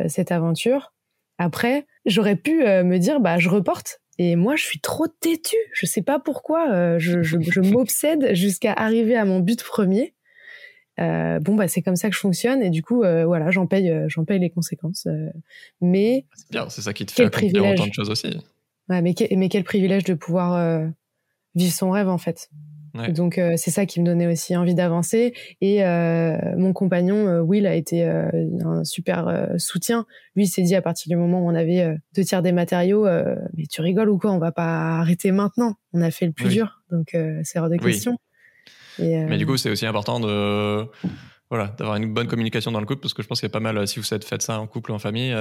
cette 0.08 0.32
aventure. 0.32 0.92
Après, 1.38 1.86
j'aurais 2.06 2.36
pu 2.36 2.58
me 2.58 2.98
dire, 2.98 3.20
bah, 3.20 3.38
je 3.38 3.48
reporte. 3.48 4.00
Et 4.18 4.34
moi, 4.34 4.56
je 4.56 4.64
suis 4.64 4.80
trop 4.80 5.06
têtue. 5.06 5.56
Je 5.72 5.86
sais 5.86 6.02
pas 6.02 6.18
pourquoi. 6.18 6.70
Euh, 6.72 6.98
je, 6.98 7.22
je, 7.22 7.38
je 7.40 7.60
m'obsède 7.72 8.34
jusqu'à 8.34 8.72
arriver 8.72 9.16
à 9.16 9.24
mon 9.24 9.40
but 9.40 9.62
premier. 9.62 10.14
Euh, 11.00 11.38
bon, 11.38 11.54
bah, 11.54 11.68
c'est 11.68 11.82
comme 11.82 11.94
ça 11.94 12.08
que 12.08 12.14
je 12.14 12.20
fonctionne. 12.20 12.60
Et 12.60 12.70
du 12.70 12.82
coup, 12.82 13.04
euh, 13.04 13.24
voilà, 13.24 13.50
j'en 13.50 13.66
paye, 13.66 13.92
j'en 14.08 14.24
paye 14.24 14.40
les 14.40 14.50
conséquences. 14.50 15.06
Mais. 15.80 16.26
C'est 16.34 16.50
bien, 16.50 16.68
c'est 16.68 16.82
ça 16.82 16.92
qui 16.92 17.06
te 17.06 17.12
fait 17.12 17.24
accomplir 17.24 17.64
autant 17.64 17.86
de 17.86 17.92
choses 17.92 18.10
aussi. 18.10 18.36
Ouais, 18.88 19.02
mais, 19.02 19.14
mais 19.36 19.48
quel 19.48 19.64
privilège 19.64 20.04
de 20.04 20.14
pouvoir 20.14 20.90
vivre 21.54 21.72
son 21.72 21.90
rêve, 21.90 22.08
en 22.08 22.18
fait. 22.18 22.50
Donc 23.08 23.38
euh, 23.38 23.54
c'est 23.56 23.70
ça 23.70 23.86
qui 23.86 24.00
me 24.00 24.06
donnait 24.06 24.26
aussi 24.26 24.56
envie 24.56 24.74
d'avancer. 24.74 25.34
Et 25.60 25.84
euh, 25.84 26.36
mon 26.56 26.72
compagnon 26.72 27.26
euh, 27.26 27.40
Will 27.40 27.66
a 27.66 27.74
été 27.74 28.04
un 28.04 28.84
super 28.84 29.54
soutien. 29.58 30.06
Lui 30.34 30.46
s'est 30.46 30.62
dit 30.62 30.74
à 30.74 30.82
partir 30.82 31.10
du 31.10 31.16
moment 31.16 31.44
où 31.44 31.48
on 31.48 31.54
avait 31.54 31.96
deux 32.14 32.24
tiers 32.24 32.42
des 32.42 32.52
matériaux, 32.52 33.06
mais 33.56 33.66
tu 33.66 33.80
rigoles 33.80 34.10
ou 34.10 34.18
quoi? 34.18 34.32
On 34.32 34.38
va 34.38 34.52
pas 34.52 34.98
arrêter 34.98 35.32
maintenant. 35.32 35.74
On 35.92 36.00
a 36.00 36.10
fait 36.10 36.26
le 36.26 36.32
plus 36.32 36.48
dur, 36.48 36.82
donc 36.90 37.16
c'est 37.42 37.58
hors 37.58 37.68
de 37.68 37.76
question. 37.76 38.18
mais 38.98 39.36
du 39.36 39.46
coup 39.46 39.56
c'est 39.56 39.70
aussi 39.70 39.86
important 39.86 40.20
de 40.20 40.86
voilà, 41.50 41.74
d'avoir 41.78 41.96
une 41.96 42.12
bonne 42.12 42.26
communication 42.28 42.72
dans 42.72 42.80
le 42.80 42.84
couple, 42.84 43.00
parce 43.00 43.14
que 43.14 43.22
je 43.22 43.28
pense 43.28 43.40
qu'il 43.40 43.48
y 43.48 43.50
a 43.50 43.52
pas 43.52 43.60
mal, 43.60 43.88
si 43.88 43.98
vous 43.98 44.04
faites 44.04 44.42
ça 44.42 44.60
en 44.60 44.66
couple 44.66 44.92
ou 44.92 44.94
en 44.94 44.98
famille, 44.98 45.32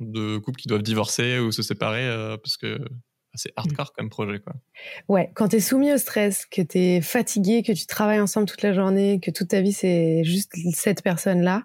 de 0.00 0.38
couples 0.38 0.60
qui 0.60 0.68
doivent 0.68 0.82
divorcer 0.82 1.38
ou 1.38 1.52
se 1.52 1.62
séparer, 1.62 2.08
parce 2.42 2.56
que 2.56 2.78
c'est 3.36 3.52
hardcore 3.56 3.92
comme 3.92 4.10
projet, 4.10 4.40
quoi. 4.40 4.54
Ouais, 5.08 5.30
quand 5.34 5.48
tu 5.48 5.56
es 5.56 5.60
soumis 5.60 5.92
au 5.92 5.98
stress, 5.98 6.46
que 6.46 6.62
tu 6.62 6.78
es 6.78 7.00
fatigué, 7.00 7.62
que 7.62 7.72
tu 7.72 7.86
travailles 7.86 8.20
ensemble 8.20 8.46
toute 8.46 8.62
la 8.62 8.72
journée, 8.72 9.20
que 9.20 9.30
toute 9.30 9.48
ta 9.48 9.60
vie 9.60 9.72
c'est 9.72 10.24
juste 10.24 10.52
cette 10.72 11.02
personne-là, 11.02 11.64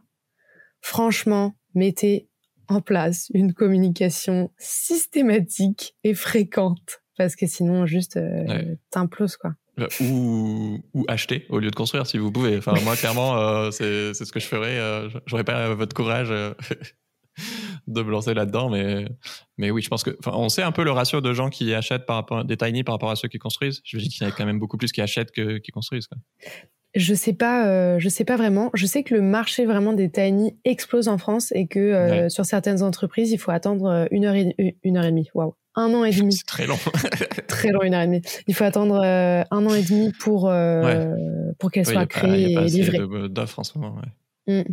franchement, 0.82 1.56
mettez 1.74 2.28
en 2.68 2.82
place 2.82 3.30
une 3.34 3.54
communication 3.54 4.52
systématique 4.58 5.96
et 6.04 6.14
fréquente, 6.14 7.02
parce 7.18 7.36
que 7.36 7.48
sinon, 7.48 7.86
juste, 7.86 8.18
euh, 8.18 8.76
t'imploses, 8.90 9.38
quoi. 9.38 9.56
Euh, 9.80 9.88
ou, 10.02 10.80
ou, 10.94 11.06
acheter 11.08 11.46
au 11.50 11.60
lieu 11.60 11.72
de 11.72 11.76
construire 11.76 12.06
si 12.06 12.18
vous 12.18 12.32
pouvez. 12.32 12.58
Enfin, 12.58 12.74
moi, 12.84 12.96
clairement, 12.96 13.38
euh, 13.38 13.72
c'est 13.72 14.14
ce 14.14 14.32
que 14.32 14.40
je 14.40 14.46
ferais. 14.46 14.78
Euh, 14.78 15.10
J'aurais 15.26 15.46
pas 15.46 15.74
votre 15.74 15.96
courage 15.96 16.30
de 17.88 18.02
me 18.02 18.12
lancer 18.12 18.34
là-dedans, 18.34 18.70
mais, 18.70 19.08
mais 19.58 19.72
oui, 19.72 19.82
je 19.82 19.90
pense 19.90 20.04
que, 20.04 20.18
on 20.26 20.50
sait 20.50 20.64
un 20.64 20.72
peu 20.72 20.84
le 20.84 20.92
ratio 20.92 21.22
de 21.22 21.34
gens 21.34 21.50
qui 21.50 21.74
achètent 21.74 22.06
par 22.06 22.18
rapport, 22.18 22.46
des 22.46 22.58
tiny 22.58 22.84
par 22.84 22.96
rapport 22.96 23.12
à 23.12 23.16
ceux 23.16 23.28
qui 23.28 23.40
construisent. 23.40 23.82
Je 23.84 23.98
me 23.98 24.02
dis 24.02 24.10
qu'il 24.10 24.24
y 24.24 24.26
en 24.26 24.30
a 24.30 24.36
quand 24.36 24.46
même 24.46 24.60
beaucoup 24.60 24.78
plus 24.78 24.92
qui 24.92 25.02
achètent 25.02 25.32
que 25.32 25.58
qui 25.58 25.72
construisent. 25.72 26.08
Quoi. 26.08 26.18
Je 26.94 27.14
sais 27.14 27.34
pas, 27.34 27.68
euh, 27.68 28.00
je 28.00 28.10
sais 28.10 28.26
pas 28.26 28.36
vraiment. 28.36 28.70
Je 28.74 28.86
sais 28.86 29.04
que 29.04 29.16
le 29.16 29.22
marché 29.22 29.66
vraiment 29.66 29.94
des 29.94 30.12
tiny 30.12 30.58
explose 30.66 31.08
en 31.08 31.18
France 31.18 31.54
et 31.54 31.68
que 31.68 31.80
euh, 31.80 32.28
sur 32.28 32.46
certaines 32.46 32.84
entreprises, 32.84 33.32
il 33.32 33.38
faut 33.38 33.52
attendre 33.52 33.86
euh, 33.86 34.06
une 34.12 34.26
heure 34.26 34.36
et 34.36 34.76
une 34.84 34.98
heure 34.98 35.06
et 35.06 35.12
demie. 35.12 35.30
Waouh, 35.34 35.56
un 35.76 35.94
an 35.94 36.04
et 36.04 36.12
demi. 36.12 36.34
C'est 36.34 36.46
très 36.46 36.68
long. 36.68 36.78
très 37.48 37.70
long, 37.72 37.82
une 37.82 37.94
heure 37.94 38.02
et 38.02 38.08
demie. 38.08 38.22
Il 38.48 38.56
faut 38.56 38.66
attendre 38.66 39.02
un 39.02 39.66
an 39.66 39.74
et 39.74 39.84
demi 39.84 40.12
pour 40.20 40.52
pour 41.60 41.72
qu'elle 41.72 41.86
soit 41.86 42.06
créée 42.08 42.54
et 42.54 42.66
livrée. 42.66 43.30
D'offres 43.30 43.60
en 43.60 43.64
ce 43.64 43.78
moment. 43.78 43.96
Ouais. 43.96 44.62
Mmh. 44.62 44.64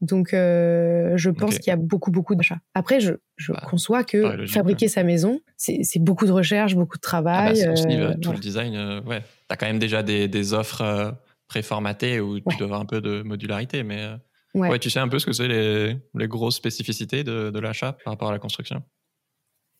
Donc, 0.00 0.32
euh, 0.32 1.16
je 1.16 1.30
pense 1.30 1.58
qu'il 1.58 1.70
y 1.70 1.74
a 1.74 1.76
beaucoup, 1.76 2.10
beaucoup 2.10 2.34
d'achats. 2.36 2.60
Après, 2.74 3.00
je, 3.00 3.14
je 3.36 3.52
bah, 3.52 3.62
conçois 3.68 4.04
que 4.04 4.46
fabriquer 4.46 4.86
sa 4.86 5.02
maison, 5.02 5.40
c'est 5.56 5.98
beaucoup 5.98 6.26
de 6.26 6.32
recherche, 6.32 6.76
beaucoup 6.76 6.96
de 6.96 7.02
travail. 7.02 7.62
Ah 7.62 7.72
bah, 7.74 7.90
euh, 7.90 8.14
tout 8.14 8.32
le 8.32 8.38
design, 8.38 8.76
euh, 8.76 9.00
ouais. 9.02 9.20
Tu 9.20 9.26
as 9.50 9.56
quand 9.56 9.66
même 9.66 9.80
déjà 9.80 10.02
des, 10.02 10.28
des 10.28 10.54
offres 10.54 11.14
préformatées 11.48 12.20
où 12.20 12.38
tu 12.38 12.56
dois 12.56 12.66
avoir 12.66 12.80
un 12.80 12.86
peu 12.86 13.00
de 13.00 13.22
modularité, 13.22 13.82
mais 13.82 14.06
ouais. 14.54 14.78
tu 14.78 14.90
sais 14.90 15.00
un 15.00 15.08
peu 15.08 15.18
ce 15.18 15.26
que 15.26 15.32
c'est 15.32 15.48
les, 15.48 15.96
les, 16.14 16.28
grosses 16.28 16.56
spécificités 16.56 17.24
de, 17.24 17.50
de 17.50 17.58
l'achat 17.58 17.96
par 18.04 18.12
rapport 18.12 18.28
à 18.28 18.32
la 18.32 18.38
construction? 18.38 18.82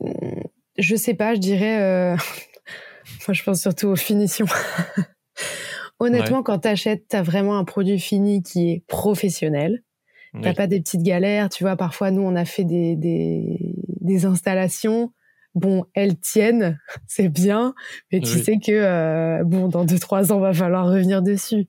Mmh, 0.00 0.11
Je 0.78 0.96
sais 0.96 1.14
pas, 1.14 1.35
je 1.35 1.40
dirais. 1.40 2.16
Moi, 3.26 3.35
je 3.35 3.42
pense 3.44 3.61
surtout 3.61 3.87
aux 3.88 3.96
finitions. 3.96 4.46
Honnêtement, 6.00 6.42
quand 6.42 6.61
tu 6.61 6.68
achètes, 6.68 7.09
tu 7.09 7.16
as 7.16 7.22
vraiment 7.22 7.59
un 7.59 7.64
produit 7.64 7.98
fini 7.98 8.42
qui 8.42 8.70
est 8.70 8.85
professionnel 8.87 9.83
T'as 10.43 10.55
pas 10.55 10.67
des 10.67 10.81
petites 10.81 11.03
galères, 11.03 11.49
tu 11.49 11.64
vois. 11.64 11.77
Parfois, 11.77 12.11
nous, 12.11 12.23
on 12.23 12.37
a 12.37 12.45
fait 12.45 12.64
des, 12.64 12.97
des, 12.97 13.75
des 14.01 14.25
installations. 14.25 15.12
Bon, 15.55 15.87
elles 15.95 16.19
tiennent, 16.19 16.79
c'est 17.07 17.29
bien, 17.29 17.75
mais 18.12 18.21
tu 18.21 18.38
sais 18.38 18.59
que 18.59 18.71
euh, 18.71 19.43
bon, 19.45 19.69
dans 19.69 19.85
deux 19.85 19.99
trois 19.99 20.31
ans, 20.31 20.38
va 20.38 20.53
falloir 20.53 20.87
revenir 20.87 21.23
dessus. 21.23 21.67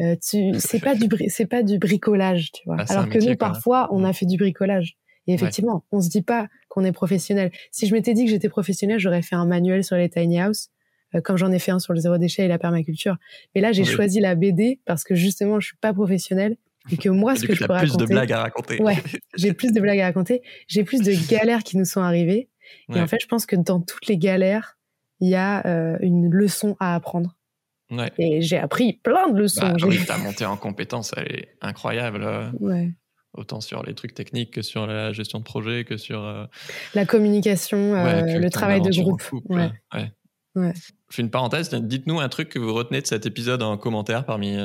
Euh, 0.00 0.16
tu, 0.16 0.52
c'est 0.58 0.80
pas 0.80 0.94
du 0.94 1.08
c'est 1.28 1.46
pas 1.46 1.62
du 1.62 1.78
bricolage, 1.78 2.50
tu 2.52 2.62
vois. 2.66 2.76
Ah, 2.80 2.84
Alors 2.92 3.08
que 3.08 3.18
nous, 3.18 3.36
parfois, 3.36 3.88
on 3.92 4.04
a 4.04 4.10
mm. 4.10 4.14
fait 4.14 4.26
du 4.26 4.36
bricolage. 4.36 4.96
Et 5.28 5.34
effectivement, 5.34 5.84
on 5.92 6.00
se 6.00 6.08
dit 6.08 6.22
pas 6.22 6.48
qu'on 6.68 6.84
est 6.84 6.92
professionnel. 6.92 7.52
Si 7.70 7.86
je 7.86 7.94
m'étais 7.94 8.12
dit 8.12 8.24
que 8.24 8.30
j'étais 8.30 8.48
professionnel, 8.48 8.98
j'aurais 8.98 9.22
fait 9.22 9.36
un 9.36 9.46
manuel 9.46 9.84
sur 9.84 9.96
les 9.96 10.08
tiny 10.08 10.40
house, 10.40 10.70
euh, 11.14 11.20
comme 11.20 11.36
j'en 11.36 11.52
ai 11.52 11.60
fait 11.60 11.70
un 11.70 11.78
sur 11.78 11.92
le 11.92 12.00
zéro 12.00 12.18
déchet 12.18 12.44
et 12.44 12.48
la 12.48 12.58
permaculture. 12.58 13.16
Mais 13.54 13.60
là, 13.60 13.70
j'ai 13.70 13.84
choisi 13.84 14.18
la 14.18 14.34
BD 14.34 14.80
parce 14.84 15.04
que 15.04 15.14
justement, 15.14 15.60
je 15.60 15.68
suis 15.68 15.76
pas 15.76 15.92
professionnel 15.92 16.56
et 16.90 16.96
que 16.96 17.08
moi, 17.08 17.36
ce 17.36 17.46
que 17.46 17.54
je 17.54 17.64
peux 17.64 17.74
plus 17.74 17.96
de 17.96 18.06
blagues 18.06 18.32
à 18.32 18.42
raconter. 18.42 18.80
Ouais, 18.80 18.96
j'ai 19.36 19.52
plus 19.52 19.72
de 19.72 19.80
blagues 19.80 20.00
à 20.00 20.06
raconter. 20.06 20.42
J'ai 20.66 20.84
plus 20.84 21.00
de 21.00 21.12
galères 21.28 21.62
qui 21.62 21.76
nous 21.76 21.84
sont 21.84 22.00
arrivées. 22.00 22.48
Et 22.94 23.00
en 23.00 23.06
fait, 23.06 23.18
je 23.20 23.26
pense 23.26 23.46
que 23.46 23.56
dans 23.56 23.80
toutes 23.80 24.06
les 24.06 24.18
galères, 24.18 24.78
il 25.20 25.28
y 25.28 25.34
a 25.34 25.64
euh, 25.66 25.98
une 26.00 26.30
leçon 26.30 26.76
à 26.80 26.94
apprendre. 26.94 27.36
Ouais. 27.90 28.10
Et 28.18 28.40
j'ai 28.42 28.58
appris 28.58 28.94
plein 28.94 29.28
de 29.28 29.38
leçons. 29.38 29.60
Bah, 29.60 29.76
oui, 29.86 30.04
ta 30.04 30.18
montée 30.18 30.46
en 30.46 30.56
compétence, 30.56 31.12
elle 31.16 31.32
est 31.32 31.48
incroyable. 31.60 32.22
Euh, 32.24 32.50
ouais. 32.60 32.90
Autant 33.34 33.60
sur 33.60 33.82
les 33.82 33.94
trucs 33.94 34.14
techniques 34.14 34.50
que 34.52 34.62
sur 34.62 34.86
la 34.86 35.12
gestion 35.12 35.38
de 35.38 35.44
projet, 35.44 35.84
que 35.84 35.96
sur... 35.96 36.22
Euh, 36.22 36.44
la 36.94 37.06
communication, 37.06 37.94
le 37.94 38.48
travail 38.48 38.82
de 38.82 38.90
groupe. 38.90 39.22
ouais. 39.48 39.70
ouais. 39.94 40.12
Je 40.54 41.16
fais 41.16 41.22
une 41.22 41.30
parenthèse. 41.30 41.70
Dites-nous 41.70 42.20
un 42.20 42.28
truc 42.28 42.50
que 42.50 42.58
vous 42.58 42.74
retenez 42.74 43.00
de 43.00 43.06
cet 43.06 43.24
épisode 43.24 43.62
en 43.62 43.78
commentaire 43.78 44.26
parmi 44.26 44.58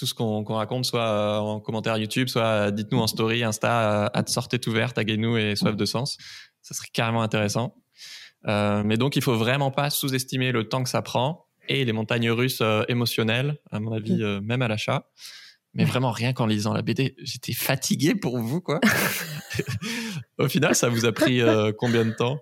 tout 0.00 0.06
ce 0.06 0.14
qu'on 0.14 0.42
raconte, 0.44 0.86
soit 0.86 1.06
euh, 1.06 1.36
en 1.36 1.60
commentaire 1.60 1.98
YouTube, 1.98 2.28
soit 2.28 2.42
euh, 2.42 2.70
dites-nous 2.70 3.00
en 3.00 3.06
story, 3.06 3.44
Insta, 3.44 4.06
à 4.06 4.26
sortez 4.26 4.58
ouverte, 4.66 4.96
taguez-nous 4.96 5.36
et 5.36 5.56
soif 5.56 5.76
de 5.76 5.84
sens. 5.84 6.16
Ça 6.62 6.72
serait 6.72 6.88
carrément 6.90 7.20
intéressant. 7.20 7.76
Euh, 8.48 8.82
mais 8.82 8.96
donc, 8.96 9.16
il 9.16 9.22
faut 9.22 9.36
vraiment 9.36 9.70
pas 9.70 9.90
sous-estimer 9.90 10.52
le 10.52 10.70
temps 10.70 10.82
que 10.82 10.88
ça 10.88 11.02
prend 11.02 11.48
et 11.68 11.84
les 11.84 11.92
montagnes 11.92 12.30
russes 12.30 12.62
émotionnelles, 12.88 13.58
à 13.70 13.78
mon 13.78 13.92
avis, 13.92 14.16
mm. 14.16 14.40
même 14.40 14.62
à 14.62 14.68
l'achat. 14.68 15.10
Mais 15.74 15.84
vraiment, 15.84 16.12
rien 16.12 16.32
qu'en 16.32 16.46
lisant 16.46 16.72
la 16.72 16.80
BD, 16.80 17.14
j'étais 17.18 17.52
fatigué 17.52 18.14
pour 18.14 18.38
vous, 18.38 18.62
quoi. 18.62 18.80
Au 20.38 20.48
final, 20.48 20.74
ça 20.74 20.88
vous 20.88 21.04
a 21.04 21.12
pris 21.12 21.42
combien 21.76 22.06
de 22.06 22.12
temps? 22.12 22.38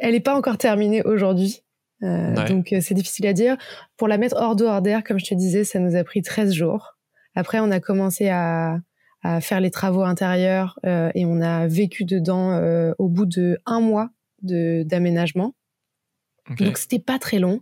Elle 0.00 0.12
n'est 0.12 0.20
pas 0.20 0.34
encore 0.34 0.56
terminée 0.56 1.02
aujourd'hui. 1.02 1.60
Euh, 2.02 2.46
donc 2.46 2.72
euh, 2.72 2.80
c'est 2.80 2.94
difficile 2.94 3.26
à 3.26 3.32
dire. 3.32 3.56
Pour 3.96 4.08
la 4.08 4.18
mettre 4.18 4.36
hors 4.36 4.56
d'eau, 4.56 4.66
hors 4.66 4.82
d'air, 4.82 5.02
comme 5.02 5.18
je 5.18 5.26
te 5.26 5.34
disais, 5.34 5.64
ça 5.64 5.78
nous 5.78 5.96
a 5.96 6.04
pris 6.04 6.22
13 6.22 6.52
jours. 6.52 6.96
Après, 7.34 7.60
on 7.60 7.70
a 7.70 7.80
commencé 7.80 8.28
à, 8.28 8.78
à 9.22 9.40
faire 9.40 9.60
les 9.60 9.70
travaux 9.70 10.02
intérieurs 10.02 10.78
euh, 10.86 11.10
et 11.14 11.24
on 11.26 11.40
a 11.40 11.66
vécu 11.66 12.04
dedans 12.04 12.52
euh, 12.52 12.92
au 12.98 13.08
bout 13.08 13.26
de 13.26 13.58
un 13.66 13.80
mois 13.80 14.10
d'aménagement. 14.42 15.54
Donc 16.58 16.78
c'était 16.78 17.00
pas 17.00 17.18
très 17.18 17.38
long. 17.38 17.60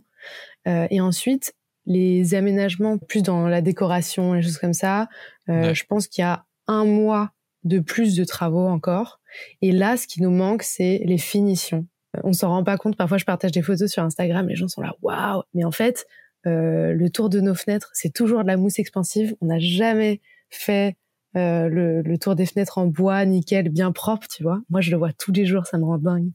Euh, 0.67 0.87
et 0.91 1.01
ensuite, 1.01 1.53
les 1.85 2.35
aménagements 2.35 2.97
plus 2.97 3.23
dans 3.23 3.47
la 3.47 3.61
décoration, 3.61 4.33
les 4.33 4.41
choses 4.41 4.59
comme 4.59 4.73
ça, 4.73 5.07
je 5.47 5.83
pense 5.85 6.07
qu'il 6.07 6.21
y 6.21 6.25
a 6.25 6.45
un 6.67 6.85
mois 6.85 7.31
de 7.63 7.79
plus 7.79 8.15
de 8.15 8.23
travaux 8.25 8.67
encore. 8.67 9.19
Et 9.61 9.71
là, 9.71 9.97
ce 9.97 10.05
qui 10.05 10.21
nous 10.21 10.29
manque, 10.29 10.63
c'est 10.63 11.01
les 11.05 11.17
finitions 11.17 11.87
on 12.23 12.33
s'en 12.33 12.49
rend 12.49 12.63
pas 12.63 12.77
compte. 12.77 12.95
Parfois, 12.95 13.17
je 13.17 13.25
partage 13.25 13.51
des 13.51 13.61
photos 13.61 13.91
sur 13.91 14.03
Instagram, 14.03 14.47
les 14.47 14.55
gens 14.55 14.67
sont 14.67 14.81
là, 14.81 14.95
waouh 15.01 15.43
Mais 15.53 15.63
en 15.63 15.71
fait, 15.71 16.05
euh, 16.45 16.93
le 16.93 17.09
tour 17.09 17.29
de 17.29 17.39
nos 17.39 17.55
fenêtres, 17.55 17.89
c'est 17.93 18.13
toujours 18.13 18.41
de 18.43 18.47
la 18.47 18.57
mousse 18.57 18.79
expansive. 18.79 19.35
On 19.41 19.47
n'a 19.47 19.59
jamais 19.59 20.21
fait 20.49 20.95
euh, 21.37 22.01
le, 22.03 22.17
tour 22.17 22.35
des 22.35 22.45
fenêtres 22.45 22.77
en 22.77 22.87
bois, 22.87 23.23
nickel, 23.25 23.69
bien 23.69 23.91
propre, 23.91 24.27
tu 24.27 24.43
vois. 24.43 24.61
Moi, 24.69 24.81
je 24.81 24.91
le 24.91 24.97
vois 24.97 25.11
tous 25.13 25.31
les 25.31 25.45
jours, 25.45 25.67
ça 25.67 25.77
me 25.77 25.85
rend 25.85 25.97
dingue. 25.97 26.31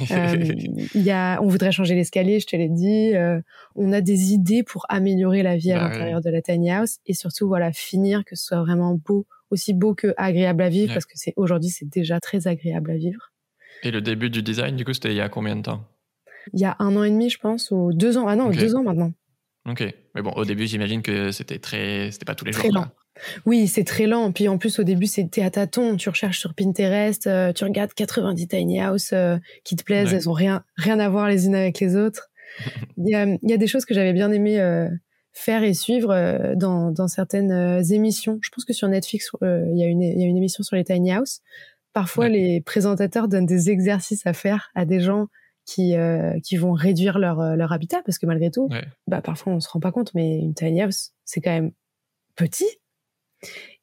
euh, 0.10 0.54
y 0.94 1.10
a, 1.10 1.40
on 1.40 1.46
voudrait 1.46 1.70
changer 1.70 1.94
l'escalier, 1.94 2.40
je 2.40 2.46
te 2.46 2.56
l'ai 2.56 2.68
dit. 2.68 3.14
Euh, 3.14 3.40
on 3.76 3.92
a 3.92 4.00
des 4.00 4.32
idées 4.32 4.64
pour 4.64 4.86
améliorer 4.88 5.42
la 5.42 5.56
vie 5.56 5.70
à 5.70 5.78
bah 5.78 5.88
l'intérieur 5.88 6.20
de 6.20 6.30
la 6.30 6.42
tiny 6.42 6.72
house 6.72 6.98
et 7.06 7.14
surtout, 7.14 7.46
voilà, 7.46 7.72
finir 7.72 8.24
que 8.24 8.34
ce 8.34 8.46
soit 8.46 8.60
vraiment 8.60 8.94
beau, 8.94 9.26
aussi 9.50 9.74
beau 9.74 9.94
que 9.94 10.14
agréable 10.16 10.62
à 10.62 10.68
vivre, 10.68 10.92
parce 10.92 11.06
que 11.06 11.12
c'est 11.14 11.34
aujourd'hui, 11.36 11.70
c'est 11.70 11.88
déjà 11.88 12.18
très 12.18 12.48
agréable 12.48 12.90
à 12.90 12.96
vivre. 12.96 13.31
Et 13.82 13.90
le 13.90 14.00
début 14.00 14.30
du 14.30 14.42
design, 14.42 14.76
du 14.76 14.84
coup, 14.84 14.92
c'était 14.92 15.10
il 15.10 15.16
y 15.16 15.20
a 15.20 15.28
combien 15.28 15.56
de 15.56 15.62
temps? 15.62 15.84
Il 16.52 16.60
y 16.60 16.64
a 16.64 16.76
un 16.78 16.96
an 16.96 17.02
et 17.02 17.10
demi, 17.10 17.30
je 17.30 17.38
pense, 17.38 17.70
ou 17.70 17.92
deux 17.92 18.16
ans. 18.16 18.26
Ah 18.28 18.36
non, 18.36 18.50
deux 18.50 18.74
ans 18.74 18.82
maintenant. 18.82 19.12
Ok. 19.68 19.84
Mais 20.14 20.22
bon, 20.22 20.32
au 20.32 20.44
début, 20.44 20.66
j'imagine 20.66 21.02
que 21.02 21.30
c'était 21.30 21.58
très, 21.58 22.10
c'était 22.10 22.24
pas 22.24 22.34
tous 22.34 22.44
les 22.44 22.52
très 22.52 22.68
jours. 22.68 22.82
Lent. 22.82 22.86
Oui, 23.46 23.68
c'est 23.68 23.84
très 23.84 24.06
lent. 24.06 24.32
Puis 24.32 24.48
en 24.48 24.58
plus, 24.58 24.78
au 24.78 24.82
début, 24.82 25.06
c'était 25.06 25.42
à 25.42 25.50
tâtons. 25.50 25.96
Tu 25.96 26.08
recherches 26.08 26.38
sur 26.38 26.54
Pinterest, 26.54 27.26
euh, 27.26 27.52
tu 27.52 27.64
regardes 27.64 27.92
90 27.92 28.48
tiny 28.48 28.80
house 28.80 29.10
euh, 29.12 29.36
qui 29.64 29.76
te 29.76 29.84
plaisent. 29.84 30.12
Elles 30.12 30.28
ont 30.28 30.32
rien, 30.32 30.64
rien 30.76 30.98
à 30.98 31.08
voir 31.08 31.28
les 31.28 31.46
unes 31.46 31.54
avec 31.54 31.78
les 31.80 31.96
autres. 31.96 32.30
il, 32.96 33.08
y 33.08 33.14
a, 33.14 33.24
il 33.24 33.50
y 33.50 33.52
a 33.52 33.56
des 33.56 33.66
choses 33.66 33.84
que 33.84 33.94
j'avais 33.94 34.12
bien 34.12 34.32
aimé 34.32 34.60
euh, 34.60 34.88
faire 35.32 35.62
et 35.62 35.74
suivre 35.74 36.54
dans, 36.56 36.90
dans 36.90 37.08
certaines 37.08 37.82
émissions. 37.90 38.38
Je 38.42 38.50
pense 38.50 38.64
que 38.64 38.72
sur 38.72 38.88
Netflix, 38.88 39.30
il 39.40 39.78
y 39.78 39.82
a 39.82 39.86
une, 39.86 40.02
il 40.02 40.20
y 40.20 40.24
a 40.24 40.26
une 40.26 40.36
émission 40.36 40.62
sur 40.62 40.76
les 40.76 40.84
tiny 40.84 41.12
house 41.12 41.40
Parfois, 41.92 42.28
les 42.28 42.60
présentateurs 42.60 43.28
donnent 43.28 43.46
des 43.46 43.70
exercices 43.70 44.26
à 44.26 44.32
faire 44.32 44.70
à 44.74 44.84
des 44.84 45.00
gens 45.00 45.26
qui 45.64 45.96
euh, 45.96 46.38
qui 46.40 46.56
vont 46.56 46.72
réduire 46.72 47.18
leur 47.18 47.40
euh, 47.40 47.54
leur 47.54 47.72
habitat 47.72 48.02
parce 48.04 48.18
que 48.18 48.26
malgré 48.26 48.50
tout, 48.50 48.68
bah 49.06 49.20
parfois 49.20 49.52
on 49.52 49.60
se 49.60 49.68
rend 49.68 49.80
pas 49.80 49.92
compte, 49.92 50.12
mais 50.14 50.38
une 50.38 50.54
tiny 50.54 50.82
house 50.82 51.12
c'est 51.24 51.40
quand 51.40 51.50
même 51.50 51.72
petit. 52.34 52.66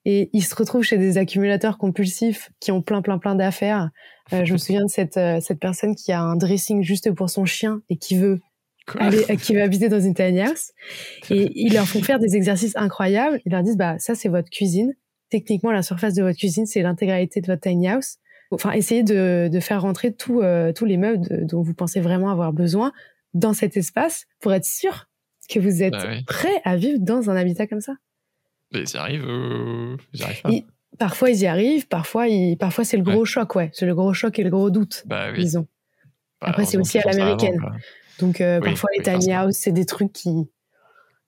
Et 0.05 0.29
ils 0.33 0.43
se 0.43 0.55
retrouvent 0.55 0.83
chez 0.83 0.97
des 0.97 1.17
accumulateurs 1.17 1.77
compulsifs 1.77 2.51
qui 2.59 2.71
ont 2.71 2.81
plein 2.81 3.01
plein 3.01 3.17
plein 3.17 3.35
d'affaires. 3.35 3.91
Euh, 4.33 4.43
je 4.43 4.53
me 4.53 4.57
souviens 4.57 4.83
de 4.83 4.89
cette 4.89 5.19
cette 5.41 5.59
personne 5.59 5.95
qui 5.95 6.11
a 6.11 6.21
un 6.21 6.35
dressing 6.35 6.83
juste 6.83 7.11
pour 7.11 7.29
son 7.29 7.45
chien 7.45 7.81
et 7.89 7.97
qui 7.97 8.17
veut 8.17 8.39
aller 8.97 9.37
qui 9.37 9.53
veut 9.53 9.61
habiter 9.61 9.87
dans 9.87 10.01
une 10.01 10.13
tiny 10.13 10.41
house. 10.41 10.71
Et 11.29 11.51
ils 11.55 11.73
leur 11.73 11.87
font 11.87 12.01
faire 12.01 12.19
des 12.19 12.35
exercices 12.35 12.75
incroyables. 12.75 13.39
Ils 13.45 13.51
leur 13.51 13.63
disent 13.63 13.77
bah 13.77 13.97
ça 13.99 14.15
c'est 14.15 14.29
votre 14.29 14.49
cuisine, 14.49 14.93
techniquement, 15.29 15.71
la 15.71 15.83
surface 15.83 16.13
de 16.13 16.23
votre 16.23 16.37
cuisine, 16.37 16.65
c'est 16.65 16.81
l'intégralité 16.81 17.41
de 17.41 17.47
votre 17.47 17.61
tiny 17.61 17.87
house. 17.87 18.17
Enfin, 18.51 18.71
essayez 18.71 19.03
de, 19.03 19.47
de 19.51 19.59
faire 19.59 19.81
rentrer 19.81 20.11
tout, 20.11 20.41
euh, 20.41 20.73
tous 20.73 20.85
les 20.85 20.97
meubles 20.97 21.45
dont 21.45 21.61
vous 21.61 21.73
pensez 21.73 21.99
vraiment 21.99 22.31
avoir 22.31 22.51
besoin 22.51 22.91
dans 23.33 23.53
cet 23.53 23.77
espace 23.77 24.25
pour 24.39 24.53
être 24.53 24.65
sûr 24.65 25.07
que 25.49 25.59
vous 25.59 25.83
êtes 25.83 25.93
bah 25.93 26.07
prêt 26.27 26.61
à 26.63 26.75
vivre 26.75 26.99
dans 26.99 27.29
un 27.29 27.35
habitat 27.35 27.67
comme 27.67 27.81
ça. 27.81 27.93
Mais 28.71 28.81
ils 28.81 28.93
y 28.93 28.97
arrivent, 28.97 29.27
euh, 29.27 29.97
ils 30.13 30.19
y 30.19 30.23
arrivent 30.23 30.41
pas. 30.43 30.51
parfois 30.99 31.29
ils 31.31 31.39
y 31.39 31.47
arrivent, 31.47 31.87
parfois 31.87 32.27
ils, 32.27 32.55
parfois 32.55 32.85
c'est 32.85 32.97
le 32.97 33.03
gros 33.03 33.25
choc, 33.25 33.55
ouais, 33.55 33.71
c'est 33.73 33.87
le 33.87 33.95
gros 33.95 34.13
choc 34.13 34.37
et 34.37 34.43
le 34.43 34.51
gros 34.51 34.69
doute, 34.69 35.03
bah, 35.07 35.31
oui. 35.31 35.39
disons. 35.39 35.67
Bah, 36.39 36.49
Après 36.49 36.65
c'est 36.65 36.77
aussi 36.77 36.99
à 36.99 37.03
l'américaine. 37.03 37.59
Donc 38.19 38.41
euh, 38.41 38.61
parfois 38.61 38.89
les 38.95 39.03
tiny 39.03 39.33
house 39.33 39.55
c'est 39.55 39.71
des 39.71 39.85
trucs 39.85 40.13
qui 40.13 40.49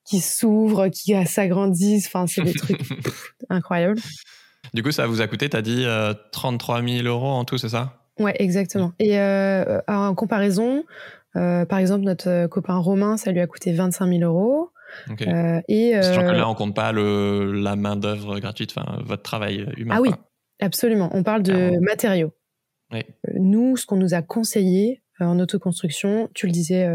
qui 0.05 0.19
s'ouvrent, 0.19 0.87
qui 0.89 1.13
s'agrandissent. 1.25 2.07
Enfin, 2.07 2.27
c'est 2.27 2.43
des 2.43 2.53
trucs 2.53 2.81
incroyables. 3.49 3.99
Du 4.73 4.83
coup, 4.83 4.91
ça 4.91 5.07
vous 5.07 5.21
a 5.21 5.27
coûté, 5.27 5.49
tu 5.49 5.57
as 5.57 5.61
dit, 5.61 5.85
33 6.31 6.81
euh, 6.81 6.97
000 7.03 7.07
euros 7.07 7.27
en 7.27 7.45
tout, 7.45 7.57
c'est 7.57 7.69
ça? 7.69 8.01
Ouais, 8.19 8.35
exactement. 8.39 8.93
Et 8.99 9.19
euh, 9.19 9.81
en 9.87 10.13
comparaison, 10.15 10.83
euh, 11.35 11.65
par 11.65 11.79
exemple, 11.79 12.03
notre 12.03 12.47
copain 12.47 12.77
Romain, 12.77 13.17
ça 13.17 13.31
lui 13.31 13.39
a 13.39 13.47
coûté 13.47 13.73
25 13.73 14.07
000 14.07 14.21
euros. 14.21 14.69
Euh, 15.21 15.61
et 15.67 15.93
Sachant 16.01 16.23
que 16.23 16.31
là, 16.31 16.49
on 16.49 16.53
compte 16.53 16.75
pas 16.75 16.91
le, 16.91 17.51
la 17.53 17.75
main-d'œuvre 17.75 18.39
gratuite, 18.39 18.73
enfin, 18.75 19.01
votre 19.03 19.23
travail 19.23 19.65
humain. 19.77 19.95
Ah 19.97 20.01
oui, 20.01 20.11
absolument. 20.59 21.09
On 21.13 21.23
parle 21.23 21.43
de 21.43 21.79
matériaux. 21.79 22.33
Oui. 22.91 23.03
Nous, 23.35 23.77
ce 23.77 23.85
qu'on 23.85 23.95
nous 23.95 24.13
a 24.13 24.21
conseillé 24.21 25.01
en 25.19 25.39
autoconstruction, 25.39 26.29
tu 26.33 26.45
le 26.45 26.51
disais 26.51 26.85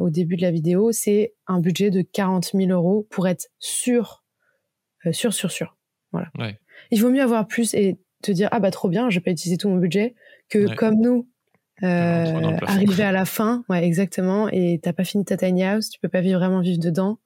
au 0.00 0.10
début 0.10 0.36
de 0.36 0.42
la 0.42 0.50
vidéo, 0.50 0.92
c'est 0.92 1.34
un 1.46 1.60
budget 1.60 1.90
de 1.90 2.02
40 2.02 2.52
000 2.54 2.70
euros 2.70 3.06
pour 3.10 3.28
être 3.28 3.48
sûr, 3.58 4.24
sûr, 5.10 5.32
sûr, 5.32 5.50
sûr. 5.50 5.76
Voilà. 6.12 6.30
Il 6.90 7.00
vaut 7.00 7.10
mieux 7.10 7.22
avoir 7.22 7.46
plus 7.46 7.74
et 7.74 7.98
te 8.22 8.32
dire 8.32 8.48
ah 8.52 8.60
bah 8.60 8.70
trop 8.70 8.88
bien, 8.88 9.10
je 9.10 9.18
vais 9.18 9.22
pas 9.22 9.30
utiliser 9.30 9.56
tout 9.56 9.68
mon 9.68 9.76
budget 9.76 10.14
que 10.48 10.74
comme 10.74 11.00
nous 11.00 11.28
euh, 11.82 12.56
arriver 12.66 13.02
à 13.02 13.12
la 13.12 13.24
fin, 13.24 13.64
ouais, 13.68 13.84
exactement, 13.84 14.48
et 14.48 14.78
t'as 14.82 14.92
pas 14.92 15.04
fini 15.04 15.24
ta 15.24 15.36
tiny 15.36 15.64
house, 15.64 15.88
tu 15.88 15.98
peux 15.98 16.08
pas 16.08 16.20
vivre, 16.20 16.38
vraiment 16.38 16.60
vivre 16.60 16.78
dedans, 16.78 17.18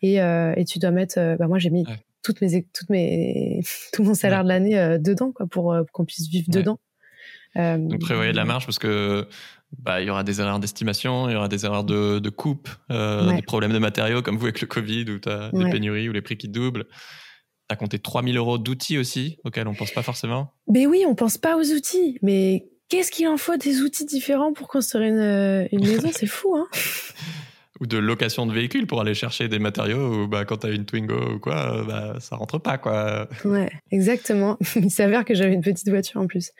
et, 0.00 0.22
euh, 0.22 0.54
et 0.56 0.64
tu 0.64 0.78
dois 0.78 0.90
mettre, 0.90 1.18
euh, 1.18 1.36
bah 1.36 1.46
moi 1.46 1.58
j'ai 1.58 1.70
mis 1.70 1.84
toutes 2.22 2.40
mes, 2.40 2.66
toutes 2.72 2.90
mes, 2.90 3.60
tout 3.92 4.02
mon 4.02 4.14
salaire 4.14 4.44
de 4.44 4.48
l'année 4.48 4.78
euh, 4.78 4.98
dedans, 4.98 5.32
quoi, 5.32 5.46
pour, 5.46 5.72
euh, 5.72 5.82
qu'on 5.92 6.04
puisse 6.04 6.28
vivre 6.28 6.48
dedans. 6.48 6.78
Donc 7.56 8.00
prévoyez 8.00 8.30
de 8.30 8.36
la 8.36 8.44
marge 8.44 8.66
parce 8.66 8.78
que 8.78 9.26
bah 9.76 10.00
il 10.00 10.06
y 10.06 10.10
aura 10.10 10.24
des 10.24 10.40
erreurs 10.40 10.58
d'estimation, 10.58 11.28
il 11.28 11.32
y 11.32 11.36
aura 11.36 11.48
des 11.48 11.64
erreurs 11.64 11.84
de, 11.84 12.18
de 12.18 12.30
coupe, 12.30 12.68
des 12.88 13.42
problèmes 13.46 13.72
de 13.72 13.78
matériaux 13.78 14.22
comme 14.22 14.36
vous 14.36 14.46
avec 14.46 14.60
le 14.60 14.66
Covid 14.66 15.10
où 15.10 15.18
tu 15.18 15.28
as 15.28 15.50
des 15.52 15.70
pénuries 15.70 16.08
ou 16.08 16.12
les 16.12 16.22
prix 16.22 16.38
qui 16.38 16.48
doublent. 16.48 16.86
T'as 17.68 17.76
compté 17.76 17.98
3000 17.98 18.36
euros 18.38 18.56
d'outils 18.56 18.96
aussi 18.96 19.38
auxquels 19.44 19.68
on 19.68 19.74
pense 19.74 19.90
pas 19.90 20.02
forcément. 20.02 20.54
Mais 20.72 20.86
oui, 20.86 21.04
on 21.06 21.14
pense 21.14 21.36
pas 21.36 21.58
aux 21.58 21.70
outils, 21.70 22.18
mais 22.22 22.66
Qu'est-ce 22.88 23.10
qu'il 23.10 23.28
en 23.28 23.36
faut 23.36 23.56
des 23.56 23.82
outils 23.82 24.06
différents 24.06 24.54
pour 24.54 24.66
construire 24.66 25.04
une, 25.04 25.18
euh, 25.18 25.68
une 25.72 25.86
maison? 25.86 26.08
C'est 26.14 26.26
fou, 26.26 26.56
hein? 26.56 26.66
Ou 27.80 27.86
de 27.86 27.98
location 27.98 28.46
de 28.46 28.52
véhicules 28.52 28.86
pour 28.86 29.00
aller 29.00 29.14
chercher 29.14 29.48
des 29.48 29.58
matériaux, 29.58 30.24
ou 30.24 30.28
bah, 30.28 30.44
quand 30.44 30.58
t'as 30.58 30.72
une 30.72 30.84
Twingo 30.84 31.34
ou 31.34 31.38
quoi, 31.38 31.84
bah, 31.86 32.16
ça 32.20 32.36
rentre 32.36 32.58
pas, 32.58 32.78
quoi. 32.78 33.28
Ouais, 33.44 33.70
exactement. 33.90 34.58
Il 34.76 34.90
s'avère 34.90 35.24
que 35.24 35.34
j'avais 35.34 35.54
une 35.54 35.62
petite 35.62 35.88
voiture 35.88 36.20
en 36.20 36.26
plus. 36.26 36.52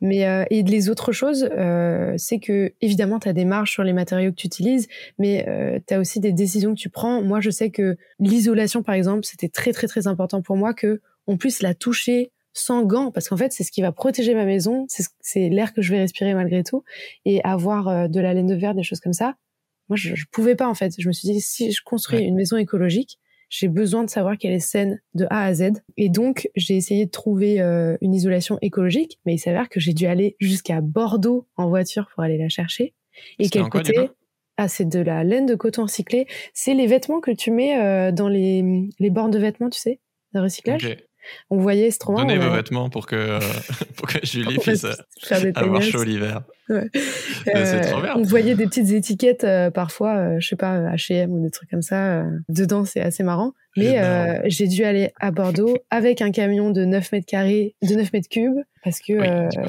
Mais, 0.00 0.26
euh, 0.26 0.44
et 0.50 0.62
les 0.62 0.88
autres 0.88 1.12
choses, 1.12 1.48
euh, 1.52 2.14
c'est 2.16 2.38
que, 2.38 2.72
évidemment, 2.80 3.18
t'as 3.18 3.32
des 3.32 3.44
marges 3.44 3.70
sur 3.70 3.84
les 3.84 3.92
matériaux 3.92 4.30
que 4.30 4.36
tu 4.36 4.46
utilises, 4.46 4.88
mais 5.18 5.46
euh, 5.48 5.78
t'as 5.86 5.98
aussi 5.98 6.20
des 6.20 6.32
décisions 6.32 6.74
que 6.74 6.80
tu 6.80 6.88
prends. 6.88 7.22
Moi, 7.22 7.40
je 7.40 7.50
sais 7.50 7.70
que 7.70 7.96
l'isolation, 8.18 8.82
par 8.82 8.94
exemple, 8.94 9.24
c'était 9.24 9.48
très, 9.48 9.72
très, 9.72 9.86
très 9.86 10.06
important 10.06 10.42
pour 10.42 10.56
moi 10.56 10.74
que 10.74 11.00
on 11.26 11.36
puisse 11.36 11.62
la 11.62 11.74
toucher 11.74 12.32
sans 12.52 12.82
gants, 12.82 13.10
parce 13.10 13.28
qu'en 13.28 13.36
fait, 13.36 13.52
c'est 13.52 13.64
ce 13.64 13.72
qui 13.72 13.82
va 13.82 13.92
protéger 13.92 14.34
ma 14.34 14.44
maison, 14.44 14.86
c'est 15.20 15.48
l'air 15.48 15.72
que 15.72 15.82
je 15.82 15.92
vais 15.92 16.00
respirer 16.00 16.34
malgré 16.34 16.62
tout, 16.62 16.84
et 17.24 17.42
avoir 17.44 17.88
euh, 17.88 18.08
de 18.08 18.20
la 18.20 18.34
laine 18.34 18.46
de 18.46 18.54
verre, 18.54 18.74
des 18.74 18.82
choses 18.82 19.00
comme 19.00 19.12
ça. 19.12 19.36
Moi, 19.92 19.98
je, 19.98 20.14
je 20.14 20.24
pouvais 20.32 20.54
pas 20.54 20.68
en 20.68 20.74
fait. 20.74 20.94
Je 20.98 21.06
me 21.06 21.12
suis 21.12 21.28
dit, 21.28 21.42
si 21.42 21.70
je 21.70 21.82
construis 21.84 22.22
une 22.24 22.34
maison 22.34 22.56
écologique, 22.56 23.18
j'ai 23.50 23.68
besoin 23.68 24.02
de 24.02 24.08
savoir 24.08 24.38
qu'elle 24.38 24.54
est 24.54 24.58
saine 24.60 25.02
de 25.12 25.26
A 25.28 25.44
à 25.44 25.52
Z. 25.52 25.72
Et 25.98 26.08
donc, 26.08 26.48
j'ai 26.56 26.74
essayé 26.74 27.04
de 27.04 27.10
trouver 27.10 27.60
euh, 27.60 27.98
une 28.00 28.14
isolation 28.14 28.56
écologique, 28.62 29.20
mais 29.26 29.34
il 29.34 29.38
s'avère 29.38 29.68
que 29.68 29.80
j'ai 29.80 29.92
dû 29.92 30.06
aller 30.06 30.36
jusqu'à 30.40 30.80
Bordeaux 30.80 31.46
en 31.56 31.68
voiture 31.68 32.08
pour 32.14 32.22
aller 32.22 32.38
la 32.38 32.48
chercher. 32.48 32.94
Et 33.38 33.50
quel 33.50 33.64
côté 33.68 33.92
Ah, 34.56 34.68
c'est 34.68 34.88
de 34.88 35.00
la 35.00 35.24
laine 35.24 35.44
de 35.44 35.54
coton 35.54 35.82
recyclé. 35.82 36.26
C'est 36.54 36.72
les 36.72 36.86
vêtements 36.86 37.20
que 37.20 37.30
tu 37.30 37.50
mets 37.50 37.78
euh, 37.78 38.12
dans 38.12 38.28
les, 38.28 38.88
les 38.98 39.10
bornes 39.10 39.30
de 39.30 39.38
vêtements, 39.38 39.68
tu 39.68 39.78
sais, 39.78 40.00
de 40.32 40.40
recyclage? 40.40 40.84
On 41.50 41.58
voyait 41.58 41.90
ce 41.90 41.98
trop 41.98 42.16
Donnez 42.16 42.38
vos 42.38 42.50
vêtements 42.50 42.90
pour 42.90 43.06
que, 43.06 43.16
euh, 43.16 43.38
pour 43.96 44.08
que 44.08 44.24
Julie 44.24 44.58
puisse 44.60 44.86
avoir 45.54 45.82
chaud 45.82 46.02
l'hiver. 46.02 46.42
Ouais. 46.68 46.88
c'est 46.92 47.80
trop 47.82 48.00
bien. 48.00 48.14
On 48.16 48.22
voyait 48.22 48.54
des 48.54 48.66
petites 48.66 48.90
étiquettes 48.90 49.44
euh, 49.44 49.70
parfois, 49.70 50.16
euh, 50.16 50.36
je 50.40 50.48
sais 50.48 50.56
pas, 50.56 50.78
H&M 50.94 51.30
ou 51.32 51.42
des 51.42 51.50
trucs 51.50 51.70
comme 51.70 51.82
ça. 51.82 52.24
dedans, 52.48 52.84
c'est 52.84 53.00
assez 53.00 53.22
marrant. 53.22 53.52
Mais 53.76 54.40
j'ai 54.46 54.66
dû 54.66 54.84
aller 54.84 55.12
à 55.20 55.30
Bordeaux 55.30 55.76
avec 55.90 56.22
un 56.22 56.30
camion 56.30 56.70
de 56.70 56.84
9 56.84 57.12
mètres 57.12 57.26
carrés, 57.26 57.74
de 57.82 57.94
9 57.94 58.12
mètres 58.12 58.28
cubes, 58.28 58.60
parce 58.84 59.00
que 59.00 59.18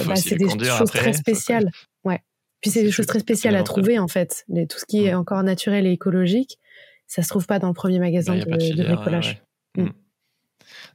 bah, 0.08 0.16
c'est 0.16 0.36
des 0.36 0.49
choses 0.49 0.91
très 0.91 1.14
spéciales. 1.14 1.70
Ouais. 2.04 2.20
Puis 2.62 2.72
c'est 2.72 2.84
des 2.84 2.91
choses 2.91 3.08
très 3.08 3.20
spéciales 3.20 3.56
à 3.56 3.64
trouver 3.64 3.99
en 3.99 4.08
fait. 4.08 4.45
tout 4.70 4.78
ce 4.78 4.86
qui 4.86 5.06
est 5.06 5.14
encore 5.14 5.43
naturel 5.43 5.86
et 5.86 5.91
écologique, 5.91 6.60
ça 7.08 7.22
se 7.22 7.30
trouve 7.30 7.45
pas 7.45 7.60
dans 7.60 7.68
le 7.68 7.74
premier 7.74 7.99
magasin 7.99 8.36
bah, 8.38 8.58
de, 8.58 8.84
bricolage. 8.84 9.43
Mm. 9.78 9.89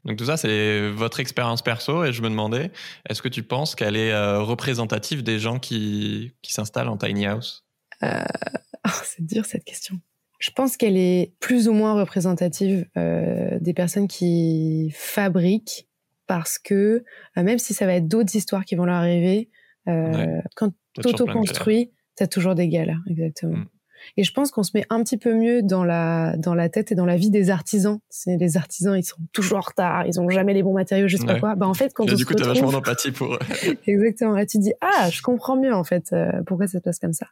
Donc 0.09 0.16
tout 0.16 0.24
ça, 0.24 0.38
c'est 0.38 0.88
votre 0.88 1.20
expérience 1.20 1.61
perso 1.61 2.02
et 2.02 2.14
je 2.14 2.22
me 2.22 2.30
demandais, 2.30 2.72
est-ce 3.11 3.20
que 3.20 3.28
tu 3.28 3.42
penses 3.42 3.74
qu'elle 3.74 3.94
est 3.94 4.11
euh, 4.11 4.40
représentative 4.40 5.22
des 5.22 5.38
gens 5.38 5.59
qui, 5.59 6.32
qui 6.40 6.54
s'installent 6.54 6.88
en 6.88 6.96
tiny 6.96 7.26
house? 7.26 7.66
Euh... 8.02 8.24
oh, 8.86 9.00
C'est 9.04 9.22
dur 9.22 9.44
cette 9.44 9.64
question. 9.64 10.00
Je 10.38 10.50
pense 10.50 10.78
qu'elle 10.78 10.96
est 10.96 11.34
plus 11.40 11.68
ou 11.68 11.74
moins 11.74 11.92
représentative 11.92 12.86
euh, 12.96 13.59
des 13.61 13.74
personnes 13.74 14.09
qui 14.09 14.90
fabriquent 14.94 15.86
parce 16.26 16.59
que 16.59 17.04
même 17.36 17.59
si 17.59 17.74
ça 17.74 17.84
va 17.84 17.94
être 17.94 18.09
d'autres 18.09 18.34
histoires 18.34 18.64
qui 18.64 18.76
vont 18.76 18.86
leur 18.86 18.96
arriver, 18.96 19.50
euh, 19.88 20.40
quand 20.56 20.72
tu 20.94 21.09
auto-construis, 21.09 21.90
tu 22.16 22.22
as 22.22 22.28
toujours 22.28 22.54
des 22.54 22.68
galères, 22.68 23.02
exactement. 23.11 23.59
Mm. 23.59 23.68
Et 24.16 24.24
je 24.24 24.32
pense 24.32 24.50
qu'on 24.50 24.62
se 24.62 24.70
met 24.74 24.84
un 24.90 25.02
petit 25.02 25.16
peu 25.16 25.34
mieux 25.34 25.62
dans 25.62 25.84
la 25.84 26.36
dans 26.36 26.54
la 26.54 26.68
tête 26.68 26.92
et 26.92 26.94
dans 26.94 27.06
la 27.06 27.16
vie 27.16 27.30
des 27.30 27.50
artisans. 27.50 27.98
C'est 28.09 28.36
les 28.36 28.56
artisans, 28.56 28.96
ils 28.96 29.04
sont 29.04 29.18
toujours 29.32 29.59
en 29.59 29.62
retard, 29.62 30.06
ils 30.06 30.20
ont 30.20 30.28
jamais 30.28 30.54
les 30.54 30.62
bons 30.62 30.74
matériaux, 30.74 31.09
je 31.09 31.16
sais 31.16 31.26
pas 31.26 31.38
quoi. 31.38 31.54
Bah 31.54 31.66
en 31.66 31.74
fait, 31.74 31.92
quand 31.94 32.11
on 32.11 32.14
du 32.14 32.24
coup, 32.24 32.34
t'as 32.34 32.46
vachement 32.46 32.72
d'empathie 32.72 33.12
pour. 33.12 33.38
Exactement. 33.86 34.32
Là, 34.32 34.46
tu 34.46 34.59
dis 34.59 34.72
ah, 34.80 35.11
je 35.11 35.22
comprends 35.22 35.56
mieux 35.56 35.74
en 35.74 35.84
fait 35.84 36.12
euh, 36.12 36.30
pourquoi 36.46 36.66
ça 36.66 36.78
se 36.78 36.82
passe 36.82 36.98
comme 36.98 37.12
ça. 37.12 37.26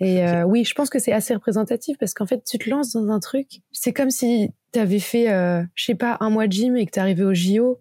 Et 0.00 0.26
euh, 0.26 0.44
oui, 0.44 0.64
je 0.64 0.74
pense 0.74 0.90
que 0.90 0.98
c'est 0.98 1.12
assez 1.12 1.34
représentatif 1.34 1.98
parce 1.98 2.14
qu'en 2.14 2.26
fait, 2.26 2.42
tu 2.44 2.58
te 2.58 2.68
lances 2.68 2.92
dans 2.92 3.10
un 3.10 3.20
truc. 3.20 3.60
C'est 3.72 3.92
comme 3.92 4.10
si 4.10 4.50
tu 4.72 4.78
avais 4.78 4.98
fait, 4.98 5.30
euh, 5.30 5.62
je 5.74 5.84
sais 5.84 5.94
pas, 5.94 6.16
un 6.20 6.30
mois 6.30 6.46
de 6.46 6.52
gym 6.52 6.76
et 6.76 6.86
que 6.86 6.98
arrivé 6.98 7.24
au 7.24 7.34
JO 7.34 7.80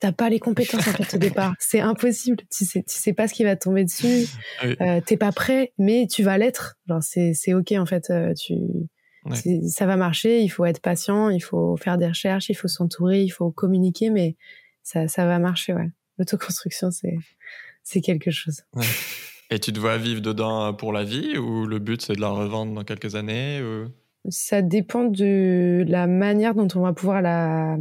t'as 0.00 0.12
pas 0.12 0.28
les 0.28 0.38
compétences 0.38 0.86
en 0.86 0.92
fait 0.92 1.16
au 1.16 1.18
départ. 1.18 1.54
C'est 1.58 1.80
impossible. 1.80 2.38
Tu 2.50 2.64
sais, 2.64 2.82
tu 2.82 2.94
sais 2.94 3.12
pas 3.12 3.28
ce 3.28 3.34
qui 3.34 3.44
va 3.44 3.56
te 3.56 3.64
tomber 3.64 3.84
dessus. 3.84 4.26
Euh, 4.64 5.00
t'es 5.04 5.16
pas 5.16 5.32
prêt, 5.32 5.72
mais 5.78 6.06
tu 6.10 6.22
vas 6.22 6.38
l'être. 6.38 6.76
Genre 6.88 7.02
c'est 7.02 7.32
c'est 7.34 7.54
ok 7.54 7.72
en 7.72 7.86
fait. 7.86 8.10
Euh, 8.10 8.32
tu 8.34 8.54
ça 9.68 9.86
va 9.86 9.96
marcher. 9.96 10.40
Il 10.40 10.48
faut 10.48 10.64
être 10.64 10.80
patient. 10.80 11.30
Il 11.30 11.40
faut 11.40 11.76
faire 11.76 11.98
des 11.98 12.06
recherches. 12.06 12.48
Il 12.48 12.54
faut 12.54 12.68
s'entourer. 12.68 13.22
Il 13.22 13.30
faut 13.30 13.50
communiquer, 13.50 14.10
mais 14.10 14.36
ça 14.82 15.08
ça 15.08 15.26
va 15.26 15.38
marcher. 15.38 15.72
Ouais. 15.74 15.90
L'autoconstruction 16.18 16.90
c'est 16.90 17.16
c'est 17.82 18.00
quelque 18.00 18.30
chose. 18.30 18.62
Et 19.50 19.60
tu 19.60 19.72
te 19.72 19.78
vois 19.78 19.96
vivre 19.96 20.20
dedans 20.20 20.74
pour 20.74 20.92
la 20.92 21.04
vie 21.04 21.38
ou 21.38 21.66
le 21.66 21.78
but 21.78 22.02
c'est 22.02 22.14
de 22.14 22.20
la 22.20 22.30
revendre 22.30 22.74
dans 22.74 22.82
quelques 22.82 23.14
années 23.14 23.62
ou... 23.62 23.88
Ça 24.28 24.60
dépend 24.60 25.04
de 25.04 25.84
la 25.86 26.08
manière 26.08 26.56
dont 26.56 26.66
on 26.74 26.80
va 26.80 26.92
pouvoir 26.92 27.22
la 27.22 27.76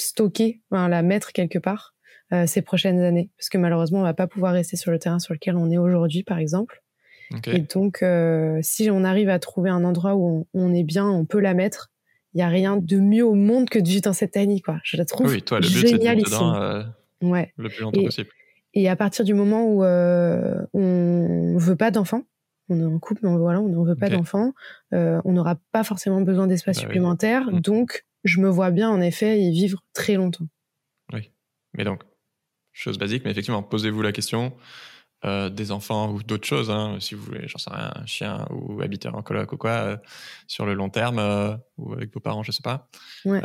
stocker, 0.00 0.60
la 0.70 1.02
mettre 1.02 1.32
quelque 1.32 1.58
part 1.58 1.94
euh, 2.32 2.46
ces 2.46 2.62
prochaines 2.62 3.00
années. 3.00 3.30
Parce 3.36 3.48
que 3.48 3.58
malheureusement, 3.58 4.00
on 4.00 4.04
va 4.04 4.14
pas 4.14 4.26
pouvoir 4.26 4.52
rester 4.52 4.76
sur 4.76 4.90
le 4.90 4.98
terrain 4.98 5.18
sur 5.18 5.34
lequel 5.34 5.56
on 5.56 5.70
est 5.70 5.78
aujourd'hui, 5.78 6.22
par 6.22 6.38
exemple. 6.38 6.82
Et 7.46 7.60
donc, 7.60 8.02
euh, 8.02 8.58
si 8.60 8.90
on 8.90 9.04
arrive 9.04 9.28
à 9.28 9.38
trouver 9.38 9.70
un 9.70 9.84
endroit 9.84 10.16
où 10.16 10.48
on, 10.52 10.74
est 10.74 10.82
bien, 10.82 11.06
on 11.06 11.24
peut 11.24 11.38
la 11.38 11.54
mettre. 11.54 11.90
Il 12.34 12.38
y 12.38 12.42
a 12.42 12.48
rien 12.48 12.76
de 12.76 12.96
mieux 12.98 13.24
au 13.24 13.34
monde 13.34 13.68
que 13.68 13.78
de 13.78 13.88
vivre 13.88 14.02
dans 14.02 14.12
cette 14.12 14.36
année, 14.36 14.60
quoi. 14.60 14.78
Je 14.84 14.96
la 14.96 15.04
trouve 15.04 15.28
oui, 15.28 15.42
toi, 15.42 15.58
le 15.58 15.66
but, 15.66 15.86
génialissime. 15.86 16.52
Euh, 16.54 16.82
ouais. 17.22 17.52
Le 17.56 17.68
plus 17.68 17.82
longtemps 17.82 18.02
possible. 18.02 18.30
Et 18.74 18.88
à 18.88 18.94
partir 18.94 19.24
du 19.24 19.34
moment 19.34 19.66
où 19.66 19.82
on 19.82 21.58
veut 21.58 21.76
pas 21.76 21.90
d'enfants, 21.90 22.22
on 22.70 22.80
est 22.80 22.84
en 22.84 22.98
couple, 22.98 23.20
mais 23.24 23.36
voilà, 23.36 23.60
on 23.60 23.68
ne 23.68 23.86
veut 23.86 23.96
pas 23.96 24.08
d'enfants, 24.08 24.52
euh, 24.94 25.20
on 25.24 25.32
n'aura 25.32 25.56
pas 25.72 25.84
forcément 25.84 26.20
besoin 26.20 26.46
d'espace 26.46 26.76
bah 26.76 26.82
supplémentaire, 26.82 27.50
mm. 27.50 27.60
donc 27.60 28.06
je 28.24 28.40
me 28.40 28.48
vois 28.48 28.70
bien 28.70 28.90
en 28.90 29.00
effet 29.00 29.40
y 29.40 29.50
vivre 29.50 29.82
très 29.92 30.14
longtemps. 30.14 30.46
Oui, 31.12 31.30
mais 31.74 31.84
donc, 31.84 32.02
chose 32.72 32.98
basique, 32.98 33.24
mais 33.24 33.30
effectivement, 33.30 33.62
posez-vous 33.62 34.02
la 34.02 34.12
question 34.12 34.56
euh, 35.24 35.50
des 35.50 35.70
enfants 35.70 36.10
ou 36.10 36.22
d'autres 36.22 36.46
choses, 36.46 36.70
hein, 36.70 36.96
si 36.98 37.14
vous 37.14 37.22
voulez, 37.22 37.46
j'en 37.46 37.58
sais 37.58 37.70
rien, 37.70 37.92
un 37.94 38.06
chien 38.06 38.46
ou 38.50 38.80
habiter 38.80 39.08
en 39.08 39.22
coloc 39.22 39.52
ou 39.52 39.58
quoi, 39.58 39.70
euh, 39.70 39.96
sur 40.46 40.64
le 40.64 40.72
long 40.72 40.88
terme, 40.88 41.18
euh, 41.18 41.54
ou 41.76 41.92
avec 41.92 42.12
vos 42.14 42.20
parents, 42.20 42.42
je 42.42 42.52
sais 42.52 42.62
pas. 42.62 42.88
Ouais. 43.26 43.42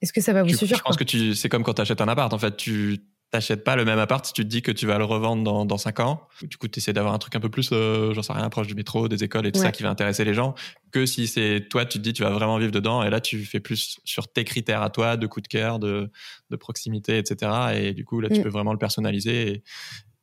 Est-ce 0.00 0.12
que 0.12 0.20
ça 0.20 0.32
va 0.32 0.42
vous 0.42 0.48
suffire 0.48 0.78
Je 0.78 0.82
pense 0.82 0.96
que 0.96 1.04
tu, 1.04 1.34
c'est 1.34 1.48
comme 1.48 1.64
quand 1.64 1.74
tu 1.74 1.82
achètes 1.82 2.00
un 2.00 2.08
appart, 2.08 2.32
en 2.32 2.38
fait, 2.38 2.56
tu 2.56 3.00
t'achètes 3.30 3.62
pas 3.62 3.76
le 3.76 3.84
même 3.84 3.98
appart 3.98 4.24
si 4.24 4.32
tu 4.32 4.42
te 4.42 4.48
dis 4.48 4.60
que 4.60 4.72
tu 4.72 4.86
vas 4.86 4.98
le 4.98 5.04
revendre 5.04 5.44
dans, 5.44 5.64
dans 5.64 5.78
5 5.78 6.00
ans. 6.00 6.28
Du 6.42 6.56
coup, 6.56 6.66
tu 6.68 6.80
essaies 6.80 6.92
d'avoir 6.92 7.14
un 7.14 7.18
truc 7.18 7.36
un 7.36 7.40
peu 7.40 7.48
plus, 7.48 7.70
euh, 7.72 8.12
j'en 8.12 8.22
sais 8.22 8.32
rien, 8.32 8.48
proche 8.48 8.66
du 8.66 8.74
métro, 8.74 9.08
des 9.08 9.22
écoles 9.22 9.46
et 9.46 9.52
tout 9.52 9.60
ça 9.60 9.72
qui 9.72 9.82
va 9.82 9.90
intéresser 9.90 10.24
les 10.24 10.34
gens, 10.34 10.54
que 10.90 11.06
si 11.06 11.26
c'est 11.26 11.66
toi, 11.70 11.84
tu 11.84 11.98
te 11.98 12.02
dis 12.02 12.12
tu 12.12 12.22
vas 12.22 12.30
vraiment 12.30 12.58
vivre 12.58 12.72
dedans 12.72 13.02
et 13.02 13.10
là, 13.10 13.20
tu 13.20 13.44
fais 13.44 13.60
plus 13.60 14.00
sur 14.04 14.28
tes 14.28 14.44
critères 14.44 14.82
à 14.82 14.90
toi, 14.90 15.16
de 15.16 15.26
coup 15.26 15.40
de 15.40 15.48
cœur, 15.48 15.78
de, 15.78 16.10
de 16.50 16.56
proximité, 16.56 17.18
etc. 17.18 17.52
Et 17.76 17.92
du 17.94 18.04
coup, 18.04 18.20
là, 18.20 18.28
tu 18.28 18.40
mm. 18.40 18.42
peux 18.42 18.48
vraiment 18.48 18.72
le 18.72 18.78
personnaliser 18.78 19.52
et, 19.52 19.62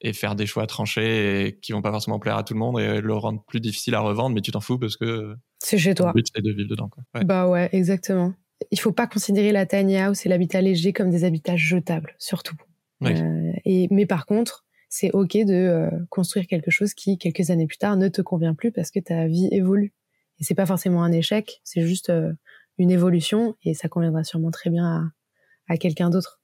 et, 0.02 0.14
faire 0.14 0.36
des 0.36 0.46
choix 0.46 0.68
tranchés 0.68 1.48
et 1.48 1.60
qui 1.60 1.72
vont 1.72 1.82
pas 1.82 1.92
forcément 1.92 2.20
plaire 2.20 2.38
à 2.38 2.44
tout 2.44 2.54
le 2.54 2.60
monde 2.60 2.80
et 2.80 3.00
le 3.00 3.14
rendre 3.14 3.44
plus 3.48 3.62
difficile 3.62 3.96
à 3.96 4.02
revendre, 4.02 4.36
mais 4.36 4.42
tu 4.42 4.52
t'en 4.52 4.62
fous 4.62 4.78
parce 4.78 4.98
que 4.98 5.36
c'est 5.60 5.78
chez 5.78 5.96
toi. 5.96 6.08
Le 6.08 6.14
but, 6.14 6.28
c'est 6.34 6.42
de 6.42 6.52
vivre 6.52 6.70
dedans. 6.70 6.90
Quoi. 6.90 7.04
Bah 7.24 7.48
ouais, 7.48 7.70
exactement. 7.72 8.34
Il 8.72 8.80
faut 8.80 8.92
pas 8.92 9.08
considérer 9.08 9.52
la 9.52 9.66
tiny 9.66 9.98
house 9.98 10.26
et 10.26 10.30
l'habitat 10.30 10.62
léger 10.62 10.94
comme 10.94 11.10
des 11.10 11.24
habitats 11.24 11.56
jetables, 11.56 12.16
surtout. 12.20 12.56
Euh, 13.04 13.52
et, 13.66 13.88
mais 13.92 14.06
par 14.06 14.26
contre, 14.26 14.66
c'est 14.90 15.12
ok 15.12 15.34
de 15.38 15.54
euh, 15.54 15.90
construire 16.10 16.48
quelque 16.48 16.72
chose 16.72 16.94
qui, 16.94 17.18
quelques 17.18 17.50
années 17.50 17.68
plus 17.68 17.78
tard, 17.78 17.98
ne 17.98 18.08
te 18.08 18.22
convient 18.22 18.56
plus 18.56 18.72
parce 18.72 18.92
que 18.92 19.00
ta 19.00 19.28
vie 19.28 19.50
évolue. 19.52 19.94
Et 20.40 20.44
c'est 20.44 20.56
pas 20.56 20.66
forcément 20.66 21.04
un 21.04 21.12
échec, 21.12 21.62
c'est 21.64 21.82
juste 21.82 22.10
euh, 22.10 22.32
une 22.78 22.92
évolution 22.92 23.56
et 23.64 23.74
ça 23.74 23.88
conviendra 23.88 24.24
sûrement 24.24 24.52
très 24.52 24.70
bien 24.70 24.86
à, 24.86 25.74
à 25.74 25.78
quelqu'un 25.78 26.10
d'autre. 26.10 26.42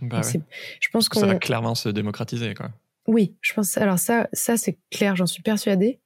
Bah 0.00 0.22
Je 0.22 0.88
pense 0.90 1.08
que 1.08 1.18
ça 1.18 1.26
va 1.26 1.36
clairement 1.36 1.74
se 1.74 1.88
démocratiser, 1.88 2.54
quoi. 2.54 2.70
Oui, 3.06 3.36
je 3.42 3.52
pense. 3.52 3.76
Alors 3.76 3.98
ça, 3.98 4.28
ça 4.32 4.56
c'est 4.56 4.78
clair, 4.90 5.14
j'en 5.14 5.26
suis 5.26 5.42
persuadée. 5.42 6.00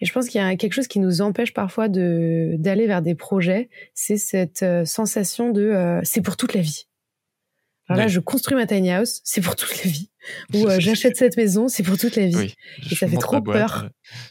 Et 0.00 0.06
je 0.06 0.12
pense 0.12 0.28
qu'il 0.28 0.40
y 0.40 0.44
a 0.44 0.56
quelque 0.56 0.72
chose 0.72 0.88
qui 0.88 0.98
nous 0.98 1.20
empêche 1.20 1.54
parfois 1.54 1.88
de 1.88 2.56
d'aller 2.58 2.86
vers 2.86 3.02
des 3.02 3.14
projets, 3.14 3.68
c'est 3.94 4.16
cette 4.16 4.64
sensation 4.84 5.50
de 5.50 5.62
euh, 5.62 6.00
c'est 6.02 6.22
pour 6.22 6.36
toute 6.36 6.54
la 6.54 6.60
vie. 6.60 6.86
Alors 7.90 8.04
là, 8.04 8.08
je 8.08 8.20
construis 8.20 8.56
ma 8.56 8.66
tiny 8.66 8.92
house, 8.92 9.20
c'est 9.24 9.40
pour 9.40 9.56
toute 9.56 9.84
la 9.84 9.90
vie. 9.90 10.10
Ou 10.54 10.68
euh, 10.68 10.78
j'achète 10.78 11.16
cette 11.16 11.36
maison, 11.36 11.66
c'est 11.66 11.82
pour 11.82 11.98
toute 11.98 12.14
la 12.14 12.26
vie. 12.26 12.36
Oui, 12.36 12.54
et 12.90 12.94
ça 12.94 13.08
fait 13.08 13.16
trop 13.16 13.40
peur. 13.40 13.88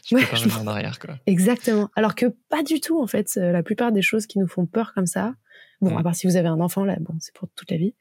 je 0.08 0.16
peux 0.16 0.48
pas 0.48 0.58
en 0.58 0.66
arrière, 0.66 0.98
quoi. 0.98 1.18
Exactement. 1.26 1.90
Alors 1.94 2.14
que 2.14 2.26
pas 2.48 2.62
du 2.62 2.80
tout, 2.80 3.02
en 3.02 3.06
fait. 3.06 3.34
La 3.36 3.62
plupart 3.62 3.92
des 3.92 4.00
choses 4.00 4.26
qui 4.26 4.38
nous 4.38 4.46
font 4.48 4.64
peur 4.64 4.92
comme 4.94 5.06
ça, 5.06 5.34
Bon, 5.80 5.96
à 5.96 6.00
mm. 6.00 6.02
part 6.02 6.14
si 6.14 6.26
vous 6.26 6.36
avez 6.36 6.48
un 6.48 6.60
enfant, 6.60 6.84
là, 6.84 6.96
bon, 7.00 7.14
c'est 7.20 7.34
pour 7.34 7.48
toute 7.56 7.70
la 7.70 7.78
vie. 7.78 7.94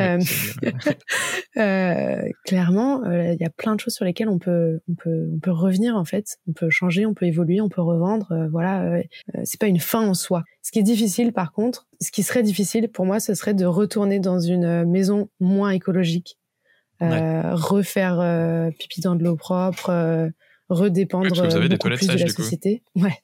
euh, 0.00 0.18
euh, 1.58 2.28
clairement, 2.44 3.04
euh, 3.04 3.34
il 3.34 3.40
y 3.40 3.44
a 3.44 3.50
plein 3.50 3.74
de 3.74 3.80
choses 3.80 3.94
sur 3.94 4.04
lesquelles 4.04 4.28
on 4.28 4.38
peut, 4.38 4.80
on 4.88 4.94
peut, 4.94 5.28
on 5.34 5.38
peut 5.38 5.50
revenir 5.50 5.96
en 5.96 6.04
fait. 6.04 6.38
On 6.48 6.52
peut 6.52 6.70
changer, 6.70 7.04
on 7.04 7.12
peut 7.12 7.26
évoluer, 7.26 7.60
on 7.60 7.68
peut 7.68 7.82
revendre. 7.82 8.32
Euh, 8.32 8.48
voilà, 8.48 9.02
c'est 9.44 9.60
pas 9.60 9.66
une 9.66 9.80
fin 9.80 10.06
en 10.06 10.14
soi. 10.14 10.44
Ce 10.62 10.70
qui 10.72 10.78
est 10.78 10.84
difficile, 10.84 11.32
par 11.32 11.52
contre, 11.52 11.86
ce 12.00 12.10
qui 12.10 12.22
serait 12.22 12.42
difficile 12.42 12.88
pour 12.88 13.04
moi, 13.04 13.20
ce 13.20 13.34
serait 13.34 13.54
de 13.54 13.66
retourner 13.66 14.18
dans 14.18 14.40
une 14.40 14.84
maison 14.84 15.28
moins 15.38 15.70
écologique, 15.70 16.38
refaire 17.00 18.70
pipi 18.78 19.02
dans 19.02 19.14
de 19.14 19.24
l'eau 19.24 19.36
propre, 19.36 20.32
redépendre 20.68 21.28
beaucoup 21.28 21.88
plus 21.90 22.08
de 22.08 22.18
la 22.18 22.28
société. 22.28 22.82
Ouais, 22.94 23.18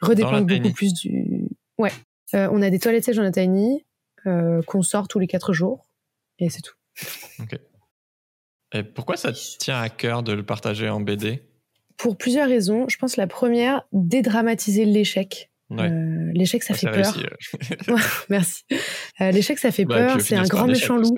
redépendre 0.00 0.46
beaucoup 0.46 0.72
plus 0.72 0.94
du. 0.94 1.48
Ouais, 1.78 1.90
euh, 1.90 2.15
on 2.32 2.62
a 2.62 2.70
des 2.70 2.78
toilettes 2.78 3.04
sèches 3.04 3.16
dans 3.16 3.22
la 3.22 3.32
tiny 3.32 3.86
euh, 4.26 4.60
qu'on 4.62 4.82
sort 4.82 5.06
tous 5.06 5.20
les 5.20 5.28
quatre 5.28 5.52
jours 5.52 5.86
et 6.38 6.50
c'est 6.50 6.62
tout. 6.62 6.74
Ok. 7.40 7.58
Et 8.72 8.82
pourquoi 8.82 9.16
ça 9.16 9.32
tient 9.32 9.80
à 9.80 9.88
cœur 9.88 10.24
de 10.24 10.32
le 10.32 10.44
partager 10.44 10.88
en 10.88 11.00
BD 11.00 11.42
Pour 11.96 12.16
plusieurs 12.16 12.48
raisons. 12.48 12.88
Je 12.88 12.98
pense 12.98 13.16
la 13.16 13.28
première, 13.28 13.86
dédramatiser 13.92 14.84
l'échec. 14.84 15.50
Euh, 15.70 16.30
l'échec, 16.32 16.64
ça 16.64 16.74
fait 16.74 16.90
peur. 16.90 17.16
Merci. 18.28 18.64
l'échec, 19.20 19.58
ça 19.58 19.70
fait 19.70 19.86
peur. 19.86 20.20
C'est 20.20 20.34
un 20.34 20.42
grand 20.42 20.66
méchant 20.66 20.96
loup. 20.96 21.16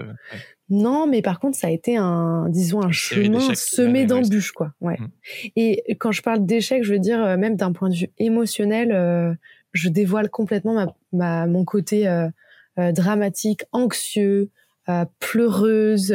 Non, 0.68 1.06
mais 1.06 1.22
par 1.22 1.40
contre, 1.40 1.56
ça 1.56 1.68
a 1.68 1.70
été 1.70 1.96
un, 1.96 2.46
disons, 2.50 2.82
un 2.82 2.92
chemin 2.92 3.54
semé 3.54 4.04
d'embûches, 4.04 4.52
quoi. 4.52 4.74
Ouais. 4.82 4.98
Mm. 4.98 5.08
Et 5.56 5.96
quand 5.98 6.12
je 6.12 6.20
parle 6.20 6.44
d'échec, 6.44 6.84
je 6.84 6.92
veux 6.92 6.98
dire 6.98 7.38
même 7.38 7.56
d'un 7.56 7.72
point 7.72 7.88
de 7.88 7.94
vue 7.94 8.10
émotionnel 8.18 9.38
je 9.72 9.88
dévoile 9.88 10.30
complètement 10.30 10.94
ma, 11.12 11.46
mon 11.46 11.64
côté 11.64 12.08
euh, 12.08 12.28
euh, 12.78 12.92
dramatique, 12.92 13.64
anxieux, 13.72 14.50
euh, 14.88 15.04
pleureuse, 15.18 16.14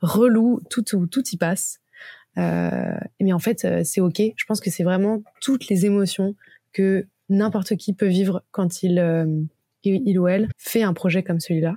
relou, 0.00 0.60
tout, 0.70 0.82
tout, 0.82 1.06
tout 1.06 1.22
y 1.30 1.36
passe. 1.36 1.78
mais 2.36 3.32
en 3.32 3.38
fait, 3.38 3.84
c'est 3.84 4.00
ok. 4.00 4.20
Je 4.36 4.44
pense 4.46 4.60
que 4.60 4.70
c'est 4.70 4.84
vraiment 4.84 5.22
toutes 5.40 5.68
les 5.68 5.86
émotions 5.86 6.34
que 6.72 7.06
n'importe 7.28 7.76
qui 7.76 7.92
peut 7.94 8.06
vivre 8.06 8.42
quand 8.50 8.82
il, 8.82 9.48
il 9.84 10.18
ou 10.18 10.28
elle 10.28 10.48
fait 10.58 10.82
un 10.82 10.94
projet 10.94 11.22
comme 11.22 11.40
celui-là. 11.40 11.76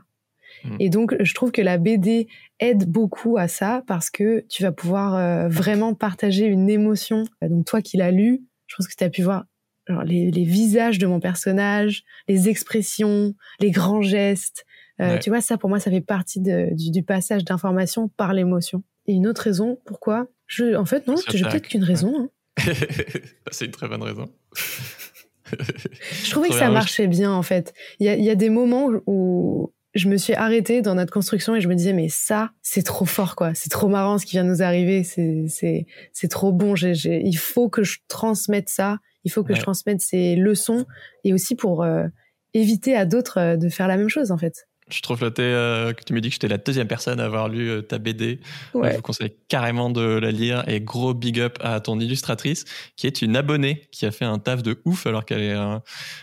Mmh. 0.63 0.75
Et 0.79 0.89
donc, 0.89 1.15
je 1.19 1.33
trouve 1.33 1.51
que 1.51 1.61
la 1.61 1.77
BD 1.77 2.27
aide 2.59 2.89
beaucoup 2.89 3.37
à 3.37 3.47
ça 3.47 3.83
parce 3.85 4.09
que 4.09 4.45
tu 4.49 4.63
vas 4.63 4.71
pouvoir 4.71 5.49
vraiment 5.49 5.93
partager 5.93 6.45
une 6.45 6.69
émotion. 6.69 7.25
Donc, 7.41 7.65
toi 7.65 7.81
qui 7.81 7.97
l'as 7.97 8.11
lu, 8.11 8.41
je 8.67 8.75
pense 8.75 8.87
que 8.87 8.95
tu 8.95 9.03
as 9.03 9.09
pu 9.09 9.21
voir 9.21 9.45
les, 10.05 10.31
les, 10.31 10.43
visages 10.43 10.97
de 10.97 11.07
mon 11.07 11.19
personnage, 11.19 12.03
les 12.27 12.49
expressions, 12.49 13.35
les 13.59 13.71
grands 13.71 14.01
gestes. 14.01 14.65
Euh, 15.01 15.17
Tu 15.19 15.29
vois, 15.29 15.41
ça 15.41 15.57
pour 15.57 15.69
moi, 15.69 15.79
ça 15.79 15.91
fait 15.91 16.01
partie 16.01 16.39
de, 16.39 16.73
du, 16.73 16.91
du, 16.91 17.03
passage 17.03 17.43
d'information 17.43 18.07
par 18.07 18.33
l'émotion. 18.33 18.83
Et 19.07 19.13
une 19.13 19.27
autre 19.27 19.41
raison, 19.41 19.79
pourquoi 19.85 20.27
je, 20.47 20.75
En 20.75 20.85
fait, 20.85 21.07
non, 21.07 21.15
j'ai 21.29 21.43
peut-être 21.43 21.67
qu'une 21.67 21.83
raison. 21.83 22.13
Hein. 22.17 22.29
C'est 23.51 23.65
une 23.65 23.71
très 23.71 23.87
bonne 23.87 24.03
raison. 24.03 24.29
je 26.23 26.31
trouvais 26.31 26.49
que 26.49 26.55
ça 26.55 26.69
marchait 26.69 27.07
bien, 27.07 27.31
en 27.31 27.43
fait. 27.43 27.73
Il 27.99 28.05
y 28.05 28.09
a, 28.09 28.15
y 28.15 28.29
a 28.29 28.35
des 28.35 28.49
moments 28.49 28.89
où 29.05 29.73
je 29.95 30.09
me 30.09 30.17
suis 30.17 30.33
arrêtée 30.33 30.81
dans 30.81 30.95
notre 30.95 31.11
construction 31.11 31.55
et 31.55 31.61
je 31.61 31.67
me 31.67 31.75
disais 31.75 31.93
mais 31.93 32.09
ça 32.09 32.51
c'est 32.61 32.83
trop 32.83 33.05
fort 33.05 33.35
quoi 33.35 33.53
c'est 33.55 33.69
trop 33.69 33.87
marrant 33.87 34.17
ce 34.17 34.25
qui 34.25 34.33
vient 34.33 34.43
de 34.43 34.49
nous 34.49 34.61
arriver 34.61 35.03
c'est 35.03 35.45
c'est 35.47 35.85
c'est 36.11 36.27
trop 36.27 36.51
bon 36.51 36.75
j'ai, 36.75 36.93
il 37.23 37.37
faut 37.37 37.69
que 37.69 37.83
je 37.83 37.99
transmette 38.09 38.67
ça 38.67 38.99
il 39.25 39.31
faut 39.31 39.43
que 39.43 39.53
je 39.53 39.61
transmette 39.61 40.01
ces 40.01 40.35
leçons 40.35 40.85
et 41.23 41.33
aussi 41.33 41.55
pour 41.55 41.83
euh, 41.83 42.05
éviter 42.53 42.95
à 42.95 43.05
d'autres 43.05 43.39
euh, 43.39 43.57
de 43.57 43.67
faire 43.69 43.87
la 43.87 43.97
même 43.97 44.09
chose 44.09 44.31
en 44.31 44.37
fait. 44.37 44.67
Je 44.87 44.93
suis 44.93 45.01
trop 45.01 45.15
flatté 45.15 45.41
euh, 45.41 45.93
que 45.93 46.03
tu 46.03 46.13
me 46.13 46.21
dis 46.21 46.29
que 46.29 46.33
j'étais 46.33 46.47
la 46.47 46.59
deuxième 46.59 46.87
personne 46.87 47.19
à 47.19 47.25
avoir 47.25 47.49
lu 47.49 47.81
ta 47.89 47.97
BD. 47.97 48.39
je 48.75 48.95
vous 48.95 49.01
conseille 49.01 49.33
carrément 49.47 49.89
de 49.89 50.19
la 50.19 50.29
lire 50.29 50.63
et 50.67 50.79
gros 50.79 51.15
big 51.15 51.39
up 51.39 51.57
à 51.59 51.79
ton 51.79 51.99
illustratrice 51.99 52.65
qui 52.95 53.07
est 53.07 53.23
une 53.23 53.35
abonnée 53.35 53.87
qui 53.91 54.05
a 54.05 54.11
fait 54.11 54.25
un 54.25 54.37
taf 54.37 54.61
de 54.61 54.79
ouf 54.85 55.07
alors 55.07 55.25
qu'elle 55.25 55.41
est 55.41 55.57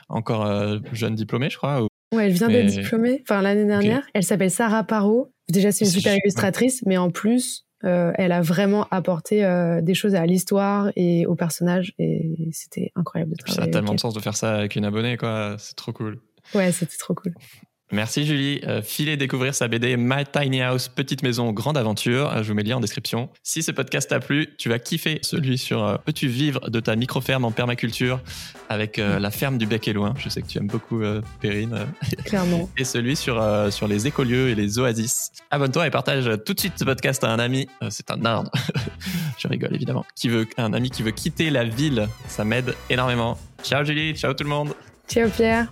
encore 0.08 0.46
jeune 0.92 1.16
diplômée, 1.16 1.50
je 1.50 1.56
crois. 1.56 1.84
Ouais, 2.14 2.26
elle 2.26 2.32
vient 2.32 2.48
d'être 2.48 2.66
diplômée, 2.66 3.20
enfin 3.22 3.42
l'année 3.42 3.64
dernière. 3.64 4.06
Elle 4.14 4.22
s'appelle 4.22 4.50
Sarah 4.50 4.84
Parot. 4.84 5.32
Déjà, 5.48 5.72
c'est 5.72 5.84
une 5.84 5.90
super 5.90 6.14
illustratrice, 6.14 6.82
mais 6.86 6.98
en 6.98 7.10
plus, 7.10 7.66
euh, 7.84 8.12
elle 8.16 8.32
a 8.32 8.42
vraiment 8.42 8.86
apporté 8.90 9.44
euh, 9.44 9.80
des 9.80 9.94
choses 9.94 10.14
à 10.14 10.24
l'histoire 10.26 10.90
et 10.96 11.26
au 11.26 11.34
personnage 11.34 11.94
et 11.98 12.48
c'était 12.52 12.92
incroyable 12.94 13.32
de 13.32 13.36
travailler. 13.36 13.64
Ça 13.64 13.68
a 13.68 13.72
tellement 13.72 13.94
de 13.94 14.00
sens 14.00 14.14
de 14.14 14.20
faire 14.20 14.36
ça 14.36 14.54
avec 14.54 14.76
une 14.76 14.84
abonnée, 14.84 15.16
quoi. 15.16 15.56
C'est 15.58 15.74
trop 15.74 15.92
cool. 15.92 16.20
Ouais, 16.54 16.70
c'était 16.72 16.96
trop 16.96 17.14
cool. 17.14 17.34
Merci 17.92 18.24
Julie. 18.24 18.62
Euh, 18.66 18.80
filez 18.80 19.18
découvrir 19.18 19.54
sa 19.54 19.68
BD 19.68 19.98
My 19.98 20.24
Tiny 20.24 20.62
House, 20.62 20.88
Petite 20.88 21.22
Maison, 21.22 21.52
Grande 21.52 21.76
Aventure. 21.76 22.32
Euh, 22.32 22.42
je 22.42 22.48
vous 22.48 22.54
mets 22.54 22.62
le 22.62 22.70
lien 22.70 22.78
en 22.78 22.80
description. 22.80 23.28
Si 23.42 23.62
ce 23.62 23.70
podcast 23.70 24.08
t'a 24.08 24.18
plu, 24.18 24.48
tu 24.56 24.70
vas 24.70 24.78
kiffer 24.78 25.18
celui 25.20 25.58
sur 25.58 25.84
euh, 25.84 25.96
Peux-tu 26.02 26.26
vivre 26.26 26.70
de 26.70 26.80
ta 26.80 26.96
micro-ferme 26.96 27.44
en 27.44 27.50
permaculture 27.50 28.20
avec 28.70 28.96
la 28.96 29.30
ferme 29.30 29.58
du 29.58 29.66
Bec 29.66 29.86
et 29.86 29.92
Loin. 29.92 30.14
Je 30.16 30.30
sais 30.30 30.40
que 30.40 30.46
tu 30.46 30.56
aimes 30.56 30.66
beaucoup 30.66 31.02
Perrine. 31.42 31.86
Clairement. 32.24 32.70
et 32.78 32.84
celui 32.84 33.16
sur, 33.16 33.38
sur 33.70 33.86
les 33.86 34.06
écolieux 34.06 34.48
et 34.48 34.54
les 34.54 34.78
oasis. 34.78 35.30
Abonne-toi 35.50 35.88
et 35.88 35.90
partage 35.90 36.30
tout 36.46 36.54
de 36.54 36.60
suite 36.60 36.72
ce 36.78 36.84
podcast 36.84 37.22
à 37.22 37.30
un 37.30 37.38
ami. 37.38 37.68
C'est 37.90 38.10
un 38.10 38.24
arbre. 38.24 38.50
je 39.38 39.46
rigole 39.46 39.74
évidemment. 39.74 40.06
Qui 40.16 40.30
veut, 40.30 40.46
un 40.56 40.72
ami 40.72 40.88
qui 40.88 41.02
veut 41.02 41.10
quitter 41.10 41.50
la 41.50 41.64
ville. 41.64 42.08
Ça 42.28 42.46
m'aide 42.46 42.74
énormément. 42.88 43.36
Ciao 43.62 43.84
Julie, 43.84 44.14
ciao 44.14 44.32
tout 44.32 44.44
le 44.44 44.50
monde. 44.50 44.72
Ciao 45.06 45.28
Pierre. 45.28 45.70